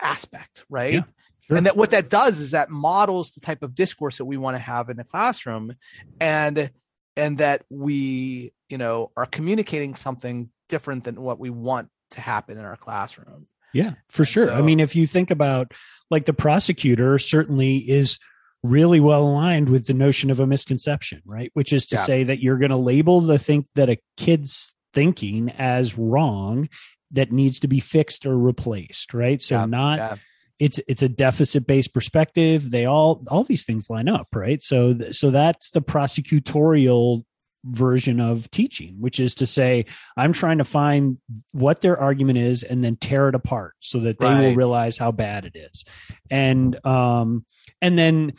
aspect, 0.00 0.64
right? 0.68 0.94
Yeah, 0.94 1.02
sure. 1.46 1.56
And 1.56 1.66
that 1.66 1.76
what 1.76 1.90
that 1.90 2.10
does 2.10 2.38
is 2.38 2.50
that 2.52 2.70
models 2.70 3.32
the 3.32 3.40
type 3.40 3.62
of 3.62 3.74
discourse 3.74 4.18
that 4.18 4.24
we 4.24 4.36
want 4.36 4.54
to 4.56 4.60
have 4.60 4.88
in 4.88 4.96
the 4.96 5.04
classroom 5.04 5.74
and 6.20 6.70
and 7.16 7.38
that 7.38 7.62
we, 7.68 8.52
you 8.70 8.78
know, 8.78 9.12
are 9.16 9.26
communicating 9.26 9.94
something 9.94 10.48
different 10.68 11.04
than 11.04 11.20
what 11.20 11.38
we 11.38 11.50
want 11.50 11.88
to 12.12 12.20
happen 12.20 12.58
in 12.58 12.64
our 12.64 12.76
classroom. 12.76 13.46
Yeah, 13.74 13.92
for 14.08 14.24
sure. 14.24 14.52
I 14.52 14.60
mean, 14.60 14.80
if 14.80 14.94
you 14.96 15.06
think 15.06 15.30
about 15.30 15.72
like 16.10 16.26
the 16.26 16.34
prosecutor 16.34 17.18
certainly 17.18 17.78
is 17.78 18.18
really 18.62 19.00
well 19.00 19.22
aligned 19.24 19.68
with 19.68 19.86
the 19.86 19.94
notion 19.94 20.30
of 20.30 20.38
a 20.40 20.46
misconception, 20.46 21.20
right? 21.24 21.50
Which 21.54 21.72
is 21.72 21.84
to 21.86 21.96
Yeah. 21.96 22.02
say 22.02 22.24
that 22.24 22.40
you're 22.40 22.58
going 22.58 22.70
to 22.70 22.76
label 22.76 23.20
the 23.20 23.38
think 23.38 23.66
that 23.74 23.90
a 23.90 23.98
kid's 24.16 24.72
thinking 24.94 25.50
as 25.50 25.98
wrong 25.98 26.68
that 27.10 27.32
needs 27.32 27.58
to 27.60 27.66
be 27.68 27.80
fixed 27.80 28.24
or 28.24 28.38
replaced, 28.38 29.14
right? 29.14 29.42
So 29.42 29.56
Yeah, 29.56 29.66
not 29.66 29.98
yeah. 29.98 30.14
it's 30.58 30.80
it's 30.86 31.02
a 31.02 31.08
deficit 31.08 31.66
based 31.66 31.92
perspective. 31.92 32.70
They 32.70 32.84
all 32.86 33.24
all 33.28 33.42
these 33.44 33.64
things 33.64 33.90
line 33.90 34.08
up, 34.08 34.28
right? 34.34 34.62
So 34.62 34.94
th- 34.94 35.16
so 35.16 35.30
that's 35.30 35.70
the 35.70 35.82
prosecutorial 35.82 37.24
version 37.64 38.18
of 38.20 38.50
teaching, 38.50 38.96
which 38.98 39.20
is 39.20 39.36
to 39.36 39.46
say, 39.46 39.86
I'm 40.16 40.32
trying 40.32 40.58
to 40.58 40.64
find 40.64 41.18
what 41.52 41.80
their 41.80 41.98
argument 41.98 42.38
is 42.38 42.64
and 42.64 42.82
then 42.82 42.96
tear 42.96 43.28
it 43.28 43.34
apart 43.36 43.74
so 43.80 44.00
that 44.00 44.18
they 44.18 44.26
will 44.28 44.54
realize 44.56 44.98
how 44.98 45.12
bad 45.12 45.44
it 45.44 45.54
is. 45.56 45.84
And 46.30 46.84
um 46.84 47.44
and 47.80 47.96
then 47.96 48.32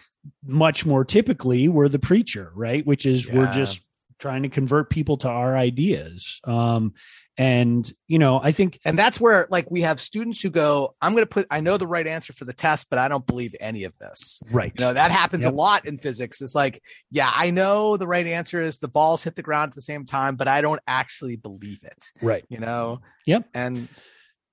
much 0.45 0.85
more 0.85 1.03
typically 1.05 1.67
we're 1.67 1.89
the 1.89 1.99
preacher, 1.99 2.51
right? 2.55 2.85
Which 2.85 3.05
is 3.05 3.29
we're 3.29 3.51
just 3.51 3.81
trying 4.19 4.43
to 4.43 4.49
convert 4.49 4.89
people 4.89 5.17
to 5.17 5.27
our 5.27 5.55
ideas. 5.57 6.39
Um 6.45 6.93
and 7.35 7.91
you 8.07 8.19
know, 8.19 8.39
I 8.41 8.51
think 8.51 8.79
And 8.85 8.97
that's 8.97 9.19
where 9.19 9.47
like 9.49 9.69
we 9.71 9.81
have 9.81 9.99
students 9.99 10.39
who 10.39 10.51
go, 10.51 10.95
I'm 11.01 11.13
going 11.13 11.23
to 11.23 11.29
put 11.29 11.47
I 11.49 11.61
know 11.61 11.77
the 11.77 11.87
right 11.87 12.05
answer 12.05 12.31
for 12.31 12.45
the 12.45 12.53
test, 12.53 12.87
but 12.91 12.99
I 12.99 13.07
don't 13.07 13.25
believe 13.25 13.55
any 13.59 13.85
of 13.85 13.97
this. 13.97 14.39
right. 14.51 14.71
You 14.77 14.85
know, 14.85 14.93
that 14.93 15.09
happens 15.11 15.43
Yep. 15.43 15.51
a 15.51 15.55
lot 15.55 15.85
in 15.87 15.97
physics. 15.97 16.41
It's 16.41 16.53
like, 16.53 16.79
yeah, 17.09 17.31
I 17.33 17.49
know 17.49 17.97
the 17.97 18.05
right 18.07 18.27
answer 18.27 18.61
is 18.61 18.77
the 18.77 18.87
balls 18.87 19.23
hit 19.23 19.35
the 19.35 19.41
ground 19.41 19.69
at 19.71 19.75
the 19.75 19.81
same 19.81 20.05
time, 20.05 20.35
but 20.35 20.47
I 20.47 20.61
don't 20.61 20.81
actually 20.87 21.35
believe 21.35 21.83
it. 21.83 22.11
right. 22.21 22.45
You 22.49 22.59
know? 22.59 23.01
Yep. 23.25 23.49
And 23.55 23.87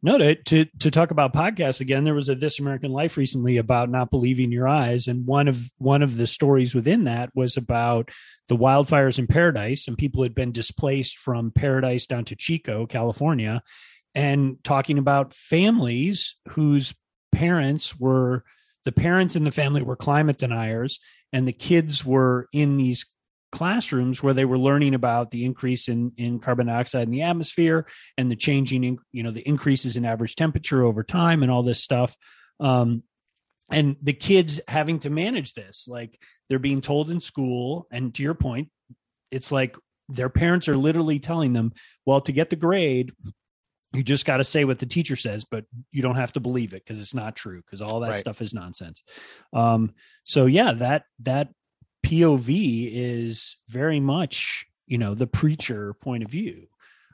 No, 0.03 0.17
to, 0.17 0.35
to 0.35 0.65
to 0.79 0.91
talk 0.91 1.11
about 1.11 1.35
podcasts 1.35 1.81
again, 1.81 2.05
there 2.05 2.15
was 2.15 2.31
a 2.31 2.35
This 2.35 2.59
American 2.59 2.91
Life 2.91 3.19
recently 3.19 3.59
about 3.59 3.91
not 3.91 4.11
believing 4.11 4.51
your 4.51 4.67
eyes, 4.67 5.09
and 5.09 5.27
one 5.27 5.47
of 5.47 5.71
one 5.77 6.03
of 6.03 6.17
the 6.17 6.27
stories 6.27 6.75
within 6.75 7.05
that 7.05 7.31
was 7.35 7.59
about 7.59 8.11
the 8.49 8.57
wildfires 8.57 9.19
in 9.19 9.27
Paradise, 9.27 9.89
and 9.89 9.99
people 9.99 10.23
had 10.23 10.35
been 10.35 10.53
displaced 10.53 11.19
from 11.19 11.51
Paradise 11.51 12.07
down 12.07 12.25
to 12.27 12.37
Chico, 12.37 12.87
California, 12.87 13.63
and 14.15 14.57
talking 14.65 14.97
about 14.97 15.35
families 15.35 16.37
whose 16.49 16.95
parents 17.31 17.99
were 17.99 18.45
the 18.87 18.93
parents 18.93 19.37
in 19.37 19.45
the 19.45 19.53
family 19.53 19.83
were 19.83 19.97
climate 19.97 20.39
deniers, 20.39 20.99
and 21.31 21.47
the 21.47 21.53
kids 21.53 22.07
were 22.07 22.49
in 22.55 22.79
these 22.79 23.05
classrooms 23.53 24.23
where 24.23 24.35
they 24.35 24.45
were 24.45 24.59
learning 24.59 24.95
about 24.95 25.31
the 25.31 25.45
increase 25.45 25.89
in 25.89 26.13
in 26.17 26.39
carbon 26.39 26.67
dioxide 26.69 27.03
in 27.03 27.11
the 27.11 27.23
atmosphere 27.23 27.87
and 28.17 28.31
the 28.31 28.37
changing 28.37 28.85
in, 28.85 28.99
you 29.13 29.23
know 29.23 29.31
the 29.33 29.47
increases 29.47 29.97
in 29.97 30.05
average 30.05 30.37
temperature 30.37 30.83
over 30.85 31.03
time 31.03 31.43
and 31.43 31.51
all 31.51 31.63
this 31.63 31.83
stuff 31.83 32.15
um 32.61 33.03
and 33.71 33.97
the 34.03 34.13
kids 34.13 34.61
having 34.69 34.99
to 35.01 35.11
manage 35.11 35.53
this 35.55 35.87
like 35.89 36.21
they're 36.49 36.59
being 36.59 36.81
told 36.81 37.11
in 37.11 37.21
school 37.21 37.87
and 37.91 38.15
to 38.15 38.23
your 38.23 38.35
point 38.35 38.69
it's 39.31 39.51
like 39.51 39.77
their 40.09 40.29
parents 40.29 40.69
are 40.69 40.77
literally 40.77 41.19
telling 41.19 41.53
them 41.53 41.73
well 42.07 42.21
to 42.21 42.33
get 42.33 42.51
the 42.51 42.57
grade 42.57 43.13
you 43.93 44.05
just 44.05 44.25
got 44.25 44.37
to 44.37 44.45
say 44.45 44.65
what 44.65 44.79
the 44.79 44.87
teacher 44.87 45.17
says 45.17 45.45
but 45.45 45.65
you 45.91 46.03
don't 46.03 46.17
have 46.17 46.33
to 46.33 46.41
believe 46.41 46.73
it 46.73 46.85
because 46.85 47.01
it's 47.01 47.15
not 47.15 47.35
true 47.35 47.61
because 47.63 47.83
all 47.83 48.01
that 48.01 48.11
Right. 48.11 48.19
stuff 48.21 48.41
is 48.41 48.55
nonsense 48.55 49.03
um 49.53 49.93
so 50.25 50.47
yeah 50.47 50.73
that 50.75 51.03
that 51.21 51.49
pov 52.05 52.47
is 52.49 53.57
very 53.69 54.01
much 54.01 54.67
you 54.87 54.99
know 54.99 55.15
the 55.15 55.27
preacher 55.27 55.95
point 55.95 56.23
of 56.25 56.31
view 56.31 56.67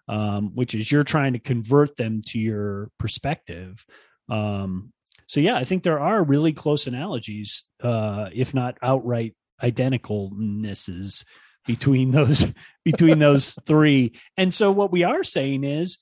um 0.09 0.55
which 0.55 0.75
is 0.75 0.91
you're 0.91 1.03
trying 1.03 1.33
to 1.33 1.39
convert 1.39 1.97
them 1.97 2.23
to 2.23 2.39
your 2.39 2.91
perspective. 2.99 3.85
Um 4.29 4.93
so 5.29 5.41
yeah 5.41 5.57
i 5.57 5.65
think 5.65 5.83
there 5.83 6.01
are 6.01 6.23
really 6.23 6.53
close 6.53 6.87
analogies 6.87 7.65
uh 7.83 8.29
if 8.33 8.55
not 8.55 8.79
outright 8.83 9.35
identicalnesses 9.63 11.25
between 11.67 12.13
those 12.13 12.47
between 12.85 13.19
those 13.19 13.59
three. 13.67 14.13
And 14.37 14.55
so 14.55 14.71
what 14.71 14.93
we 14.93 15.03
are 15.03 15.25
saying 15.25 15.65
is 15.65 15.99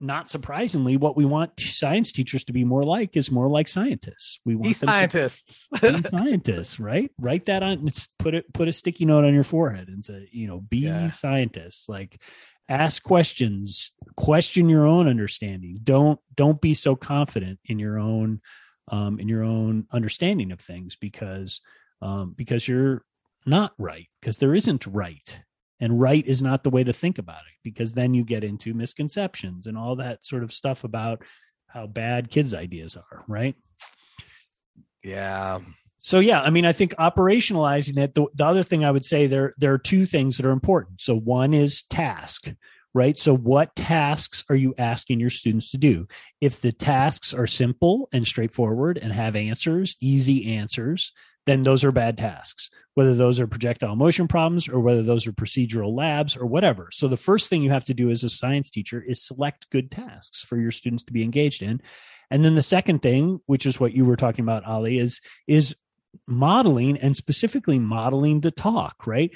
not 0.00 0.30
surprisingly 0.30 0.96
what 0.96 1.16
we 1.16 1.24
want 1.24 1.58
science 1.58 2.12
teachers 2.12 2.44
to 2.44 2.52
be 2.52 2.64
more 2.64 2.82
like 2.82 3.16
is 3.16 3.30
more 3.30 3.48
like 3.48 3.66
scientists 3.66 4.38
we 4.44 4.54
want 4.54 4.74
scientists. 4.76 5.68
be 5.82 6.02
scientists, 6.02 6.78
right? 6.78 7.10
Write 7.20 7.46
that 7.46 7.62
on, 7.62 7.88
put 8.18 8.34
it, 8.34 8.52
put 8.52 8.68
a 8.68 8.72
sticky 8.72 9.06
note 9.06 9.24
on 9.24 9.34
your 9.34 9.44
forehead 9.44 9.88
and 9.88 10.04
say, 10.04 10.28
you 10.30 10.46
know, 10.46 10.60
be 10.60 10.78
Yeah. 10.78 11.10
scientists. 11.10 11.88
Like, 11.88 12.20
ask 12.68 13.02
questions 13.02 13.92
question 14.16 14.68
your 14.68 14.86
own 14.86 15.08
understanding 15.08 15.78
don't 15.82 16.20
don't 16.34 16.60
be 16.60 16.74
so 16.74 16.94
confident 16.94 17.58
in 17.64 17.78
your 17.78 17.98
own 17.98 18.42
um, 18.88 19.18
in 19.18 19.26
your 19.26 19.42
own 19.42 19.86
understanding 19.90 20.52
of 20.52 20.60
things 20.60 20.94
because 20.94 21.60
um, 22.02 22.34
because 22.36 22.68
you're 22.68 23.02
not 23.46 23.72
right 23.78 24.08
because 24.20 24.36
there 24.38 24.54
isn't 24.54 24.86
right 24.86 25.40
and 25.80 26.00
right 26.00 26.26
is 26.26 26.42
not 26.42 26.64
the 26.64 26.70
way 26.70 26.84
to 26.84 26.92
think 26.92 27.18
about 27.18 27.40
it 27.40 27.56
because 27.62 27.94
then 27.94 28.14
you 28.14 28.24
get 28.24 28.44
into 28.44 28.74
misconceptions 28.74 29.66
and 29.66 29.76
all 29.76 29.96
that 29.96 30.24
sort 30.24 30.42
of 30.42 30.52
stuff 30.52 30.84
about 30.84 31.22
how 31.66 31.86
bad 31.86 32.30
kids 32.30 32.54
ideas 32.54 32.96
are 32.96 33.24
right? 33.28 33.54
Yeah. 35.02 35.60
So 36.00 36.20
yeah 36.20 36.40
i 36.40 36.50
mean 36.50 36.64
i 36.64 36.72
think 36.72 36.94
operationalizing 36.94 37.98
it 37.98 38.14
the, 38.14 38.26
the 38.34 38.44
other 38.44 38.62
thing 38.62 38.84
i 38.84 38.90
would 38.90 39.04
say 39.04 39.26
there 39.26 39.54
there 39.58 39.72
are 39.72 39.78
two 39.78 40.06
things 40.06 40.36
that 40.36 40.46
are 40.46 40.52
important. 40.52 41.00
So 41.00 41.14
one 41.14 41.54
is 41.54 41.82
task 41.84 42.52
right? 42.94 43.18
So 43.18 43.36
what 43.36 43.76
tasks 43.76 44.44
are 44.48 44.56
you 44.56 44.74
asking 44.78 45.20
your 45.20 45.30
students 45.30 45.70
to 45.70 45.78
do? 45.78 46.08
If 46.40 46.60
the 46.60 46.72
tasks 46.72 47.34
are 47.34 47.46
simple 47.46 48.08
and 48.12 48.26
straightforward 48.26 48.98
and 48.98 49.12
have 49.12 49.36
answers 49.36 49.96
easy 50.00 50.56
answers 50.56 51.12
then 51.48 51.62
those 51.62 51.82
are 51.82 51.92
bad 51.92 52.18
tasks, 52.18 52.70
whether 52.94 53.14
those 53.14 53.40
are 53.40 53.46
projectile 53.46 53.96
motion 53.96 54.28
problems 54.28 54.68
or 54.68 54.80
whether 54.80 55.02
those 55.02 55.26
are 55.26 55.32
procedural 55.32 55.96
labs 55.96 56.36
or 56.36 56.46
whatever. 56.46 56.88
So 56.92 57.08
the 57.08 57.16
first 57.16 57.48
thing 57.48 57.62
you 57.62 57.70
have 57.70 57.86
to 57.86 57.94
do 57.94 58.10
as 58.10 58.22
a 58.22 58.28
science 58.28 58.70
teacher 58.70 59.02
is 59.02 59.22
select 59.22 59.70
good 59.70 59.90
tasks 59.90 60.42
for 60.42 60.58
your 60.58 60.70
students 60.70 61.04
to 61.04 61.12
be 61.12 61.22
engaged 61.22 61.62
in. 61.62 61.80
And 62.30 62.44
then 62.44 62.54
the 62.54 62.62
second 62.62 63.00
thing, 63.00 63.40
which 63.46 63.64
is 63.64 63.80
what 63.80 63.94
you 63.94 64.04
were 64.04 64.16
talking 64.16 64.44
about, 64.44 64.64
Ali, 64.64 64.98
is 64.98 65.20
is 65.46 65.74
modeling 66.26 66.98
and 66.98 67.16
specifically 67.16 67.78
modeling 67.78 68.40
the 68.40 68.50
talk, 68.50 69.06
right? 69.06 69.30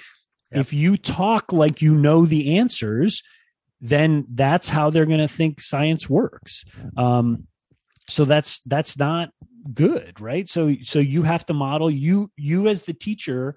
Yep. 0.51 0.61
If 0.61 0.73
you 0.73 0.97
talk 0.97 1.53
like 1.53 1.81
you 1.81 1.95
know 1.95 2.27
the 2.27 2.59
answers, 2.59 3.23
then 3.81 4.27
that's 4.29 4.69
how 4.69 4.91
they're 4.91 5.07
going 5.07 5.19
to 5.19 5.29
think 5.29 5.61
science 5.61 6.09
works. 6.09 6.65
Um, 6.97 7.47
so 8.09 8.25
that's 8.25 8.61
that's 8.67 8.97
not 8.97 9.31
good 9.75 10.21
right 10.21 10.49
so 10.49 10.75
so 10.83 10.99
you 10.99 11.23
have 11.23 11.47
to 11.47 11.55
model 11.55 11.91
you 11.91 12.31
you 12.37 12.67
as 12.67 12.83
the 12.83 12.93
teacher 12.93 13.57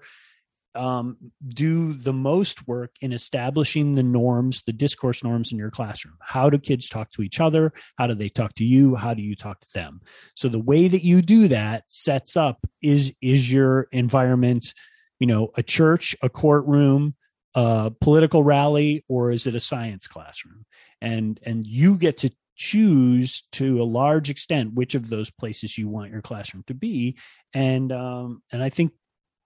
um, 0.76 1.16
do 1.48 1.94
the 1.94 2.12
most 2.12 2.68
work 2.68 2.92
in 3.00 3.12
establishing 3.12 3.94
the 3.94 4.02
norms, 4.02 4.62
the 4.62 4.72
discourse 4.72 5.24
norms 5.24 5.50
in 5.50 5.58
your 5.58 5.70
classroom. 5.70 6.16
How 6.20 6.50
do 6.50 6.58
kids 6.58 6.88
talk 6.88 7.10
to 7.12 7.22
each 7.22 7.40
other? 7.40 7.72
How 7.96 8.06
do 8.06 8.14
they 8.14 8.28
talk 8.28 8.54
to 8.56 8.64
you? 8.64 8.94
How 8.94 9.14
do 9.14 9.22
you 9.22 9.34
talk 9.34 9.60
to 9.60 9.72
them? 9.74 10.00
So 10.34 10.48
the 10.48 10.60
way 10.60 10.88
that 10.88 11.02
you 11.02 11.22
do 11.22 11.48
that 11.48 11.84
sets 11.88 12.36
up 12.36 12.66
is 12.82 13.12
is 13.20 13.50
your 13.50 13.88
environment, 13.92 14.74
you 15.18 15.26
know, 15.26 15.50
a 15.56 15.62
church, 15.62 16.14
a 16.22 16.28
courtroom, 16.28 17.14
a 17.54 17.90
political 18.00 18.44
rally, 18.44 19.04
or 19.08 19.32
is 19.32 19.46
it 19.46 19.54
a 19.54 19.60
science 19.60 20.06
classroom? 20.06 20.66
And 21.00 21.40
and 21.44 21.66
you 21.66 21.96
get 21.96 22.18
to 22.18 22.30
choose 22.56 23.44
to 23.52 23.80
a 23.80 23.84
large 23.84 24.30
extent 24.30 24.74
which 24.74 24.94
of 24.94 25.08
those 25.08 25.30
places 25.30 25.76
you 25.76 25.88
want 25.88 26.10
your 26.10 26.22
classroom 26.22 26.64
to 26.66 26.74
be. 26.74 27.16
And 27.54 27.92
um 27.92 28.42
and 28.50 28.62
i 28.62 28.70
think 28.70 28.92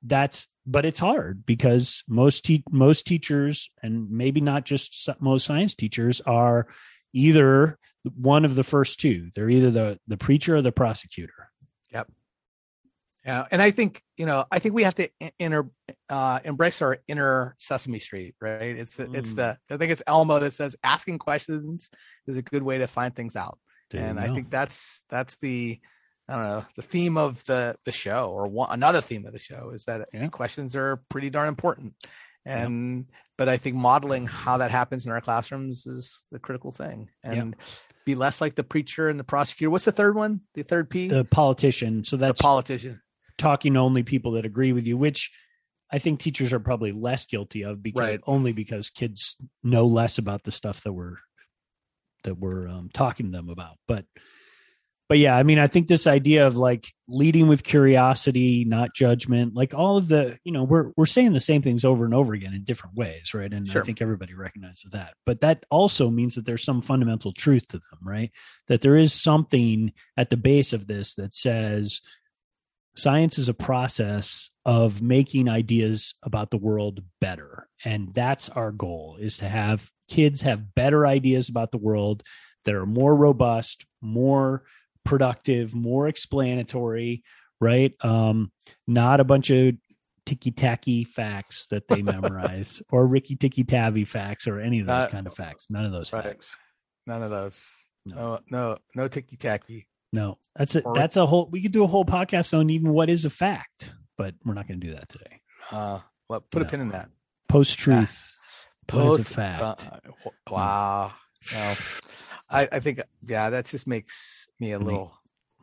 that's 0.02 0.46
but 0.66 0.86
it's 0.86 0.98
hard 0.98 1.44
because 1.44 2.02
most 2.08 2.44
te- 2.44 2.64
most 2.70 3.06
teachers 3.06 3.70
and 3.82 4.10
maybe 4.10 4.40
not 4.40 4.64
just 4.64 5.08
most 5.20 5.44
science 5.44 5.74
teachers 5.74 6.20
are 6.22 6.68
either 7.12 7.78
one 8.04 8.44
of 8.44 8.54
the 8.54 8.64
first 8.64 9.00
two. 9.00 9.30
They're 9.34 9.50
either 9.50 9.70
the 9.70 9.98
the 10.06 10.16
preacher 10.16 10.56
or 10.56 10.62
the 10.62 10.72
prosecutor. 10.72 11.50
Yep. 11.92 12.10
Yeah, 13.24 13.46
and 13.50 13.60
I 13.60 13.70
think 13.70 14.02
you 14.16 14.26
know, 14.26 14.44
I 14.50 14.58
think 14.58 14.74
we 14.74 14.84
have 14.84 14.94
to 14.96 15.08
inner 15.38 15.70
uh, 16.10 16.40
embrace 16.44 16.82
our 16.82 16.98
inner 17.08 17.54
Sesame 17.58 18.00
Street, 18.00 18.34
right? 18.40 18.76
It's 18.76 18.96
mm. 18.96 19.14
it's 19.16 19.34
the 19.34 19.56
I 19.70 19.76
think 19.76 19.92
it's 19.92 20.02
Elmo 20.06 20.40
that 20.40 20.52
says 20.52 20.76
asking 20.82 21.18
questions 21.18 21.88
is 22.26 22.36
a 22.36 22.42
good 22.42 22.62
way 22.62 22.78
to 22.78 22.86
find 22.86 23.14
things 23.14 23.36
out, 23.36 23.58
there 23.90 24.04
and 24.04 24.18
I 24.18 24.28
think 24.28 24.50
that's 24.50 25.04
that's 25.08 25.36
the 25.36 25.80
I 26.28 26.34
don't 26.34 26.44
know 26.44 26.64
the 26.76 26.82
theme 26.82 27.16
of 27.16 27.44
the 27.44 27.76
the 27.84 27.92
show, 27.92 28.30
or 28.30 28.48
one, 28.48 28.68
another 28.70 29.00
theme 29.00 29.24
of 29.24 29.32
the 29.32 29.38
show 29.38 29.70
is 29.72 29.84
that 29.84 30.08
yeah. 30.12 30.26
questions 30.28 30.74
are 30.74 31.02
pretty 31.08 31.30
darn 31.30 31.48
important, 31.48 31.94
and 32.44 33.06
but 33.38 33.48
I 33.48 33.56
think 33.56 33.76
modeling 33.76 34.26
how 34.26 34.58
that 34.58 34.72
happens 34.72 35.06
in 35.06 35.12
our 35.12 35.20
classrooms 35.20 35.86
is 35.86 36.24
the 36.30 36.38
critical 36.38 36.72
thing, 36.72 37.08
and. 37.24 37.56
Be 38.06 38.14
less 38.14 38.40
like 38.40 38.54
the 38.54 38.64
preacher 38.64 39.10
and 39.10 39.20
the 39.20 39.24
prosecutor. 39.24 39.70
What's 39.70 39.84
the 39.84 39.92
third 39.92 40.16
one? 40.16 40.40
The 40.54 40.62
third 40.62 40.88
P? 40.88 41.08
The 41.08 41.22
politician. 41.22 42.02
So 42.02 42.16
that's 42.16 42.40
the 42.40 42.42
politician 42.42 43.02
talking 43.40 43.74
to 43.74 43.80
only 43.80 44.02
people 44.02 44.32
that 44.32 44.44
agree 44.44 44.72
with 44.72 44.86
you, 44.86 44.96
which 44.96 45.30
I 45.92 45.98
think 45.98 46.20
teachers 46.20 46.52
are 46.52 46.60
probably 46.60 46.92
less 46.92 47.26
guilty 47.26 47.62
of 47.62 47.82
because 47.82 48.00
right. 48.00 48.20
only 48.26 48.52
because 48.52 48.90
kids 48.90 49.36
know 49.62 49.86
less 49.86 50.18
about 50.18 50.44
the 50.44 50.52
stuff 50.52 50.82
that 50.82 50.92
we're 50.92 51.16
that 52.24 52.38
we're 52.38 52.68
um, 52.68 52.90
talking 52.92 53.26
to 53.26 53.32
them 53.32 53.48
about. 53.48 53.76
But 53.88 54.04
but 55.10 55.18
yeah, 55.18 55.36
I 55.36 55.42
mean, 55.42 55.58
I 55.58 55.66
think 55.66 55.88
this 55.88 56.06
idea 56.06 56.46
of 56.46 56.56
like 56.56 56.92
leading 57.08 57.48
with 57.48 57.64
curiosity, 57.64 58.64
not 58.64 58.94
judgment, 58.94 59.56
like 59.56 59.74
all 59.74 59.96
of 59.96 60.06
the, 60.06 60.38
you 60.44 60.52
know, 60.52 60.62
we're 60.62 60.92
we're 60.96 61.04
saying 61.04 61.32
the 61.32 61.40
same 61.40 61.62
things 61.62 61.84
over 61.84 62.04
and 62.04 62.14
over 62.14 62.32
again 62.32 62.54
in 62.54 62.62
different 62.62 62.94
ways, 62.94 63.34
right? 63.34 63.52
And 63.52 63.68
sure. 63.68 63.82
I 63.82 63.84
think 63.84 64.00
everybody 64.00 64.34
recognizes 64.34 64.86
that. 64.92 65.14
But 65.26 65.40
that 65.40 65.64
also 65.68 66.10
means 66.10 66.36
that 66.36 66.46
there's 66.46 66.62
some 66.62 66.80
fundamental 66.80 67.32
truth 67.32 67.66
to 67.70 67.78
them, 67.78 67.98
right? 68.04 68.30
That 68.68 68.82
there 68.82 68.96
is 68.96 69.12
something 69.12 69.92
at 70.16 70.30
the 70.30 70.36
base 70.36 70.72
of 70.72 70.86
this 70.86 71.16
that 71.16 71.34
says 71.34 72.00
science 73.00 73.38
is 73.38 73.48
a 73.48 73.54
process 73.54 74.50
of 74.64 75.00
making 75.02 75.48
ideas 75.48 76.14
about 76.22 76.50
the 76.50 76.58
world 76.58 77.02
better. 77.20 77.68
And 77.84 78.12
that's 78.14 78.48
our 78.50 78.72
goal 78.72 79.16
is 79.20 79.38
to 79.38 79.48
have 79.48 79.90
kids 80.08 80.42
have 80.42 80.74
better 80.74 81.06
ideas 81.06 81.48
about 81.48 81.70
the 81.72 81.78
world 81.78 82.22
that 82.64 82.74
are 82.74 82.86
more 82.86 83.16
robust 83.16 83.86
more 84.02 84.64
productive 85.04 85.74
more 85.74 86.08
explanatory 86.08 87.22
right? 87.60 87.92
Um 88.02 88.52
not 88.86 89.20
a 89.20 89.24
bunch 89.24 89.50
of 89.50 89.74
ticky 90.26 90.50
tacky 90.50 91.04
facts 91.04 91.66
that 91.70 91.88
they 91.88 92.02
memorize 92.02 92.82
or 92.90 93.06
rikki 93.06 93.36
tikki 93.36 93.64
tavi 93.64 94.04
facts 94.04 94.46
or 94.46 94.60
any 94.60 94.80
of 94.80 94.86
those 94.86 95.04
not, 95.04 95.10
kind 95.10 95.26
of 95.26 95.34
facts. 95.34 95.70
None 95.70 95.84
of 95.84 95.92
those 95.92 96.12
right. 96.12 96.24
facts. 96.24 96.56
None 97.06 97.22
of 97.22 97.30
those. 97.30 97.66
No. 98.04 98.16
No 98.16 98.40
no, 98.50 98.78
no 98.94 99.08
ticky 99.08 99.36
tacky 99.36 99.86
no, 100.12 100.38
that's 100.56 100.76
a, 100.76 100.82
that's 100.94 101.16
a 101.16 101.26
whole. 101.26 101.48
We 101.50 101.62
could 101.62 101.72
do 101.72 101.84
a 101.84 101.86
whole 101.86 102.04
podcast 102.04 102.56
on 102.58 102.70
even 102.70 102.92
what 102.92 103.08
is 103.08 103.24
a 103.24 103.30
fact, 103.30 103.92
but 104.18 104.34
we're 104.44 104.54
not 104.54 104.66
going 104.66 104.80
to 104.80 104.86
do 104.86 104.94
that 104.94 105.08
today. 105.08 105.40
Uh, 105.70 106.00
well, 106.28 106.40
put 106.50 106.62
no. 106.62 106.66
a 106.66 106.70
pin 106.70 106.80
in 106.80 106.88
that. 106.90 107.10
Post 107.48 107.78
truth. 107.78 108.38
Post 108.86 109.28
fact. 109.28 109.88
Uh, 109.90 110.30
wow. 110.50 111.12
No, 111.52 111.74
I, 112.50 112.68
I 112.72 112.80
think 112.80 113.00
yeah, 113.26 113.50
that 113.50 113.66
just 113.66 113.86
makes 113.86 114.48
me 114.58 114.72
a 114.72 114.78
little 114.78 115.12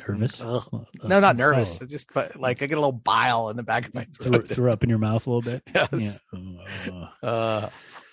nervous. 0.08 0.42
Ugh. 0.42 0.88
No, 1.04 1.20
not 1.20 1.36
nervous. 1.36 1.80
Oh. 1.80 1.84
It's 1.84 1.92
just 1.92 2.14
but 2.14 2.40
like 2.40 2.62
I 2.64 2.68
get 2.68 2.78
a 2.78 2.82
little 2.82 2.92
bile 2.94 3.50
in 3.50 3.58
the 3.58 3.64
back 3.64 3.88
of 3.88 3.94
my 3.94 4.06
throat. 4.06 4.48
Threw, 4.48 4.56
threw 4.56 4.72
up 4.72 4.84
in 4.84 4.90
your 4.90 5.00
mouth 5.00 5.28
a 5.28 5.30
little 5.30 5.42
bit. 5.42 5.64
Yes. 5.76 6.20
Yeah. 6.34 7.08
Uh, 7.22 7.26
uh, 7.26 7.70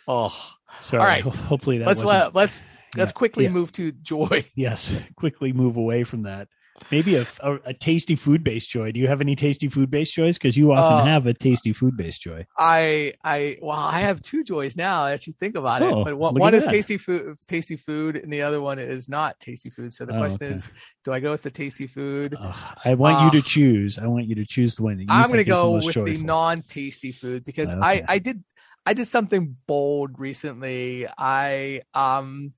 oh. 0.09 0.53
Sorry. 0.80 1.01
All 1.01 1.09
right. 1.09 1.22
Hopefully 1.22 1.78
that. 1.78 1.87
Let's 1.87 2.05
let, 2.05 2.35
let's 2.35 2.61
let's 2.97 3.12
quickly 3.12 3.45
yeah. 3.45 3.51
move 3.51 3.72
to 3.72 3.92
joy. 3.92 4.45
Yes, 4.57 4.95
quickly 5.16 5.53
move 5.53 5.76
away 5.76 6.05
from 6.05 6.22
that. 6.22 6.49
Maybe 6.90 7.16
a, 7.16 7.26
a, 7.40 7.55
a 7.66 7.74
tasty 7.74 8.16
food 8.16 8.42
based 8.42 8.68
joy. 8.70 8.90
Do 8.90 8.99
you 8.99 9.07
have 9.07 9.20
any 9.20 9.36
tasty 9.36 9.68
food 9.68 9.90
based 9.90 10.12
joys? 10.12 10.38
Because 10.38 10.57
you 10.57 10.72
often 10.72 11.01
uh, 11.01 11.05
have 11.05 11.26
a 11.26 11.34
tasty 11.34 11.72
food 11.72 11.97
based 11.97 12.20
joy. 12.20 12.47
I 12.59 13.14
I 13.22 13.59
well, 13.62 13.78
I 13.78 14.01
have 14.01 14.20
two 14.22 14.42
joys 14.42 14.76
now 14.76 15.07
as 15.07 15.26
you 15.26 15.32
think 15.38 15.57
about 15.57 15.82
oh, 15.82 16.01
it. 16.01 16.05
But 16.05 16.18
one, 16.18 16.34
one 16.34 16.55
is 16.55 16.64
that. 16.64 16.72
tasty 16.72 16.99
food, 16.99 17.36
tasty 17.47 17.76
food, 17.76 18.16
and 18.16 18.32
the 18.32 18.42
other 18.42 18.61
one 18.61 18.78
is 18.78 19.09
not 19.09 19.38
tasty 19.38 19.70
food. 19.70 19.92
So 19.92 20.05
the 20.05 20.14
oh, 20.16 20.18
question 20.18 20.47
okay. 20.47 20.55
is, 20.55 20.70
do 21.05 21.12
I 21.12 21.20
go 21.20 21.30
with 21.30 21.42
the 21.42 21.51
tasty 21.51 21.86
food? 21.86 22.36
Uh, 22.38 22.53
I 22.84 22.95
want 22.95 23.18
uh, 23.18 23.24
you 23.26 23.40
to 23.40 23.47
choose. 23.47 23.99
I 23.99 24.07
want 24.07 24.26
you 24.26 24.34
to 24.34 24.45
choose 24.45 24.74
the 24.74 24.82
one 24.82 24.97
that 24.97 25.05
you. 25.05 25.09
I'm 25.11 25.28
going 25.28 25.45
to 25.45 25.45
go 25.45 25.78
the 25.78 25.86
with 25.86 25.95
joyful. 25.95 26.12
the 26.12 26.22
non 26.22 26.62
tasty 26.62 27.12
food 27.12 27.45
because 27.45 27.72
okay. 27.72 27.80
I 27.82 28.03
I 28.09 28.18
did 28.18 28.42
I 28.86 28.95
did 28.95 29.07
something 29.07 29.57
bold 29.66 30.18
recently. 30.18 31.07
I 31.16 31.82
um 31.95 32.53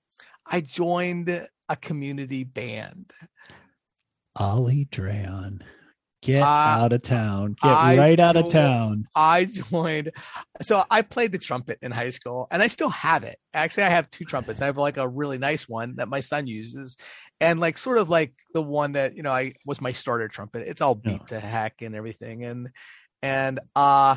I 0.50 0.60
joined 0.60 1.28
a 1.68 1.76
community 1.76 2.44
band. 2.44 3.12
Ollie 4.34 4.88
Drayon. 4.90 5.62
Get 6.22 6.42
out 6.42 6.92
of 6.92 7.02
town. 7.02 7.56
Get 7.62 7.70
I 7.70 7.96
right 7.96 8.18
out 8.18 8.36
of 8.36 8.50
town. 8.50 9.06
I 9.14 9.44
joined. 9.44 10.10
So 10.62 10.82
I 10.90 11.02
played 11.02 11.30
the 11.30 11.38
trumpet 11.38 11.78
in 11.82 11.92
high 11.92 12.10
school 12.10 12.48
and 12.50 12.60
I 12.62 12.66
still 12.66 12.88
have 12.88 13.22
it. 13.22 13.38
Actually, 13.54 13.84
I 13.84 13.90
have 13.90 14.10
two 14.10 14.24
trumpets. 14.24 14.60
I 14.60 14.66
have 14.66 14.76
like 14.76 14.96
a 14.96 15.06
really 15.06 15.38
nice 15.38 15.68
one 15.68 15.96
that 15.96 16.08
my 16.08 16.20
son 16.20 16.48
uses 16.48 16.96
and 17.40 17.60
like 17.60 17.78
sort 17.78 17.98
of 17.98 18.08
like 18.08 18.34
the 18.54 18.62
one 18.62 18.92
that, 18.92 19.16
you 19.16 19.22
know, 19.22 19.30
I 19.30 19.54
was 19.64 19.80
my 19.80 19.92
starter 19.92 20.26
trumpet. 20.26 20.66
It's 20.66 20.80
all 20.80 20.96
beat 20.96 21.20
oh. 21.22 21.26
to 21.26 21.38
heck 21.38 21.80
and 21.82 21.94
everything. 21.94 22.44
And, 22.44 22.70
and, 23.22 23.60
uh, 23.76 24.16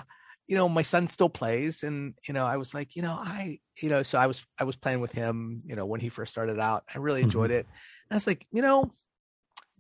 you 0.50 0.56
know, 0.56 0.68
my 0.68 0.82
son 0.82 1.08
still 1.08 1.30
plays 1.30 1.84
and, 1.84 2.16
you 2.28 2.34
know, 2.34 2.44
I 2.44 2.58
was 2.58 2.74
like, 2.74 2.96
you 2.96 3.04
know, 3.04 3.16
I, 3.18 3.60
you 3.80 3.88
know, 3.88 4.02
so 4.02 4.18
I 4.18 4.26
was, 4.26 4.44
I 4.58 4.64
was 4.64 4.76
playing 4.76 5.00
with 5.00 5.12
him, 5.12 5.62
you 5.64 5.76
know, 5.76 5.86
when 5.86 6.00
he 6.00 6.10
first 6.10 6.32
started 6.32 6.58
out, 6.58 6.84
I 6.94 6.98
really 6.98 7.22
enjoyed 7.22 7.52
mm-hmm. 7.52 7.60
it. 7.60 7.68
And 7.68 8.12
I 8.12 8.16
was 8.16 8.26
like, 8.26 8.48
you 8.52 8.64
know, 8.64 8.92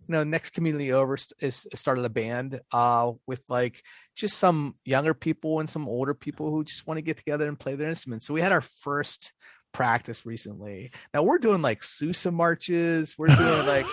you 0.07 0.13
know, 0.15 0.23
next 0.23 0.51
community 0.51 0.93
over 0.93 1.17
is 1.39 1.67
started 1.73 2.05
a 2.05 2.09
band, 2.09 2.61
uh, 2.71 3.13
with 3.25 3.41
like 3.49 3.81
just 4.15 4.37
some 4.37 4.75
younger 4.85 5.15
people 5.15 5.59
and 5.59 5.67
some 5.67 5.87
older 5.87 6.13
people 6.13 6.51
who 6.51 6.63
just 6.63 6.85
want 6.85 6.99
to 6.99 7.03
get 7.03 7.17
together 7.17 7.47
and 7.47 7.59
play 7.59 7.73
their 7.73 7.89
instruments. 7.89 8.27
So 8.27 8.35
we 8.35 8.41
had 8.41 8.51
our 8.51 8.61
first 8.61 9.33
practice 9.71 10.25
recently. 10.25 10.91
Now 11.13 11.23
we're 11.23 11.39
doing 11.39 11.61
like 11.61 11.83
Sousa 11.83 12.31
marches. 12.31 13.15
We're 13.17 13.27
doing 13.27 13.65
like 13.67 13.85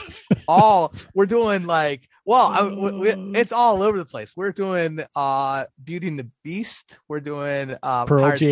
all. 0.48 0.92
We're 1.14 1.26
doing 1.26 1.66
like 1.66 2.08
well, 2.24 2.46
I, 2.46 2.68
we, 2.68 3.10
it's 3.38 3.52
all 3.52 3.82
over 3.82 3.98
the 3.98 4.04
place. 4.04 4.32
We're 4.36 4.52
doing 4.52 5.00
uh 5.14 5.64
Beauty 5.82 6.08
and 6.08 6.18
the 6.18 6.28
Beast. 6.42 6.98
We're 7.08 7.20
doing 7.20 7.76
uh 7.82 8.04
Pearl 8.06 8.22
Pirates 8.22 8.42
of- 8.42 8.48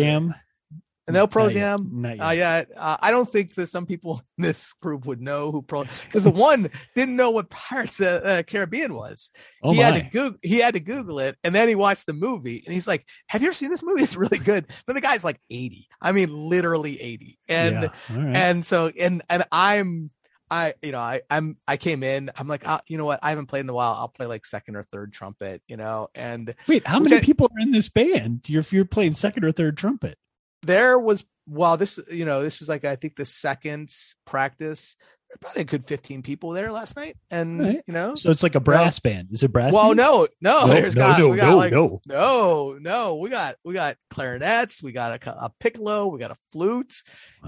Jam. 1.07 1.13
no 1.13 1.27
Pro 1.27 1.43
Not 1.45 1.53
yet. 1.53 1.59
Jam. 1.59 1.89
Not 1.93 2.19
Uh, 2.19 2.31
yeah, 2.31 2.63
uh, 2.77 2.97
I 2.99 3.11
don't 3.11 3.29
think 3.29 3.53
that 3.55 3.67
some 3.67 3.85
people 3.85 4.21
in 4.37 4.43
this 4.43 4.73
group 4.73 5.05
would 5.05 5.21
know 5.21 5.51
who 5.51 5.61
Pro 5.61 5.83
because 5.83 6.23
the 6.23 6.31
one 6.31 6.69
didn't 6.95 7.15
know 7.15 7.31
what 7.31 7.49
Pirates 7.49 7.99
of 7.99 8.25
uh, 8.25 8.43
Caribbean 8.43 8.93
was. 8.93 9.31
oh 9.63 9.71
he 9.73 9.77
my. 9.79 9.83
had 9.85 9.93
to 9.95 10.01
Google 10.09 10.39
he 10.41 10.57
had 10.59 10.73
to 10.73 10.79
Google 10.79 11.19
it, 11.19 11.37
and 11.43 11.53
then 11.53 11.67
he 11.67 11.75
watched 11.75 12.05
the 12.05 12.13
movie, 12.13 12.63
and 12.65 12.73
he's 12.73 12.87
like, 12.87 13.05
"Have 13.27 13.41
you 13.41 13.47
ever 13.49 13.53
seen 13.55 13.69
this 13.69 13.83
movie? 13.83 14.03
It's 14.03 14.15
really 14.15 14.39
good." 14.39 14.65
But 14.87 14.93
the 14.93 15.01
guy's 15.01 15.23
like 15.23 15.39
eighty. 15.49 15.87
I 16.01 16.11
mean, 16.11 16.29
literally 16.35 16.99
eighty, 17.01 17.37
and 17.47 17.83
yeah. 18.09 18.15
Right. 18.17 18.35
and 18.35 18.65
so 18.65 18.87
and 18.99 19.21
and 19.29 19.43
I'm. 19.51 20.11
I 20.51 20.75
you 20.83 20.91
know 20.91 20.99
I 20.99 21.21
I'm 21.27 21.57
I 21.67 21.75
came 21.77 22.03
in 22.03 22.29
I'm 22.37 22.47
like 22.47 22.61
ah, 22.67 22.79
you 22.87 22.99
know 22.99 23.05
what 23.05 23.19
I 23.23 23.29
haven't 23.31 23.47
played 23.47 23.61
in 23.61 23.69
a 23.69 23.73
while 23.73 23.93
I'll 23.93 24.07
play 24.09 24.27
like 24.27 24.45
second 24.45 24.75
or 24.75 24.83
third 24.91 25.11
trumpet 25.11 25.63
you 25.67 25.75
know 25.75 26.09
and 26.13 26.53
Wait, 26.67 26.85
how 26.85 26.99
many 26.99 27.15
I- 27.17 27.21
people 27.21 27.47
are 27.47 27.59
in 27.61 27.71
this 27.71 27.89
band? 27.89 28.47
You're 28.47 28.59
if 28.59 28.71
you're 28.71 28.85
playing 28.85 29.15
second 29.15 29.43
or 29.43 29.51
third 29.51 29.75
trumpet. 29.75 30.19
There 30.65 30.97
was 30.99 31.25
well 31.47 31.77
this 31.77 31.99
you 32.11 32.25
know 32.25 32.41
this 32.43 32.59
was 32.59 32.69
like 32.69 32.83
i 32.85 32.95
think 32.95 33.15
the 33.15 33.25
second 33.25 33.89
practice 34.25 34.95
probably 35.41 35.63
a 35.63 35.65
good 35.65 35.85
15 35.85 36.21
people 36.21 36.51
there 36.51 36.71
last 36.71 36.95
night 36.95 37.17
and 37.29 37.59
Right. 37.59 37.81
you 37.87 37.93
know 37.93 38.15
So 38.15 38.29
it's 38.29 38.43
like 38.43 38.55
a 38.55 38.59
brass 38.61 38.99
band. 38.99 39.29
Is 39.31 39.43
it 39.43 39.51
brass? 39.51 39.73
well 39.73 39.87
band? 39.89 39.97
no 39.97 40.27
no, 40.39 40.67
no, 40.67 40.67
there's 40.67 40.95
no, 40.95 41.01
got, 41.01 41.19
no, 41.19 41.27
we 41.29 41.37
got 41.37 41.49
no, 41.49 41.57
like 41.57 41.71
no. 41.73 41.99
no 42.07 42.77
no 42.79 43.15
we 43.15 43.29
got 43.29 43.55
we 43.65 43.73
got 43.73 43.97
clarinets 44.09 44.81
we 44.81 44.91
got 44.93 45.25
a, 45.27 45.45
a 45.45 45.51
piccolo 45.59 46.07
we 46.07 46.19
got 46.19 46.31
a 46.31 46.37
flute 46.51 46.93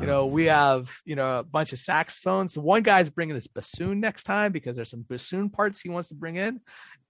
you 0.01 0.05
know 0.05 0.25
we 0.25 0.45
have 0.45 0.91
you 1.05 1.15
know 1.15 1.39
a 1.39 1.43
bunch 1.43 1.71
of 1.71 1.79
saxophones 1.79 2.55
the 2.55 2.61
one 2.61 2.81
guy's 2.83 3.09
bringing 3.09 3.35
this 3.35 3.47
bassoon 3.47 4.01
next 4.01 4.23
time 4.23 4.51
because 4.51 4.75
there's 4.75 4.89
some 4.91 5.05
bassoon 5.07 5.49
parts 5.49 5.79
he 5.79 5.87
wants 5.89 6.09
to 6.09 6.15
bring 6.15 6.35
in 6.35 6.59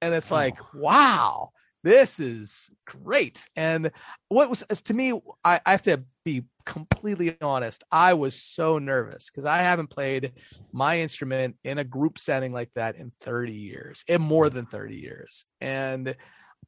and 0.02 0.14
it's 0.14 0.30
like 0.32 0.58
wow 0.76 1.50
this 1.84 2.20
is 2.20 2.70
great 2.86 3.48
and 3.56 3.92
what 4.30 4.50
was 4.50 4.64
to 4.84 4.94
me 4.94 5.14
i, 5.44 5.60
I 5.66 5.72
have 5.72 5.84
to 5.84 6.04
be 6.26 6.44
completely 6.66 7.38
honest 7.42 7.84
i 7.92 8.14
was 8.14 8.36
so 8.36 8.78
nervous 8.78 9.30
because 9.30 9.46
i 9.46 9.60
haven't 9.60 9.90
played 9.90 10.34
my 10.72 11.00
instrument 11.00 11.56
in 11.64 11.78
a 11.78 11.84
group 11.84 12.18
setting 12.18 12.52
like 12.52 12.72
that 12.76 12.96
in 12.96 13.12
30 13.22 13.54
years 13.54 14.04
in 14.08 14.22
more 14.22 14.50
than 14.50 14.66
30 14.66 14.96
years 14.96 15.46
and 15.62 16.16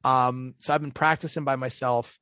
um 0.04 0.56
so 0.60 0.74
i've 0.74 0.82
been 0.82 0.92
practicing 0.92 1.44
by 1.44 1.56
myself 1.56 2.18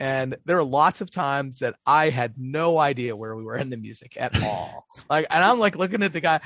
and 0.00 0.36
there 0.44 0.58
are 0.58 0.64
lots 0.64 1.00
of 1.00 1.10
times 1.10 1.58
that 1.58 1.74
I 1.84 2.10
had 2.10 2.34
no 2.36 2.78
idea 2.78 3.16
where 3.16 3.34
we 3.34 3.42
were 3.42 3.56
in 3.56 3.70
the 3.70 3.76
music 3.76 4.16
at 4.18 4.40
all. 4.42 4.86
like, 5.10 5.26
and 5.28 5.42
I'm 5.42 5.58
like 5.58 5.76
looking 5.76 6.02
at 6.02 6.12
the 6.12 6.20
guy, 6.20 6.40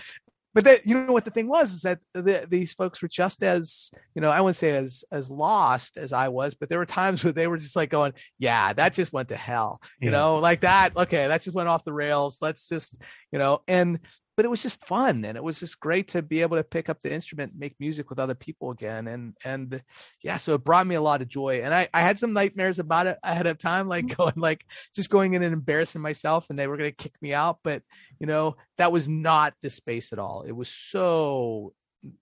but 0.54 0.64
that 0.64 0.86
you 0.86 0.94
know 1.06 1.12
what 1.12 1.24
the 1.24 1.30
thing 1.30 1.48
was 1.48 1.72
is 1.72 1.82
that 1.82 1.98
the, 2.14 2.46
these 2.48 2.72
folks 2.74 3.00
were 3.00 3.08
just 3.08 3.42
as 3.42 3.90
you 4.14 4.20
know 4.22 4.30
I 4.30 4.40
wouldn't 4.40 4.56
say 4.56 4.70
as 4.76 5.04
as 5.10 5.30
lost 5.30 5.96
as 5.96 6.12
I 6.12 6.28
was, 6.28 6.54
but 6.54 6.68
there 6.68 6.78
were 6.78 6.86
times 6.86 7.24
where 7.24 7.32
they 7.32 7.46
were 7.46 7.56
just 7.58 7.76
like 7.76 7.90
going, 7.90 8.12
yeah, 8.38 8.72
that 8.72 8.92
just 8.94 9.12
went 9.12 9.28
to 9.28 9.36
hell, 9.36 9.80
you 10.00 10.10
Yeah. 10.10 10.18
know, 10.18 10.36
like 10.38 10.60
that. 10.60 10.96
Okay, 10.96 11.26
that 11.28 11.42
just 11.42 11.54
went 11.54 11.68
off 11.68 11.84
the 11.84 11.92
rails. 11.92 12.38
Let's 12.40 12.68
just 12.68 13.00
you 13.30 13.38
know, 13.38 13.62
and 13.66 13.98
but 14.36 14.44
it 14.44 14.48
was 14.48 14.62
just 14.62 14.84
fun 14.84 15.24
and 15.24 15.36
it 15.36 15.44
was 15.44 15.60
just 15.60 15.80
great 15.80 16.08
to 16.08 16.22
be 16.22 16.42
able 16.42 16.56
to 16.56 16.64
pick 16.64 16.88
up 16.88 17.00
the 17.02 17.12
instrument 17.12 17.52
make 17.56 17.74
music 17.78 18.10
with 18.10 18.18
other 18.18 18.34
people 18.34 18.70
again 18.70 19.08
and 19.08 19.34
and 19.44 19.82
yeah 20.22 20.36
so 20.36 20.54
it 20.54 20.64
brought 20.64 20.86
me 20.86 20.94
a 20.94 21.00
lot 21.00 21.22
of 21.22 21.28
joy 21.28 21.60
and 21.62 21.74
i 21.74 21.88
i 21.94 22.00
had 22.00 22.18
some 22.18 22.32
nightmares 22.32 22.78
about 22.78 23.06
it 23.06 23.18
ahead 23.22 23.46
of 23.46 23.58
time 23.58 23.88
like 23.88 24.06
mm-hmm. 24.06 24.22
going 24.22 24.34
like 24.36 24.64
just 24.94 25.10
going 25.10 25.34
in 25.34 25.42
and 25.42 25.52
embarrassing 25.52 26.00
myself 26.00 26.50
and 26.50 26.58
they 26.58 26.66
were 26.66 26.76
going 26.76 26.90
to 26.90 26.96
kick 26.96 27.14
me 27.20 27.34
out 27.34 27.58
but 27.62 27.82
you 28.18 28.26
know 28.26 28.56
that 28.76 28.92
was 28.92 29.08
not 29.08 29.54
the 29.62 29.70
space 29.70 30.12
at 30.12 30.18
all. 30.18 30.42
It 30.42 30.52
was 30.52 30.68
so 30.68 31.72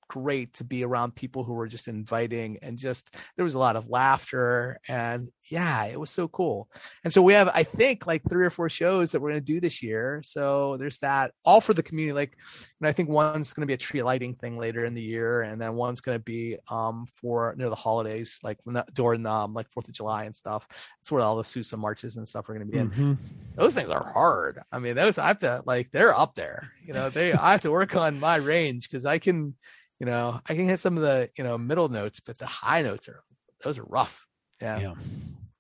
great 0.08 0.52
to 0.54 0.64
be 0.64 0.84
around 0.84 1.14
people 1.14 1.44
who 1.44 1.54
were 1.54 1.68
just 1.68 1.88
inviting 1.88 2.58
and 2.60 2.76
just 2.76 3.16
there 3.36 3.44
was 3.44 3.54
a 3.54 3.58
lot 3.58 3.76
of 3.76 3.88
laughter 3.88 4.78
and 4.86 5.30
yeah 5.50 5.84
it 5.84 5.98
was 5.98 6.10
so 6.10 6.28
cool 6.28 6.70
and 7.04 7.12
so 7.12 7.20
we 7.20 7.32
have 7.34 7.50
i 7.54 7.62
think 7.62 8.06
like 8.06 8.22
three 8.28 8.46
or 8.46 8.50
four 8.50 8.68
shows 8.68 9.12
that 9.12 9.20
we're 9.20 9.30
going 9.30 9.40
to 9.40 9.52
do 9.54 9.60
this 9.60 9.82
year 9.82 10.22
so 10.24 10.76
there's 10.78 10.98
that 11.00 11.32
all 11.44 11.60
for 11.60 11.74
the 11.74 11.82
community 11.82 12.12
like 12.14 12.36
and 12.80 12.88
i 12.88 12.92
think 12.92 13.08
one's 13.08 13.52
going 13.52 13.62
to 13.62 13.66
be 13.66 13.74
a 13.74 13.76
tree 13.76 14.02
lighting 14.02 14.34
thing 14.34 14.56
later 14.56 14.84
in 14.84 14.94
the 14.94 15.02
year 15.02 15.42
and 15.42 15.60
then 15.60 15.74
one's 15.74 16.00
going 16.00 16.16
to 16.16 16.24
be 16.24 16.56
um 16.70 17.04
for 17.20 17.54
near 17.58 17.68
the 17.68 17.74
holidays 17.74 18.38
like 18.42 18.58
when 18.64 18.74
that 18.74 18.92
during 18.94 19.26
um 19.26 19.52
like 19.52 19.68
fourth 19.70 19.88
of 19.88 19.94
july 19.94 20.24
and 20.24 20.34
stuff 20.36 20.66
that's 20.70 21.10
where 21.10 21.22
all 21.22 21.36
the 21.36 21.44
Sousa 21.44 21.76
marches 21.76 22.16
and 22.16 22.26
stuff 22.26 22.48
are 22.48 22.54
going 22.54 22.66
to 22.66 22.72
be 22.72 22.78
in 22.78 22.90
Mhm. 22.90 23.18
those 23.56 23.74
things 23.74 23.90
are 23.90 24.04
hard. 24.04 24.60
I 24.72 24.78
mean, 24.78 24.94
those 24.96 25.18
I 25.18 25.26
have 25.26 25.38
to 25.40 25.62
like 25.66 25.90
they're 25.90 26.14
up 26.14 26.34
there. 26.34 26.72
You 26.86 26.94
know, 26.94 27.10
they 27.10 27.32
I 27.32 27.52
have 27.52 27.62
to 27.62 27.70
work 27.70 27.94
on 27.96 28.18
my 28.20 28.36
range 28.36 28.88
because 28.88 29.04
I 29.04 29.18
can, 29.18 29.54
you 29.98 30.06
know, 30.06 30.40
I 30.48 30.54
can 30.54 30.66
hit 30.68 30.80
some 30.80 30.96
of 30.96 31.02
the 31.02 31.28
you 31.36 31.44
know 31.44 31.58
middle 31.58 31.88
notes, 31.88 32.20
but 32.20 32.38
the 32.38 32.46
high 32.46 32.82
notes 32.82 33.08
are 33.08 33.22
those 33.64 33.78
are 33.78 33.84
rough. 33.84 34.26
Yeah. 34.62 34.78
Yeah. 34.80 34.94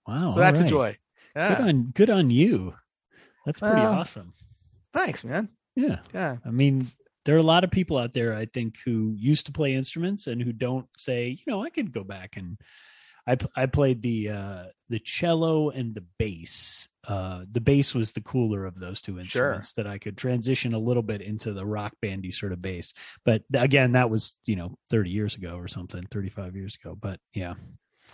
Wow. 0.06 0.30
so 0.30 0.40
that's 0.40 0.58
all 0.58 0.60
a 0.60 0.64
right. 0.64 0.70
joy. 0.70 0.98
Good 1.48 1.60
on 1.60 1.82
good 1.94 2.10
on 2.10 2.30
you. 2.30 2.74
That's 3.46 3.60
pretty 3.60 3.76
Well, 3.76 3.92
awesome. 3.94 4.34
Thanks, 4.92 5.24
man. 5.24 5.48
Yeah. 5.76 6.00
Yeah. 6.12 6.36
I 6.44 6.50
mean, 6.50 6.82
there 7.24 7.34
are 7.36 7.38
a 7.38 7.42
lot 7.42 7.64
of 7.64 7.70
people 7.70 7.96
out 7.96 8.12
there, 8.12 8.34
I 8.34 8.46
think, 8.46 8.76
who 8.84 9.14
used 9.16 9.46
to 9.46 9.52
play 9.52 9.74
instruments 9.74 10.26
and 10.26 10.42
who 10.42 10.52
don't 10.52 10.86
say, 10.98 11.28
you 11.28 11.44
know, 11.46 11.62
I 11.62 11.70
could 11.70 11.92
go 11.92 12.02
back 12.04 12.36
and 12.36 12.58
I 13.26 13.36
I 13.54 13.66
played 13.66 14.02
the 14.02 14.30
uh 14.30 14.64
the 14.88 14.98
cello 14.98 15.70
and 15.70 15.94
the 15.94 16.04
bass. 16.18 16.88
Uh 17.06 17.44
the 17.50 17.60
bass 17.60 17.94
was 17.94 18.10
the 18.10 18.20
cooler 18.22 18.64
of 18.66 18.78
those 18.80 19.00
two 19.00 19.12
Sure. 19.12 19.20
instruments 19.52 19.72
that 19.74 19.86
I 19.86 19.98
could 19.98 20.16
transition 20.16 20.74
a 20.74 20.78
little 20.78 21.02
bit 21.02 21.20
into 21.22 21.52
the 21.52 21.64
rock 21.64 21.92
bandy 22.02 22.30
sort 22.32 22.52
of 22.52 22.60
bass. 22.60 22.92
But 23.24 23.42
again, 23.54 23.92
that 23.92 24.10
was, 24.10 24.34
you 24.46 24.56
know, 24.56 24.76
30 24.90 25.10
years 25.10 25.36
ago 25.36 25.56
or 25.56 25.68
something, 25.68 26.02
35 26.10 26.56
years 26.56 26.76
ago. 26.82 26.96
But 27.00 27.20
yeah. 27.34 27.54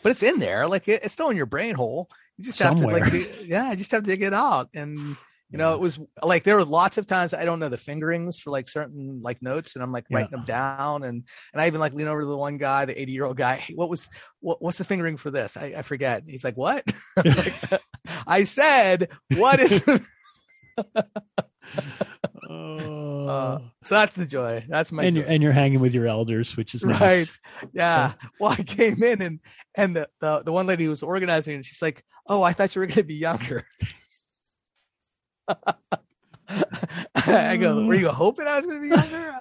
But 0.03 0.13
it's 0.13 0.23
in 0.23 0.39
there. 0.39 0.67
Like 0.69 0.89
it, 0.89 1.03
it's 1.05 1.15
still 1.15 1.31
in 1.31 1.37
your 1.37 1.47
brain 1.47 1.75
hole. 1.75 2.09
You 2.39 2.45
just 2.45 2.59
have 2.61 2.77
to 2.77 2.87
like 2.87 3.11
dig- 3.11 3.47
yeah, 3.47 3.71
you 3.71 3.77
just 3.77 3.91
have 3.93 4.03
to 4.05 4.11
dig 4.11 4.23
it 4.23 4.35
out. 4.35 4.69
And 4.75 5.17
you 5.51 5.59
know, 5.59 5.75
it 5.75 5.81
was 5.81 5.99
like 6.23 6.43
there 6.43 6.57
were 6.57 6.65
lots 6.65 6.99
of 6.99 7.07
times 7.07 7.33
I 7.33 7.45
don't 7.45 7.61
know 7.61 7.69
the 7.69 7.79
fingerings 7.79 8.39
for 8.41 8.51
like 8.51 8.69
certain 8.69 9.21
like 9.23 9.41
notes, 9.43 9.75
and 9.75 9.83
I'm 9.83 9.93
like 9.93 10.05
Yeah. 10.11 10.17
writing 10.19 10.33
them 10.33 10.45
down, 10.45 11.05
and 11.05 11.25
and 11.53 11.63
I 11.63 11.67
even 11.69 11.81
like 11.81 11.95
lean 11.95 12.09
over 12.09 12.21
to 12.21 12.27
the 12.27 12.37
one 12.37 12.59
guy, 12.59 12.85
the 12.85 13.01
80 13.01 13.13
year 13.13 13.25
old 13.25 13.37
guy. 13.37 13.57
Hey, 13.57 13.75
what 13.75 13.89
was 13.89 14.09
what, 14.41 14.61
what's 14.61 14.79
the 14.79 14.85
fingering 14.85 15.17
for 15.17 15.31
this? 15.31 15.57
I, 15.57 15.75
I 15.79 15.83
forget. 15.83 16.25
He's 16.27 16.45
like, 16.45 16.57
what? 16.57 16.85
Like, 17.17 17.55
I 18.27 18.45
said, 18.45 19.09
what 19.37 19.61
is? 19.61 19.85
Oh. 22.49 23.61
so 23.83 23.95
that's 23.97 24.15
the 24.15 24.25
joy. 24.27 24.65
That's 24.69 24.93
my 24.93 25.05
and 25.05 25.15
joy. 25.15 25.21
you're 25.21 25.29
and 25.29 25.43
you're 25.43 25.53
hanging 25.53 25.81
with 25.81 25.95
your 25.95 26.07
elders, 26.07 26.57
which 26.57 26.75
is 26.75 26.85
nice. 26.85 27.01
right 27.01 27.29
yeah 27.73 28.13
well 28.41 28.53
i 28.53 28.63
came 28.63 29.03
in 29.03 29.21
and 29.23 29.41
and 29.75 29.97
the, 29.97 30.07
the 30.21 30.43
the 30.45 30.53
one 30.53 30.67
lady 30.67 30.85
who 30.85 30.91
was 30.91 31.03
organizing 31.03 31.57
and 31.57 31.65
she's 31.65 31.83
like 31.83 32.05
oh 32.29 32.43
i 32.43 32.53
thought 32.53 32.75
you 32.75 32.81
were 32.81 32.87
going 32.87 32.95
to 32.95 33.03
be 33.03 33.15
younger 33.15 33.65
i 37.27 37.57
go 37.57 37.85
were 37.87 37.95
you 37.95 38.09
hoping 38.13 38.47
i 38.47 38.57
was 38.57 38.67
going 38.67 38.77
to 38.79 38.83
be 38.83 38.89
younger 38.89 39.33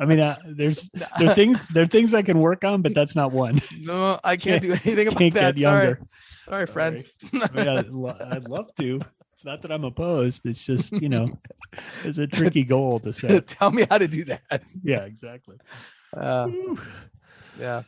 I 0.00 0.04
mean, 0.06 0.18
uh, 0.20 0.36
there's 0.46 0.88
there 1.18 1.30
are 1.30 1.34
things 1.34 1.68
there 1.68 1.82
are 1.84 1.86
things 1.86 2.14
I 2.14 2.22
can 2.22 2.38
work 2.40 2.64
on, 2.64 2.80
but 2.82 2.94
that's 2.94 3.14
not 3.14 3.32
one. 3.32 3.60
no 3.80 4.18
i 4.24 4.36
can't 4.36 4.62
do 4.62 4.72
anything 4.72 5.08
about 5.08 5.18
Can't 5.18 5.34
that 5.34 5.54
get 5.56 5.62
sorry 5.62 5.84
younger. 5.86 6.02
sorry 6.44 6.66
friend 6.66 7.04
I 7.34 7.48
mean, 7.54 7.68
I'd, 7.68 7.88
lo- 7.88 8.16
I'd 8.30 8.48
love 8.48 8.74
to. 8.80 9.00
It's 9.40 9.46
not 9.46 9.62
that 9.62 9.72
I'm 9.72 9.84
opposed. 9.84 10.44
It's 10.44 10.62
just 10.62 10.92
you 10.92 11.08
know, 11.08 11.40
it's 12.04 12.18
a 12.18 12.26
tricky 12.26 12.62
goal 12.62 13.00
to 13.00 13.10
set. 13.10 13.46
tell 13.46 13.70
me 13.70 13.86
how 13.88 13.96
to 13.96 14.06
do 14.06 14.24
that 14.24 14.42
Yeah, 14.84 15.04
exactly. 15.04 15.56
uh, 16.14 16.46
yeah 17.58 17.84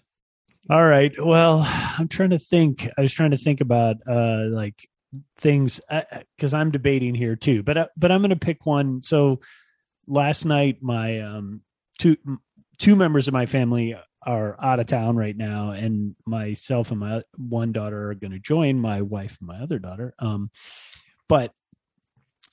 All 0.71 0.83
right. 0.83 1.13
Well, 1.23 1.61
I'm 1.69 2.09
trying 2.09 2.31
to 2.31 2.39
think. 2.39 2.89
I 2.97 3.03
was 3.03 3.13
trying 3.13 3.33
to 3.33 3.37
think 3.37 3.61
about 3.61 3.97
uh 4.11 4.45
like 4.49 4.89
things 5.37 5.79
because 6.39 6.55
I'm 6.55 6.71
debating 6.71 7.15
here 7.15 7.37
too. 7.37 7.63
But 7.63 7.77
uh, 7.77 7.87
but 7.99 8.11
I'm 8.11 8.23
going 8.23 8.31
to 8.31 8.37
pick 8.37 8.65
one. 8.65 9.03
So 9.03 9.41
last 10.07 10.47
night, 10.47 10.79
my 10.81 11.21
um 11.21 11.61
two 11.99 12.17
two 12.79 12.97
members 12.97 13.29
of 13.29 13.35
my 13.35 13.45
family 13.45 13.95
are 14.25 14.57
out 14.59 14.81
of 14.81 14.87
town 14.87 15.17
right 15.17 15.37
now, 15.37 15.73
and 15.73 16.17
myself 16.25 16.93
and 16.93 17.01
my 17.01 17.23
one 17.37 17.73
daughter 17.73 18.09
are 18.09 18.15
going 18.15 18.33
to 18.33 18.39
join 18.39 18.81
my 18.81 19.03
wife 19.03 19.37
and 19.39 19.49
my 19.49 19.59
other 19.59 19.79
daughter. 19.79 20.15
Um, 20.19 20.51
but 21.33 21.51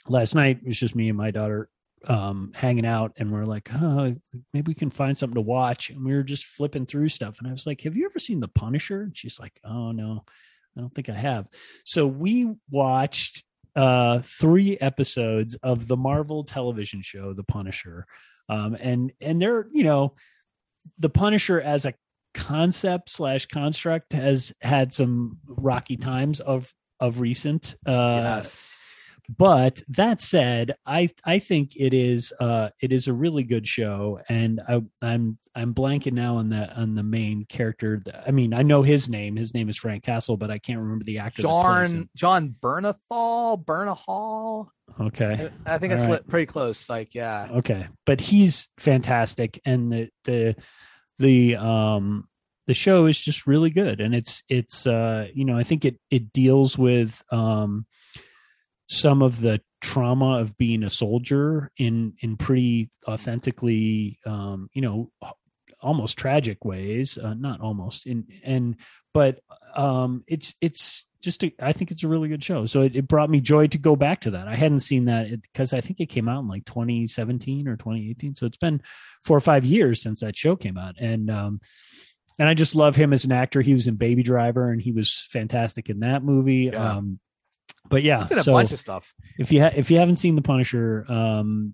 last 0.08 0.36
night 0.36 0.60
it 0.62 0.66
was 0.66 0.80
just 0.80 0.96
me 0.96 1.10
and 1.10 1.18
my 1.18 1.32
daughter 1.32 1.68
um 2.08 2.50
hanging 2.56 2.86
out 2.86 3.12
and 3.18 3.30
we're 3.30 3.44
like 3.44 3.70
oh 3.74 4.16
maybe 4.54 4.70
we 4.70 4.74
can 4.74 4.90
find 4.90 5.18
something 5.18 5.36
to 5.36 5.42
watch. 5.42 5.90
And 5.90 6.06
we 6.06 6.14
were 6.14 6.24
just 6.24 6.46
flipping 6.46 6.86
through 6.86 7.10
stuff 7.10 7.40
and 7.40 7.48
i 7.50 7.52
was 7.52 7.68
like 7.68 7.82
have 7.82 7.98
you 7.98 8.06
ever 8.06 8.20
seen 8.20 8.40
the 8.40 8.48
punisher? 8.48 9.02
And 9.02 9.18
she's 9.18 9.38
like 9.38 9.60
oh 9.66 9.92
no 9.92 10.24
i 10.78 10.80
don't 10.80 10.96
think 10.96 11.10
i 11.10 11.14
have. 11.14 11.50
So 11.84 12.08
we 12.08 12.56
watched 12.72 13.44
uh 13.76 14.20
three 14.20 14.78
episodes 14.78 15.56
of 15.62 15.90
the 15.90 15.98
marvel 15.98 16.46
television 16.46 17.02
show 17.02 17.34
the 17.34 17.44
punisher. 17.44 18.06
Um 18.48 18.78
and 18.80 19.12
and 19.20 19.42
they're 19.42 19.68
you 19.74 19.84
know 19.84 20.16
the 21.00 21.10
punisher 21.10 21.60
as 21.60 21.86
a 21.86 21.94
concept 22.34 23.10
slash 23.10 23.46
construct 23.48 24.14
has 24.14 24.54
had 24.62 24.94
some 24.94 25.40
rocky 25.48 25.98
times 25.98 26.40
of 26.40 26.74
of 27.00 27.20
recent 27.20 27.76
uh 27.86 28.22
yes 28.24 28.80
but 29.38 29.84
that 29.90 30.22
said, 30.22 30.76
I 30.88 31.10
I 31.24 31.38
think 31.38 31.76
it 31.76 31.94
is 31.94 32.34
uh 32.40 32.70
it 32.82 32.92
is 32.92 33.08
a 33.08 33.14
really 33.14 33.44
good 33.44 33.68
show, 33.68 34.20
and 34.28 34.60
I 34.68 34.82
I'm 35.04 35.38
I'm 35.54 35.74
blanking 35.76 36.14
now 36.14 36.38
on 36.38 36.50
the 36.50 36.74
on 36.76 36.96
the 36.96 37.04
main 37.04 37.46
character. 37.46 38.02
I 38.26 38.32
mean, 38.32 38.56
I 38.56 38.64
know 38.64 38.82
his 38.82 39.08
name. 39.08 39.36
His 39.36 39.54
name 39.54 39.70
is 39.70 39.78
Frank 39.78 40.04
Castle, 40.04 40.36
but 40.36 40.50
I 40.50 40.58
can't 40.58 40.80
remember 40.80 41.04
the 41.06 41.20
actor. 41.20 41.44
Jon. 41.44 42.10
Jon 42.16 42.56
Bernthal, 42.60 43.64
Bernahall. 43.64 44.70
Okay. 45.00 45.52
I 45.66 45.78
think 45.78 45.94
All 45.94 46.00
it's 46.00 46.08
right. 46.08 46.28
pretty 46.28 46.48
close. 46.48 46.90
Like, 46.90 47.14
yeah, 47.14 47.50
Okay, 47.52 47.88
but 48.08 48.20
he's 48.20 48.68
fantastic, 48.80 49.62
and 49.64 49.92
the 49.92 50.10
the 50.24 50.56
the 51.20 51.56
um 51.58 52.29
the 52.70 52.76
show 52.76 53.08
is 53.08 53.20
just 53.20 53.48
really 53.48 53.72
good, 53.72 54.00
and 54.00 54.14
it's 54.14 54.44
it's 54.48 54.86
uh 54.86 55.26
you 55.34 55.44
know 55.44 55.58
I 55.58 55.64
think 55.64 55.86
it 55.86 56.00
it 56.12 56.32
deals 56.32 56.78
with 56.78 57.24
um 57.32 57.88
some 58.88 59.24
of 59.24 59.42
the 59.42 59.60
trauma 59.82 60.38
of 60.38 60.56
being 60.56 60.84
a 60.84 60.90
soldier 60.92 61.72
in 61.78 62.14
in 62.22 62.38
pretty 62.38 62.92
authentically 63.08 64.20
um 64.24 64.70
you 64.74 64.84
know 64.84 65.12
almost 65.82 66.16
tragic 66.16 66.64
ways 66.64 67.18
uh, 67.18 67.34
not 67.34 67.60
almost. 67.60 68.06
In 68.06 68.28
and 68.44 68.76
but 69.16 69.40
um 69.76 70.24
it's 70.28 70.54
it's 70.62 71.08
just 71.22 71.44
a, 71.44 71.52
i 71.60 71.74
think 71.74 71.92
it's 71.92 72.04
a 72.04 72.08
really 72.08 72.30
good 72.30 72.44
show. 72.44 72.68
So 72.68 72.82
it, 72.82 72.96
it 72.96 73.08
brought 73.08 73.32
me 73.32 73.42
joy 73.42 73.66
to 73.66 73.80
go 73.80 73.96
back 73.96 74.22
to 74.22 74.32
that. 74.32 74.48
I 74.48 74.56
hadn't 74.56 74.82
seen 74.82 75.06
that 75.06 75.26
because 75.42 75.74
i 75.74 75.82
think 75.82 76.00
it 76.00 76.10
came 76.10 76.30
out 76.30 76.42
in 76.42 76.48
like 76.48 76.66
2017 76.66 77.68
or 77.68 77.78
2018 77.78 78.36
so 78.36 78.46
it's 78.46 78.58
been 78.58 78.84
four 79.24 79.38
or 79.38 79.42
five 79.42 79.66
years 79.66 80.04
since 80.04 80.20
that 80.20 80.38
show 80.38 80.56
came 80.56 80.78
out. 80.78 80.94
And 81.00 81.32
um 81.32 81.62
and 82.40 82.50
i 82.50 82.54
just 82.56 82.74
love 82.74 82.96
him 82.96 83.14
as 83.14 83.26
an 83.26 83.32
actor 83.32 83.62
he 83.62 83.74
was 83.76 83.88
in 83.88 83.96
baby 83.96 84.24
driver 84.24 84.72
and 84.72 84.82
he 84.82 84.92
was 84.92 85.28
fantastic 85.32 85.90
in 85.90 86.00
that 86.00 86.24
movie 86.24 86.72
Yeah. 86.74 86.94
um 86.94 87.20
but 87.90 88.02
yeah 88.04 88.20
it's 88.22 88.30
been 88.30 88.38
a 88.40 88.44
so 88.44 88.54
bunch 88.54 88.72
of 88.72 88.80
stuff. 88.80 89.14
if 89.38 89.52
you 89.52 89.62
ha- 89.62 89.72
if 89.76 89.92
you 89.92 89.98
haven't 90.00 90.18
seen 90.18 90.36
the 90.36 90.42
Punisher, 90.42 91.06
um, 91.10 91.74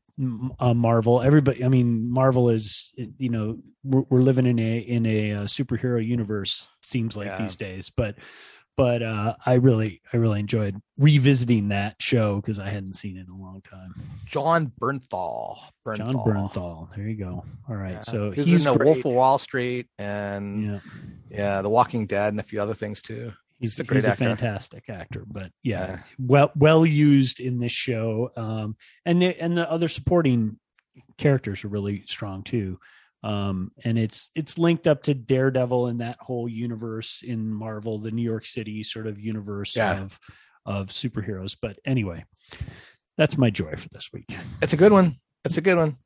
uh, 0.60 0.74
Marvel, 0.74 1.22
everybody, 1.22 1.62
I 1.64 1.68
mean, 1.68 2.10
Marvel 2.10 2.48
is, 2.50 2.94
you 3.18 3.28
know, 3.30 3.58
we're, 3.84 4.04
we're 4.10 4.22
living 4.22 4.46
in 4.46 4.58
a 4.60 4.78
in 4.78 5.06
a 5.06 5.32
uh, 5.34 5.44
superhero 5.44 6.06
universe. 6.06 6.70
Seems 6.84 7.18
like 7.18 7.28
Yeah. 7.28 7.38
these 7.42 7.58
days, 7.58 7.90
but 7.96 8.16
but 8.78 9.02
uh, 9.02 9.36
I 9.46 9.54
really 9.56 10.02
I 10.14 10.18
really 10.18 10.40
enjoyed 10.40 10.80
revisiting 10.98 11.70
that 11.70 11.96
show 12.00 12.38
because 12.38 12.60
I 12.60 12.70
hadn't 12.70 12.94
seen 12.94 13.18
it 13.18 13.22
in 13.28 13.30
a 13.34 13.38
long 13.38 13.62
time. 13.62 13.94
Jon 14.26 14.72
Bernthal. 14.80 15.58
Bernthal. 15.86 15.98
Jon 15.98 16.14
Bernthal, 16.16 16.96
there 16.96 17.08
you 17.08 17.16
go. 17.16 17.44
All 17.70 17.76
right, 17.76 17.94
Yeah. 17.94 18.02
so 18.02 18.32
he's 18.32 18.52
in 18.54 18.64
the 18.64 18.76
great. 18.76 18.86
Wolf 18.86 19.00
of 19.06 19.12
Wall 19.14 19.38
Street 19.38 19.88
and 20.00 20.64
Yeah, 20.66 20.80
yeah, 21.30 21.62
The 21.62 21.70
Walking 21.70 22.06
Dead 22.08 22.34
and 22.34 22.40
a 22.40 22.44
few 22.44 22.62
other 22.62 22.74
things 22.74 23.02
too. 23.02 23.32
he's, 23.60 23.80
a 23.80 23.84
great 23.84 23.98
he's 24.02 24.06
a 24.08 24.12
actor. 24.12 24.24
fantastic 24.26 24.90
actor. 24.90 25.24
But 25.26 25.52
yeah, 25.64 25.88
Yeah. 25.88 26.00
well 26.20 26.52
well 26.56 26.86
used 26.86 27.40
in 27.40 27.60
this 27.60 27.72
show 27.72 28.32
um 28.36 28.76
and 29.06 29.22
the 29.22 29.40
and 29.42 29.58
the 29.58 29.70
other 29.72 29.88
supporting 29.88 30.60
characters 31.18 31.64
are 31.64 31.70
really 31.70 32.04
strong 32.08 32.44
too 32.44 32.80
um 33.26 33.72
and 33.84 33.98
it's 33.98 34.30
it's 34.36 34.58
linked 34.58 34.88
up 34.88 35.02
to 35.04 35.14
daredevil 35.14 35.88
and 35.88 36.00
that 36.00 36.16
whole 36.22 36.48
universe 36.48 37.24
in 37.26 37.52
marvel 37.52 37.98
the 37.98 38.12
new 38.12 38.22
york 38.22 38.46
city 38.46 38.84
sort 38.84 39.08
of 39.08 39.20
universe 39.20 39.76
Yeah. 39.76 40.02
of 40.04 40.20
of 40.66 40.88
superheroes 40.88 41.56
but 41.62 41.78
anyway 41.86 42.24
that's 43.18 43.38
my 43.38 43.50
joy 43.50 43.74
for 43.78 43.90
this 43.90 44.10
week 44.14 44.28
It's 44.62 44.74
a 44.74 44.78
good 44.78 44.92
one. 44.92 45.18
It's 45.46 45.58
a 45.58 45.62
good 45.62 45.78
one. 45.78 45.98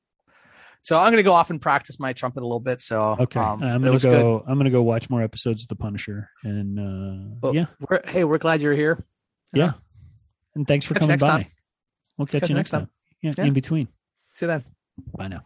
So 0.82 0.98
I'm 0.98 1.12
gonna 1.12 1.24
go 1.24 1.34
off 1.34 1.50
and 1.50 1.60
practice 1.62 2.00
my 2.00 2.14
trumpet 2.14 2.42
a 2.42 2.48
little 2.48 2.60
bit. 2.60 2.80
So 2.82 3.18
okay 3.20 3.40
um, 3.40 3.62
i'm 3.64 3.82
gonna 3.82 3.92
was 3.92 4.04
go 4.04 4.44
i'm 4.48 4.58
gonna 4.58 4.70
go 4.70 4.84
watch 4.84 5.10
more 5.10 5.22
episodes 5.24 5.64
of 5.64 5.68
the 5.70 5.76
punisher 5.76 6.30
and 6.44 6.80
uh 6.80 7.36
Well, 7.42 7.56
yeah. 7.56 7.66
We're, 7.90 8.02
hey, 8.06 8.24
we're 8.24 8.38
glad 8.38 8.62
you're 8.62 8.76
here. 8.76 9.04
yeah 9.54 9.74
and 10.56 10.68
thanks 10.68 10.86
for 10.86 10.94
Catch 10.94 11.02
coming 11.02 11.18
by 11.18 11.28
time. 11.28 11.46
we'll 12.18 12.28
catch, 12.28 12.48
you 12.50 12.56
next 12.56 12.70
time, 12.72 12.88
Yeah, 13.22 13.34
Yeah. 13.38 13.46
in 13.46 13.54
between 13.54 13.88
See 14.34 14.46
you 14.46 14.48
then. 14.52 14.64
bye 15.18 15.28
now 15.28 15.46